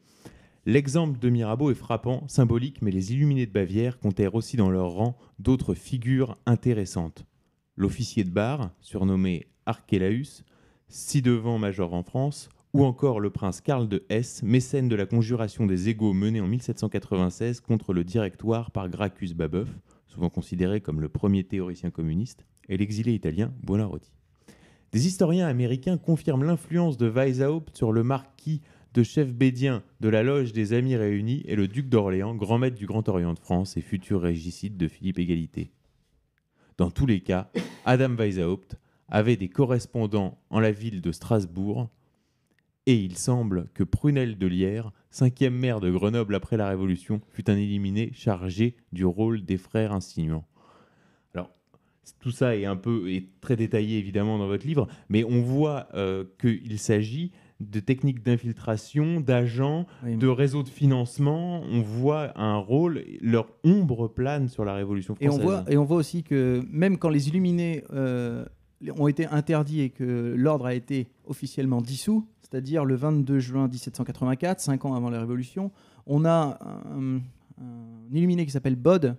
L'exemple 0.64 1.18
de 1.18 1.28
Mirabeau 1.28 1.72
est 1.72 1.74
frappant, 1.74 2.22
symbolique, 2.28 2.82
mais 2.82 2.92
les 2.92 3.12
illuminés 3.12 3.46
de 3.46 3.52
Bavière 3.52 3.98
comptèrent 3.98 4.36
aussi 4.36 4.56
dans 4.56 4.70
leur 4.70 4.92
rang 4.92 5.18
d'autres 5.40 5.74
figures 5.74 6.38
intéressantes. 6.46 7.26
L'officier 7.76 8.22
de 8.22 8.30
bar, 8.30 8.70
surnommé 8.80 9.48
Archelaus, 9.66 10.44
ci-devant 10.86 11.58
major 11.58 11.94
en 11.94 12.04
France, 12.04 12.48
ou 12.72 12.84
encore 12.84 13.18
le 13.18 13.30
prince 13.30 13.60
Karl 13.60 13.88
de 13.88 14.04
Hesse, 14.08 14.44
mécène 14.44 14.88
de 14.88 14.94
la 14.94 15.06
conjuration 15.06 15.66
des 15.66 15.88
égaux 15.88 16.12
menée 16.12 16.40
en 16.40 16.46
1796 16.46 17.60
contre 17.60 17.92
le 17.92 18.04
directoire 18.04 18.70
par 18.70 18.88
Gracchus 18.88 19.34
Babeuf, 19.34 19.68
souvent 20.06 20.30
considéré 20.30 20.80
comme 20.80 21.00
le 21.00 21.08
premier 21.08 21.42
théoricien 21.42 21.90
communiste, 21.90 22.46
et 22.68 22.76
l'exilé 22.76 23.12
italien 23.12 23.52
Buonarroti. 23.62 24.12
Des 24.92 25.06
historiens 25.08 25.48
américains 25.48 25.98
confirment 25.98 26.44
l'influence 26.44 26.96
de 26.96 27.08
Weishaupt 27.08 27.76
sur 27.76 27.90
le 27.90 28.04
marquis 28.04 28.60
de 28.94 29.02
chef 29.02 29.34
bédien 29.34 29.82
de 30.00 30.08
la 30.08 30.22
loge 30.22 30.52
des 30.52 30.72
Amis 30.72 30.94
réunis 30.94 31.42
et 31.46 31.56
le 31.56 31.66
duc 31.66 31.88
d'Orléans, 31.88 32.36
grand 32.36 32.58
maître 32.58 32.76
du 32.76 32.86
Grand 32.86 33.08
Orient 33.08 33.34
de 33.34 33.40
France 33.40 33.76
et 33.76 33.80
futur 33.80 34.22
régicide 34.22 34.76
de 34.76 34.86
Philippe 34.86 35.18
Égalité. 35.18 35.72
Dans 36.78 36.92
tous 36.92 37.06
les 37.06 37.20
cas, 37.20 37.50
Adam 37.84 38.14
Weishaupt 38.14 38.76
avait 39.08 39.36
des 39.36 39.48
correspondants 39.48 40.38
en 40.50 40.60
la 40.60 40.70
ville 40.70 41.00
de 41.00 41.10
Strasbourg, 41.10 41.88
et 42.86 42.94
il 42.94 43.16
semble 43.16 43.68
que 43.74 43.82
Prunel 43.82 44.38
de 44.38 44.46
Lierre, 44.46 44.92
cinquième 45.10 45.56
maire 45.56 45.80
de 45.80 45.90
Grenoble 45.90 46.36
après 46.36 46.56
la 46.56 46.68
Révolution, 46.68 47.20
fut 47.30 47.50
un 47.50 47.56
éliminé 47.56 48.12
chargé 48.12 48.76
du 48.92 49.04
rôle 49.04 49.44
des 49.44 49.56
frères 49.56 49.92
insinuants. 49.92 50.46
Tout 52.20 52.30
ça 52.30 52.56
est 52.56 52.64
un 52.64 52.76
peu 52.76 53.10
est 53.10 53.26
très 53.40 53.56
détaillé 53.56 53.98
évidemment 53.98 54.38
dans 54.38 54.46
votre 54.46 54.66
livre, 54.66 54.86
mais 55.08 55.24
on 55.24 55.42
voit 55.42 55.88
euh, 55.94 56.24
qu'il 56.40 56.78
s'agit 56.78 57.30
de 57.60 57.80
techniques 57.80 58.22
d'infiltration, 58.22 59.20
d'agents, 59.20 59.86
Oui. 60.04 60.16
de 60.16 60.26
réseaux 60.26 60.62
de 60.62 60.68
financement. 60.68 61.62
On 61.62 61.80
voit 61.80 62.32
un 62.38 62.56
rôle, 62.56 63.04
leur 63.20 63.46
ombre 63.62 64.08
plane 64.08 64.48
sur 64.48 64.64
la 64.64 64.74
Révolution 64.74 65.14
Et 65.20 65.28
on, 65.28 65.32
française. 65.32 65.46
voit, 65.46 65.64
et 65.72 65.76
on 65.76 65.84
voit 65.84 65.96
aussi 65.96 66.22
que 66.24 66.62
même 66.70 66.98
quand 66.98 67.08
les 67.10 67.28
Illuminés 67.28 67.84
euh, 67.92 68.44
ont 68.98 69.06
été 69.08 69.26
interdits 69.26 69.80
et 69.82 69.90
que 69.90 70.34
l'ordre 70.36 70.66
a 70.66 70.74
été 70.74 71.06
officiellement 71.26 71.80
dissous, 71.80 72.26
c'est-à-dire 72.42 72.84
le 72.84 72.96
22 72.96 73.38
juin 73.38 73.68
1784, 73.68 74.60
cinq 74.60 74.84
ans 74.84 74.94
avant 74.94 75.08
la 75.10 75.20
Révolution, 75.20 75.70
on 76.06 76.24
a 76.24 76.58
un, 76.92 77.16
un 77.62 78.12
Illuminé 78.12 78.44
qui 78.44 78.50
s'appelle 78.52 78.76
Bod 78.76 79.16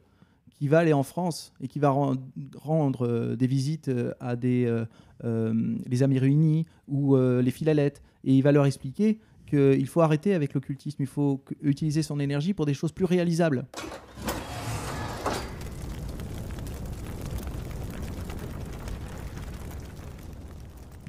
qui 0.57 0.67
va 0.67 0.79
aller 0.79 0.93
en 0.93 1.03
France 1.03 1.53
et 1.61 1.67
qui 1.67 1.79
va 1.79 1.89
ren- 1.89 2.17
rendre 2.55 3.05
euh, 3.05 3.35
des 3.35 3.47
visites 3.47 3.89
euh, 3.89 4.13
à 4.19 4.35
des, 4.35 4.65
euh, 5.23 5.53
les 5.85 6.03
Amis 6.03 6.19
réunis 6.19 6.65
ou 6.87 7.15
les 7.17 7.51
Philalettes. 7.51 8.01
Et 8.23 8.33
il 8.33 8.41
va 8.41 8.51
leur 8.51 8.65
expliquer 8.65 9.19
qu'il 9.47 9.87
faut 9.87 10.01
arrêter 10.01 10.33
avec 10.33 10.53
l'occultisme, 10.55 11.01
il 11.01 11.07
faut 11.07 11.43
utiliser 11.61 12.01
son 12.01 12.19
énergie 12.19 12.53
pour 12.53 12.65
des 12.65 12.73
choses 12.73 12.91
plus 12.91 13.05
réalisables. 13.05 13.65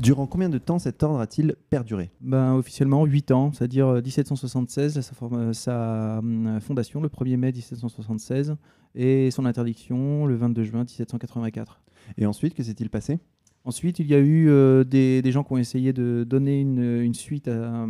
Durant 0.06 0.26
combien 0.26 0.48
de 0.48 0.58
temps 0.58 0.78
cet 0.78 1.02
ordre 1.02 1.20
a-t-il 1.20 1.56
perduré 1.70 2.10
Ben, 2.20 2.54
officiellement 2.54 3.04
8 3.04 3.30
ans, 3.32 3.52
c'est-à-dire 3.52 3.86
euh, 3.88 4.00
1776, 4.02 5.00
sa, 5.00 5.14
forme- 5.14 5.36
euh, 5.36 5.52
sa 5.52 6.18
hum, 6.18 6.60
fondation 6.60 7.00
le 7.00 7.08
1er 7.08 7.36
mai 7.36 7.52
1776 7.52 8.56
et 8.94 9.30
son 9.30 9.44
interdiction 9.44 10.24
le 10.26 10.36
22 10.36 10.62
juin 10.64 10.80
1784. 10.84 11.80
Et 12.18 12.26
ensuite, 12.26 12.54
que 12.54 12.62
s'est-il 12.62 12.88
passé 12.88 13.18
Ensuite, 13.64 13.98
il 13.98 14.06
y 14.06 14.14
a 14.14 14.18
eu 14.18 14.48
euh, 14.48 14.84
des, 14.84 15.22
des 15.22 15.32
gens 15.32 15.42
qui 15.42 15.52
ont 15.52 15.58
essayé 15.58 15.92
de 15.92 16.24
donner 16.28 16.60
une, 16.60 17.00
une 17.02 17.14
suite 17.14 17.48
à, 17.48 17.84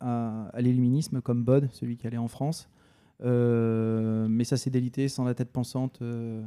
à- 0.00 0.46
à 0.54 0.60
l'illuminisme, 0.62 1.20
comme 1.20 1.44
Bod, 1.44 1.68
celui 1.72 1.96
qui 1.98 2.06
allait 2.06 2.16
en 2.16 2.28
France. 2.28 2.68
Euh, 3.24 4.26
mais 4.30 4.44
ça 4.44 4.56
s'est 4.56 4.70
délité 4.70 5.08
sans 5.08 5.24
la 5.24 5.34
tête 5.34 5.50
pensante. 5.50 5.98
euh, 6.02 6.42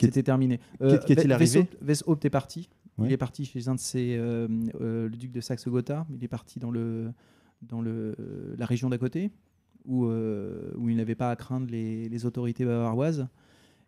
C'était 0.00 0.22
terminé. 0.22 0.60
qu'est- 0.80 1.04
qu'est-il 1.06 1.32
arrivé 1.32 1.66
Weishaupt 1.80 2.24
est 2.24 2.30
parti. 2.30 2.68
Ouais. 2.98 3.08
Il 3.08 3.12
est 3.12 3.16
parti 3.16 3.44
chez 3.44 3.68
un 3.68 3.74
de 3.74 3.80
ses, 3.80 4.16
euh, 4.18 4.46
euh, 4.80 5.08
le 5.08 5.16
duc 5.16 5.32
de 5.32 5.40
Saxe-Gotha. 5.40 6.06
Il 6.10 6.22
est 6.22 6.28
parti 6.28 6.58
dans, 6.58 6.70
le, 6.70 7.10
dans 7.62 7.80
le, 7.80 8.14
la 8.58 8.66
région 8.66 8.90
d'à 8.90 8.98
côté, 8.98 9.30
où, 9.84 10.04
euh, 10.06 10.72
où 10.76 10.88
il 10.90 10.96
n'avait 10.96 11.14
pas 11.14 11.30
à 11.30 11.36
craindre 11.36 11.66
les, 11.70 12.08
les 12.08 12.26
autorités 12.26 12.64
bavaroises. 12.64 13.26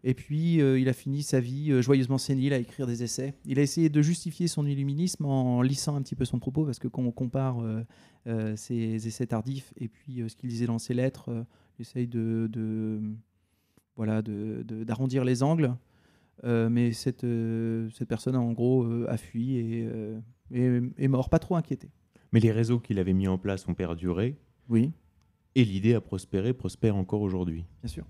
Et 0.07 0.13
puis, 0.13 0.61
euh, 0.61 0.79
il 0.79 0.89
a 0.91 0.93
fini 0.93 1.23
sa 1.23 1.41
vie 1.41 1.71
euh, 1.73 1.81
joyeusement 1.81 2.19
sénile 2.19 2.53
à 2.53 2.59
écrire 2.59 2.87
des 2.87 3.03
essais. 3.03 3.35
Il 3.47 3.59
a 3.59 3.63
essayé 3.63 3.89
de 3.89 4.03
justifier 4.03 4.49
son 4.49 4.67
illuminisme 4.67 5.25
en 5.25 5.63
lissant 5.63 5.97
un 5.97 6.03
petit 6.03 6.15
peu 6.15 6.27
son 6.27 6.39
propos, 6.39 6.65
parce 6.67 6.79
que 6.79 6.89
quand 6.89 7.03
on 7.03 7.11
compare 7.11 7.61
euh, 7.61 7.83
euh, 8.27 8.55
ses 8.57 9.07
essais 9.07 9.27
tardifs 9.27 9.73
et 9.79 9.89
puis 9.89 10.21
euh, 10.21 10.29
ce 10.29 10.37
qu'il 10.37 10.51
disait 10.51 10.67
dans 10.67 10.79
ses 10.79 10.93
lettres, 10.93 11.31
euh, 11.31 11.43
il 11.79 11.83
essaye 11.83 12.07
de, 12.07 12.49
de, 12.53 13.01
voilà, 13.97 14.21
de- 14.21 14.63
de- 14.67 14.85
d'arrondir 14.85 15.25
les 15.25 15.43
angles. 15.43 15.75
Euh, 16.43 16.69
mais 16.69 16.93
cette, 16.93 17.23
euh, 17.25 17.89
cette 17.91 18.09
personne, 18.09 18.35
en 18.37 18.53
gros, 18.53 18.83
euh, 18.85 19.07
a 19.09 19.17
fui 19.17 19.57
et 19.57 19.87
euh, 19.89 20.19
est, 20.53 20.83
est 20.99 21.09
mort, 21.09 21.31
pas 21.31 21.39
trop 21.39 21.55
inquiété. 21.57 21.91
Mais 22.33 22.41
les 22.41 22.51
réseaux 22.51 22.81
qu'il 22.81 22.99
avait 22.99 23.13
mis 23.13 23.29
en 23.29 23.39
place 23.39 23.69
ont 23.69 23.75
perduré, 23.75 24.37
Oui, 24.69 24.91
et 25.55 25.65
l'idée 25.65 25.95
a 25.95 26.01
prospéré, 26.01 26.53
prospère 26.53 26.97
encore 26.97 27.21
aujourd'hui. 27.23 27.65
bien 27.83 27.89
sûr. 27.89 28.05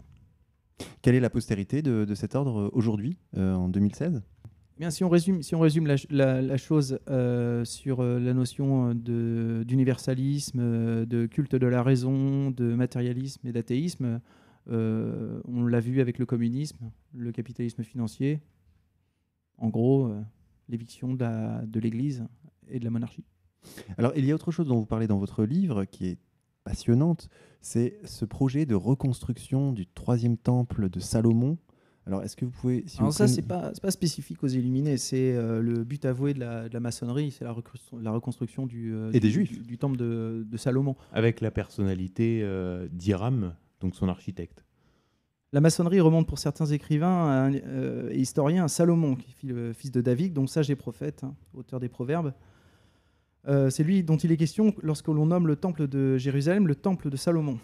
Quelle 1.03 1.15
est 1.15 1.21
la 1.21 1.31
postérité 1.31 1.83
de, 1.83 2.05
de 2.05 2.15
cet 2.15 2.35
ordre 2.35 2.71
aujourd'hui, 2.73 3.19
euh, 3.37 3.55
en 3.55 3.69
2016 3.69 4.23
Bien, 4.79 4.91
si 4.91 5.05
on 5.05 5.09
résume, 5.09 5.41
si 5.43 5.55
on 5.55 5.61
résume 5.61 5.87
la, 5.87 5.97
ch- 5.97 6.09
la- 6.11 6.43
la 6.43 6.57
chose 6.57 6.99
euh, 7.09 7.65
sur 7.65 8.03
la 8.03 8.35
notion 8.35 8.93
de- 8.95 9.63
d'universalisme, 9.69 11.05
de 11.07 11.27
culte 11.27 11.55
de 11.55 11.67
la 11.67 11.83
raison, 11.83 12.51
de 12.51 12.75
matérialisme 12.75 13.47
et 13.47 13.53
d'athéisme, 13.53 14.21
euh, 14.71 15.41
on 15.47 15.65
l'a 15.67 15.81
vu 15.81 16.01
avec 16.01 16.19
le 16.19 16.27
communisme, 16.27 16.91
le 17.15 17.33
capitalisme 17.33 17.83
financier, 17.83 18.41
en 19.59 19.69
gros, 19.69 20.07
euh, 20.09 20.21
l'éviction 20.69 21.15
de 21.15 21.79
l'Église 21.81 22.25
et 22.69 22.79
de 22.79 22.85
la 22.85 22.91
monarchie. 22.91 23.25
Alors, 23.99 24.13
il 24.17 24.25
y 24.25 24.33
a 24.33 24.35
autre 24.35 24.51
chose 24.53 24.67
dont 24.67 24.79
vous 24.79 24.87
parlez 24.87 25.07
dans 25.07 25.19
votre 25.19 25.45
livre 25.45 25.85
qui 25.85 26.07
est 26.07 26.19
passionnante, 26.65 27.29
c'est 27.61 27.99
ce 28.05 28.25
projet 28.25 28.65
de 28.67 28.75
reconstruction 28.75 29.73
du 29.73 29.87
troisième 29.87 30.37
temple 30.39 30.89
de 30.89 30.99
Salomon. 31.01 31.59
Alors, 32.07 32.23
est-ce 32.23 32.37
que 32.37 32.45
vous 32.45 32.51
pouvez... 32.51 32.85
Si 32.87 32.99
Alors 32.99 33.11
vous 33.11 33.17
ça, 33.17 33.25
pouvez- 33.25 33.35
c'est 33.35 33.43
pas, 33.47 33.91
spécifique 33.91 34.43
aux 34.45 34.49
Illuminés, 34.49 34.99
c'est 34.99 35.35
euh, 35.35 35.63
le 35.63 35.85
but 35.85 36.05
avoué 36.05 36.35
de 36.35 36.41
la, 36.41 36.69
de 36.69 36.75
la 36.75 36.81
maçonnerie, 36.81 37.31
c'est 37.31 37.45
la, 37.45 37.53
reconstru- 37.53 38.01
la 38.03 38.11
reconstruction 38.11 38.67
du, 38.67 38.95
euh, 38.95 39.09
Et 39.11 39.13
du- 39.15 39.21
des 39.21 39.31
Juifs. 39.31 39.53
du, 39.53 39.61
du 39.67 39.79
temple 39.79 39.97
de, 39.97 40.45
de 40.47 40.57
Salomon. 40.59 40.97
Avec 41.13 41.41
la 41.41 41.51
personnalité 41.51 42.41
euh, 42.43 42.89
d'Hiram, 42.93 43.55
donc 43.81 43.95
son 43.95 44.09
architecte. 44.09 44.65
La 45.55 45.61
maçonnerie 45.61 46.01
remonte 46.01 46.27
pour 46.27 46.41
certains 46.41 46.67
écrivains 46.67 47.53
euh, 47.55 48.11
et 48.11 48.19
historiens 48.19 48.65
à 48.65 48.69
Salomon, 48.69 49.15
qui 49.15 49.47
le 49.47 49.73
fils 49.73 49.93
de 49.93 50.01
David, 50.01 50.33
donc 50.33 50.51
sage 50.51 50.69
et 50.69 50.75
prophète, 50.75 51.23
hein, 51.23 51.37
auteur 51.55 51.79
des 51.79 51.89
Proverbes. 51.89 52.35
Euh, 53.47 53.71
c'est 53.71 53.85
lui 53.85 54.03
dont 54.03 54.17
il 54.17 54.33
est 54.33 54.37
question 54.37 54.75
lorsque 54.83 55.07
l'on 55.07 55.27
nomme 55.27 55.47
le 55.47 55.55
temple 55.55 55.87
de 55.87 56.17
Jérusalem 56.17 56.67
le 56.67 56.75
temple 56.75 57.09
de 57.09 57.17
Salomon. 57.17 57.61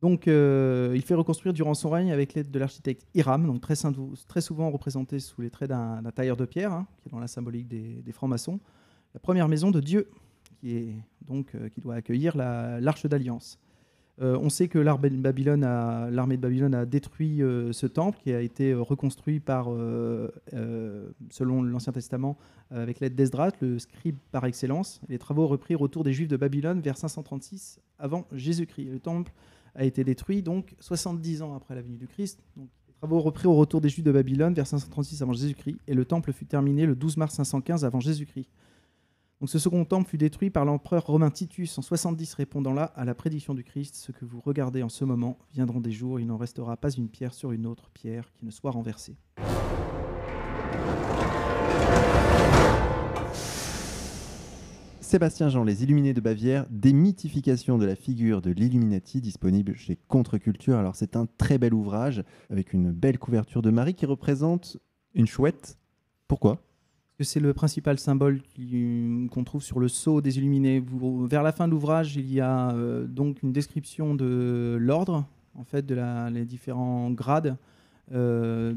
Donc, 0.00 0.26
euh, 0.26 0.90
il 0.96 1.02
fait 1.02 1.14
reconstruire 1.14 1.52
durant 1.52 1.74
son 1.74 1.90
règne 1.90 2.10
avec 2.10 2.34
l'aide 2.34 2.50
de 2.50 2.58
l'architecte 2.58 3.06
Hiram, 3.14 3.46
donc 3.46 3.60
très, 3.60 4.40
souvent 4.40 4.68
représenté 4.68 5.20
sous 5.20 5.42
les 5.42 5.50
traits 5.50 5.68
d'un 5.68 6.02
tailleur 6.12 6.36
de 6.36 6.44
pierre, 6.44 6.72
hein, 6.72 6.88
qui 7.00 7.08
est 7.08 7.12
dans 7.12 7.20
la 7.20 7.28
symbolique 7.28 7.68
des, 7.68 8.12
francs-maçons, 8.12 8.58
la 9.14 9.20
première 9.20 9.46
maison 9.46 9.70
de 9.70 9.78
Dieu, 9.78 10.10
qui, 10.60 10.96
doit 11.76 11.94
accueillir 11.94 12.36
la- 12.36 12.80
l'arche 12.80 13.06
d'alliance. 13.06 13.60
Euh, 14.20 14.38
on 14.40 14.50
sait 14.50 14.68
que 14.68 14.78
l'armée 14.78 15.08
de 15.08 15.16
Babylone 15.16 15.64
a, 15.64 16.86
détruit 16.86 17.42
euh, 17.42 17.72
ce 17.72 17.86
temple 17.86 18.18
qui 18.22 18.32
a 18.32 18.40
été 18.40 18.72
euh, 18.72 18.82
reconstruit 18.82 19.40
par, 19.40 19.68
selon 21.30 21.62
l'Ancien 21.62 21.92
Testament, 21.92 22.36
avec 22.70 23.00
l'aide 23.00 23.14
d'Esdras, 23.14 23.52
le 23.60 23.78
scribe 23.78 24.16
par 24.30 24.44
excellence. 24.44 25.00
Les 25.08 25.18
travaux 25.18 25.46
reprirent 25.46 25.82
autour 25.82 26.04
des 26.04 26.12
Juifs 26.12 26.28
de 26.28 26.36
Babylone 26.36 26.80
vers 26.80 26.96
536 26.96 27.80
avant 27.98 28.26
Jésus-Christ. 28.32 28.88
Le 28.90 28.98
temple 28.98 29.32
a 29.74 29.84
été 29.84 30.04
détruit 30.04 30.42
donc 30.42 30.74
70 30.80 31.42
ans 31.42 31.54
après 31.54 31.74
la 31.74 31.82
venue 31.82 31.96
du 31.96 32.06
Christ. 32.06 32.40
Les 32.56 32.94
travaux 32.98 33.20
reprirent 33.20 33.50
au 33.50 33.56
retour 33.56 33.80
des 33.80 33.88
Juifs 33.88 34.04
de 34.04 34.12
Babylone 34.12 34.54
vers 34.54 34.66
536 34.66 35.20
avant 35.22 35.32
Jésus-Christ 35.32 35.76
et 35.86 35.94
le 35.94 36.04
temple 36.04 36.32
fut 36.32 36.46
terminé 36.46 36.86
le 36.86 36.94
12 36.94 37.16
mars 37.18 37.34
515 37.34 37.84
avant 37.84 38.00
Jésus-Christ. 38.00 38.48
Donc 39.42 39.50
ce 39.50 39.58
second 39.58 39.84
temple 39.84 40.08
fut 40.08 40.18
détruit 40.18 40.50
par 40.50 40.64
l'empereur 40.64 41.04
romain 41.04 41.28
Titus 41.28 41.76
en 41.76 41.82
70 41.82 42.34
répondant 42.34 42.72
là 42.72 42.92
à 42.94 43.04
la 43.04 43.12
prédiction 43.12 43.54
du 43.54 43.64
Christ. 43.64 43.96
Ce 43.96 44.12
que 44.12 44.24
vous 44.24 44.40
regardez 44.40 44.84
en 44.84 44.88
ce 44.88 45.04
moment 45.04 45.36
viendront 45.52 45.80
des 45.80 45.90
jours, 45.90 46.20
il 46.20 46.28
n'en 46.28 46.36
restera 46.36 46.76
pas 46.76 46.90
une 46.90 47.08
pierre 47.08 47.34
sur 47.34 47.50
une 47.50 47.66
autre 47.66 47.90
pierre 47.90 48.30
qui 48.34 48.46
ne 48.46 48.52
soit 48.52 48.70
renversée. 48.70 49.16
Sébastien 55.00 55.48
Jean, 55.48 55.64
Les 55.64 55.82
Illuminés 55.82 56.14
de 56.14 56.20
Bavière, 56.20 56.64
démythification 56.70 57.78
de 57.78 57.84
la 57.84 57.96
figure 57.96 58.42
de 58.42 58.52
l'Illuminati, 58.52 59.20
disponible 59.20 59.74
chez 59.74 59.98
Contre-Culture. 60.06 60.78
Alors, 60.78 60.94
c'est 60.94 61.16
un 61.16 61.26
très 61.26 61.58
bel 61.58 61.74
ouvrage 61.74 62.22
avec 62.48 62.72
une 62.72 62.92
belle 62.92 63.18
couverture 63.18 63.60
de 63.60 63.70
Marie 63.70 63.94
qui 63.94 64.06
représente 64.06 64.78
une 65.14 65.26
chouette. 65.26 65.78
Pourquoi? 66.28 66.62
Que 67.18 67.24
c'est 67.24 67.40
le 67.40 67.52
principal 67.52 67.98
symbole 67.98 68.40
qui- 68.42 69.28
qu'on 69.30 69.44
trouve 69.44 69.62
sur 69.62 69.78
le 69.80 69.88
sceau 69.88 70.20
des 70.20 70.38
Illuminés. 70.38 70.82
Vers 71.28 71.42
la 71.42 71.52
fin 71.52 71.66
de 71.66 71.72
l'ouvrage, 71.72 72.16
il 72.16 72.32
y 72.32 72.40
a 72.40 72.70
euh, 72.72 73.06
donc 73.06 73.42
une 73.42 73.52
description 73.52 74.14
de 74.14 74.76
l'ordre, 74.80 75.26
en 75.54 75.64
fait, 75.64 75.84
de 75.84 75.94
la- 75.94 76.30
les 76.30 76.44
différents 76.44 77.10
grades. 77.10 77.56
Euh, 78.12 78.74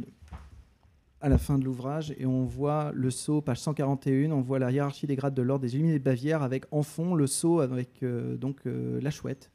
à 1.21 1.29
la 1.29 1.37
fin 1.39 1.57
de 1.57 1.63
l'ouvrage 1.65 2.13
et 2.19 2.25
on 2.27 2.43
voit 2.45 2.91
le 2.93 3.09
sceau, 3.09 3.41
page 3.41 3.59
141, 3.59 4.31
on 4.31 4.41
voit 4.41 4.59
la 4.59 4.71
hiérarchie 4.71 5.07
des 5.07 5.15
grades 5.15 5.33
de 5.33 5.41
l'ordre 5.41 5.63
des 5.63 5.73
illuminés 5.73 5.97
de 5.97 6.03
Bavière 6.03 6.43
avec 6.43 6.65
en 6.71 6.83
fond 6.83 7.15
le 7.15 7.25
sceau 7.25 7.61
avec 7.61 8.03
euh, 8.03 8.37
donc 8.37 8.57
euh, 8.67 8.99
la 9.01 9.09
chouette. 9.09 9.49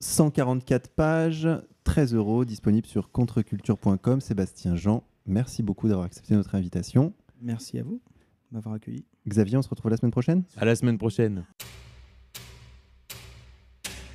144 0.00 0.88
pages, 0.90 1.48
13 1.84 2.14
euros, 2.14 2.44
disponible 2.44 2.86
sur 2.86 3.10
contreculture.com. 3.10 4.20
Sébastien 4.20 4.76
Jean, 4.76 5.02
merci 5.26 5.64
beaucoup 5.64 5.88
d'avoir 5.88 6.06
accepté 6.06 6.34
notre 6.34 6.54
invitation. 6.54 7.12
Merci 7.42 7.78
à 7.78 7.82
vous 7.82 8.00
m'avoir 8.56 8.74
accueilli. 8.74 9.04
Xavier, 9.28 9.56
on 9.56 9.62
se 9.62 9.68
retrouve 9.68 9.90
la 9.90 9.96
semaine 9.96 10.10
prochaine? 10.10 10.42
À 10.56 10.64
la 10.64 10.74
semaine 10.74 10.98
prochaine. 10.98 11.44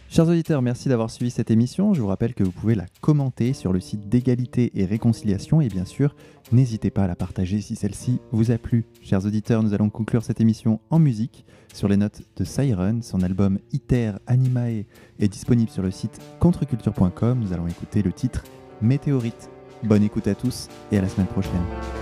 Chers 0.10 0.28
auditeurs, 0.28 0.62
merci 0.62 0.90
d'avoir 0.90 1.10
suivi 1.10 1.32
cette 1.32 1.52
émission. 1.52 1.94
Je 1.94 2.02
vous 2.02 2.08
rappelle 2.08 2.34
que 2.34 2.44
vous 2.44 2.52
pouvez 2.52 2.76
la 2.76 2.86
commenter 3.00 3.54
sur 3.54 3.72
le 3.72 3.80
site 3.80 4.10
d'égalité 4.10 4.72
et 4.76 4.84
réconciliation 4.84 5.62
et 5.62 5.70
bien 5.70 5.86
sûr, 5.86 6.18
n'hésitez 6.52 6.90
pas 6.90 7.06
à 7.06 7.08
la 7.08 7.16
partager 7.16 7.62
si 7.62 7.78
celle-ci 7.78 8.20
vous 8.34 8.52
a 8.52 8.58
plu. 8.58 8.84
Chers 9.02 9.26
auditeurs, 9.26 9.64
nous 9.64 9.74
allons 9.74 9.90
conclure 9.90 10.24
cette 10.26 10.42
émission 10.42 10.82
en 10.90 11.00
musique 11.00 11.46
sur 11.74 11.88
les 11.88 11.96
notes 11.96 12.24
de 12.36 12.44
Siren. 12.44 13.02
Son 13.02 13.22
album 13.22 13.58
Iter 13.72 14.12
Animae 14.28 14.84
est 15.20 15.30
disponible 15.30 15.72
sur 15.72 15.82
le 15.82 15.92
site 15.92 16.20
contreculture.com. 16.42 17.40
Nous 17.40 17.54
allons 17.54 17.68
écouter 17.68 18.02
le 18.02 18.12
titre 18.12 18.44
Météorite. 18.82 19.50
Bonne 19.84 20.04
écoute 20.04 20.28
à 20.28 20.36
tous 20.36 20.68
et 20.92 20.98
à 20.98 21.02
la 21.02 21.08
semaine 21.08 21.28
prochaine. 21.28 22.01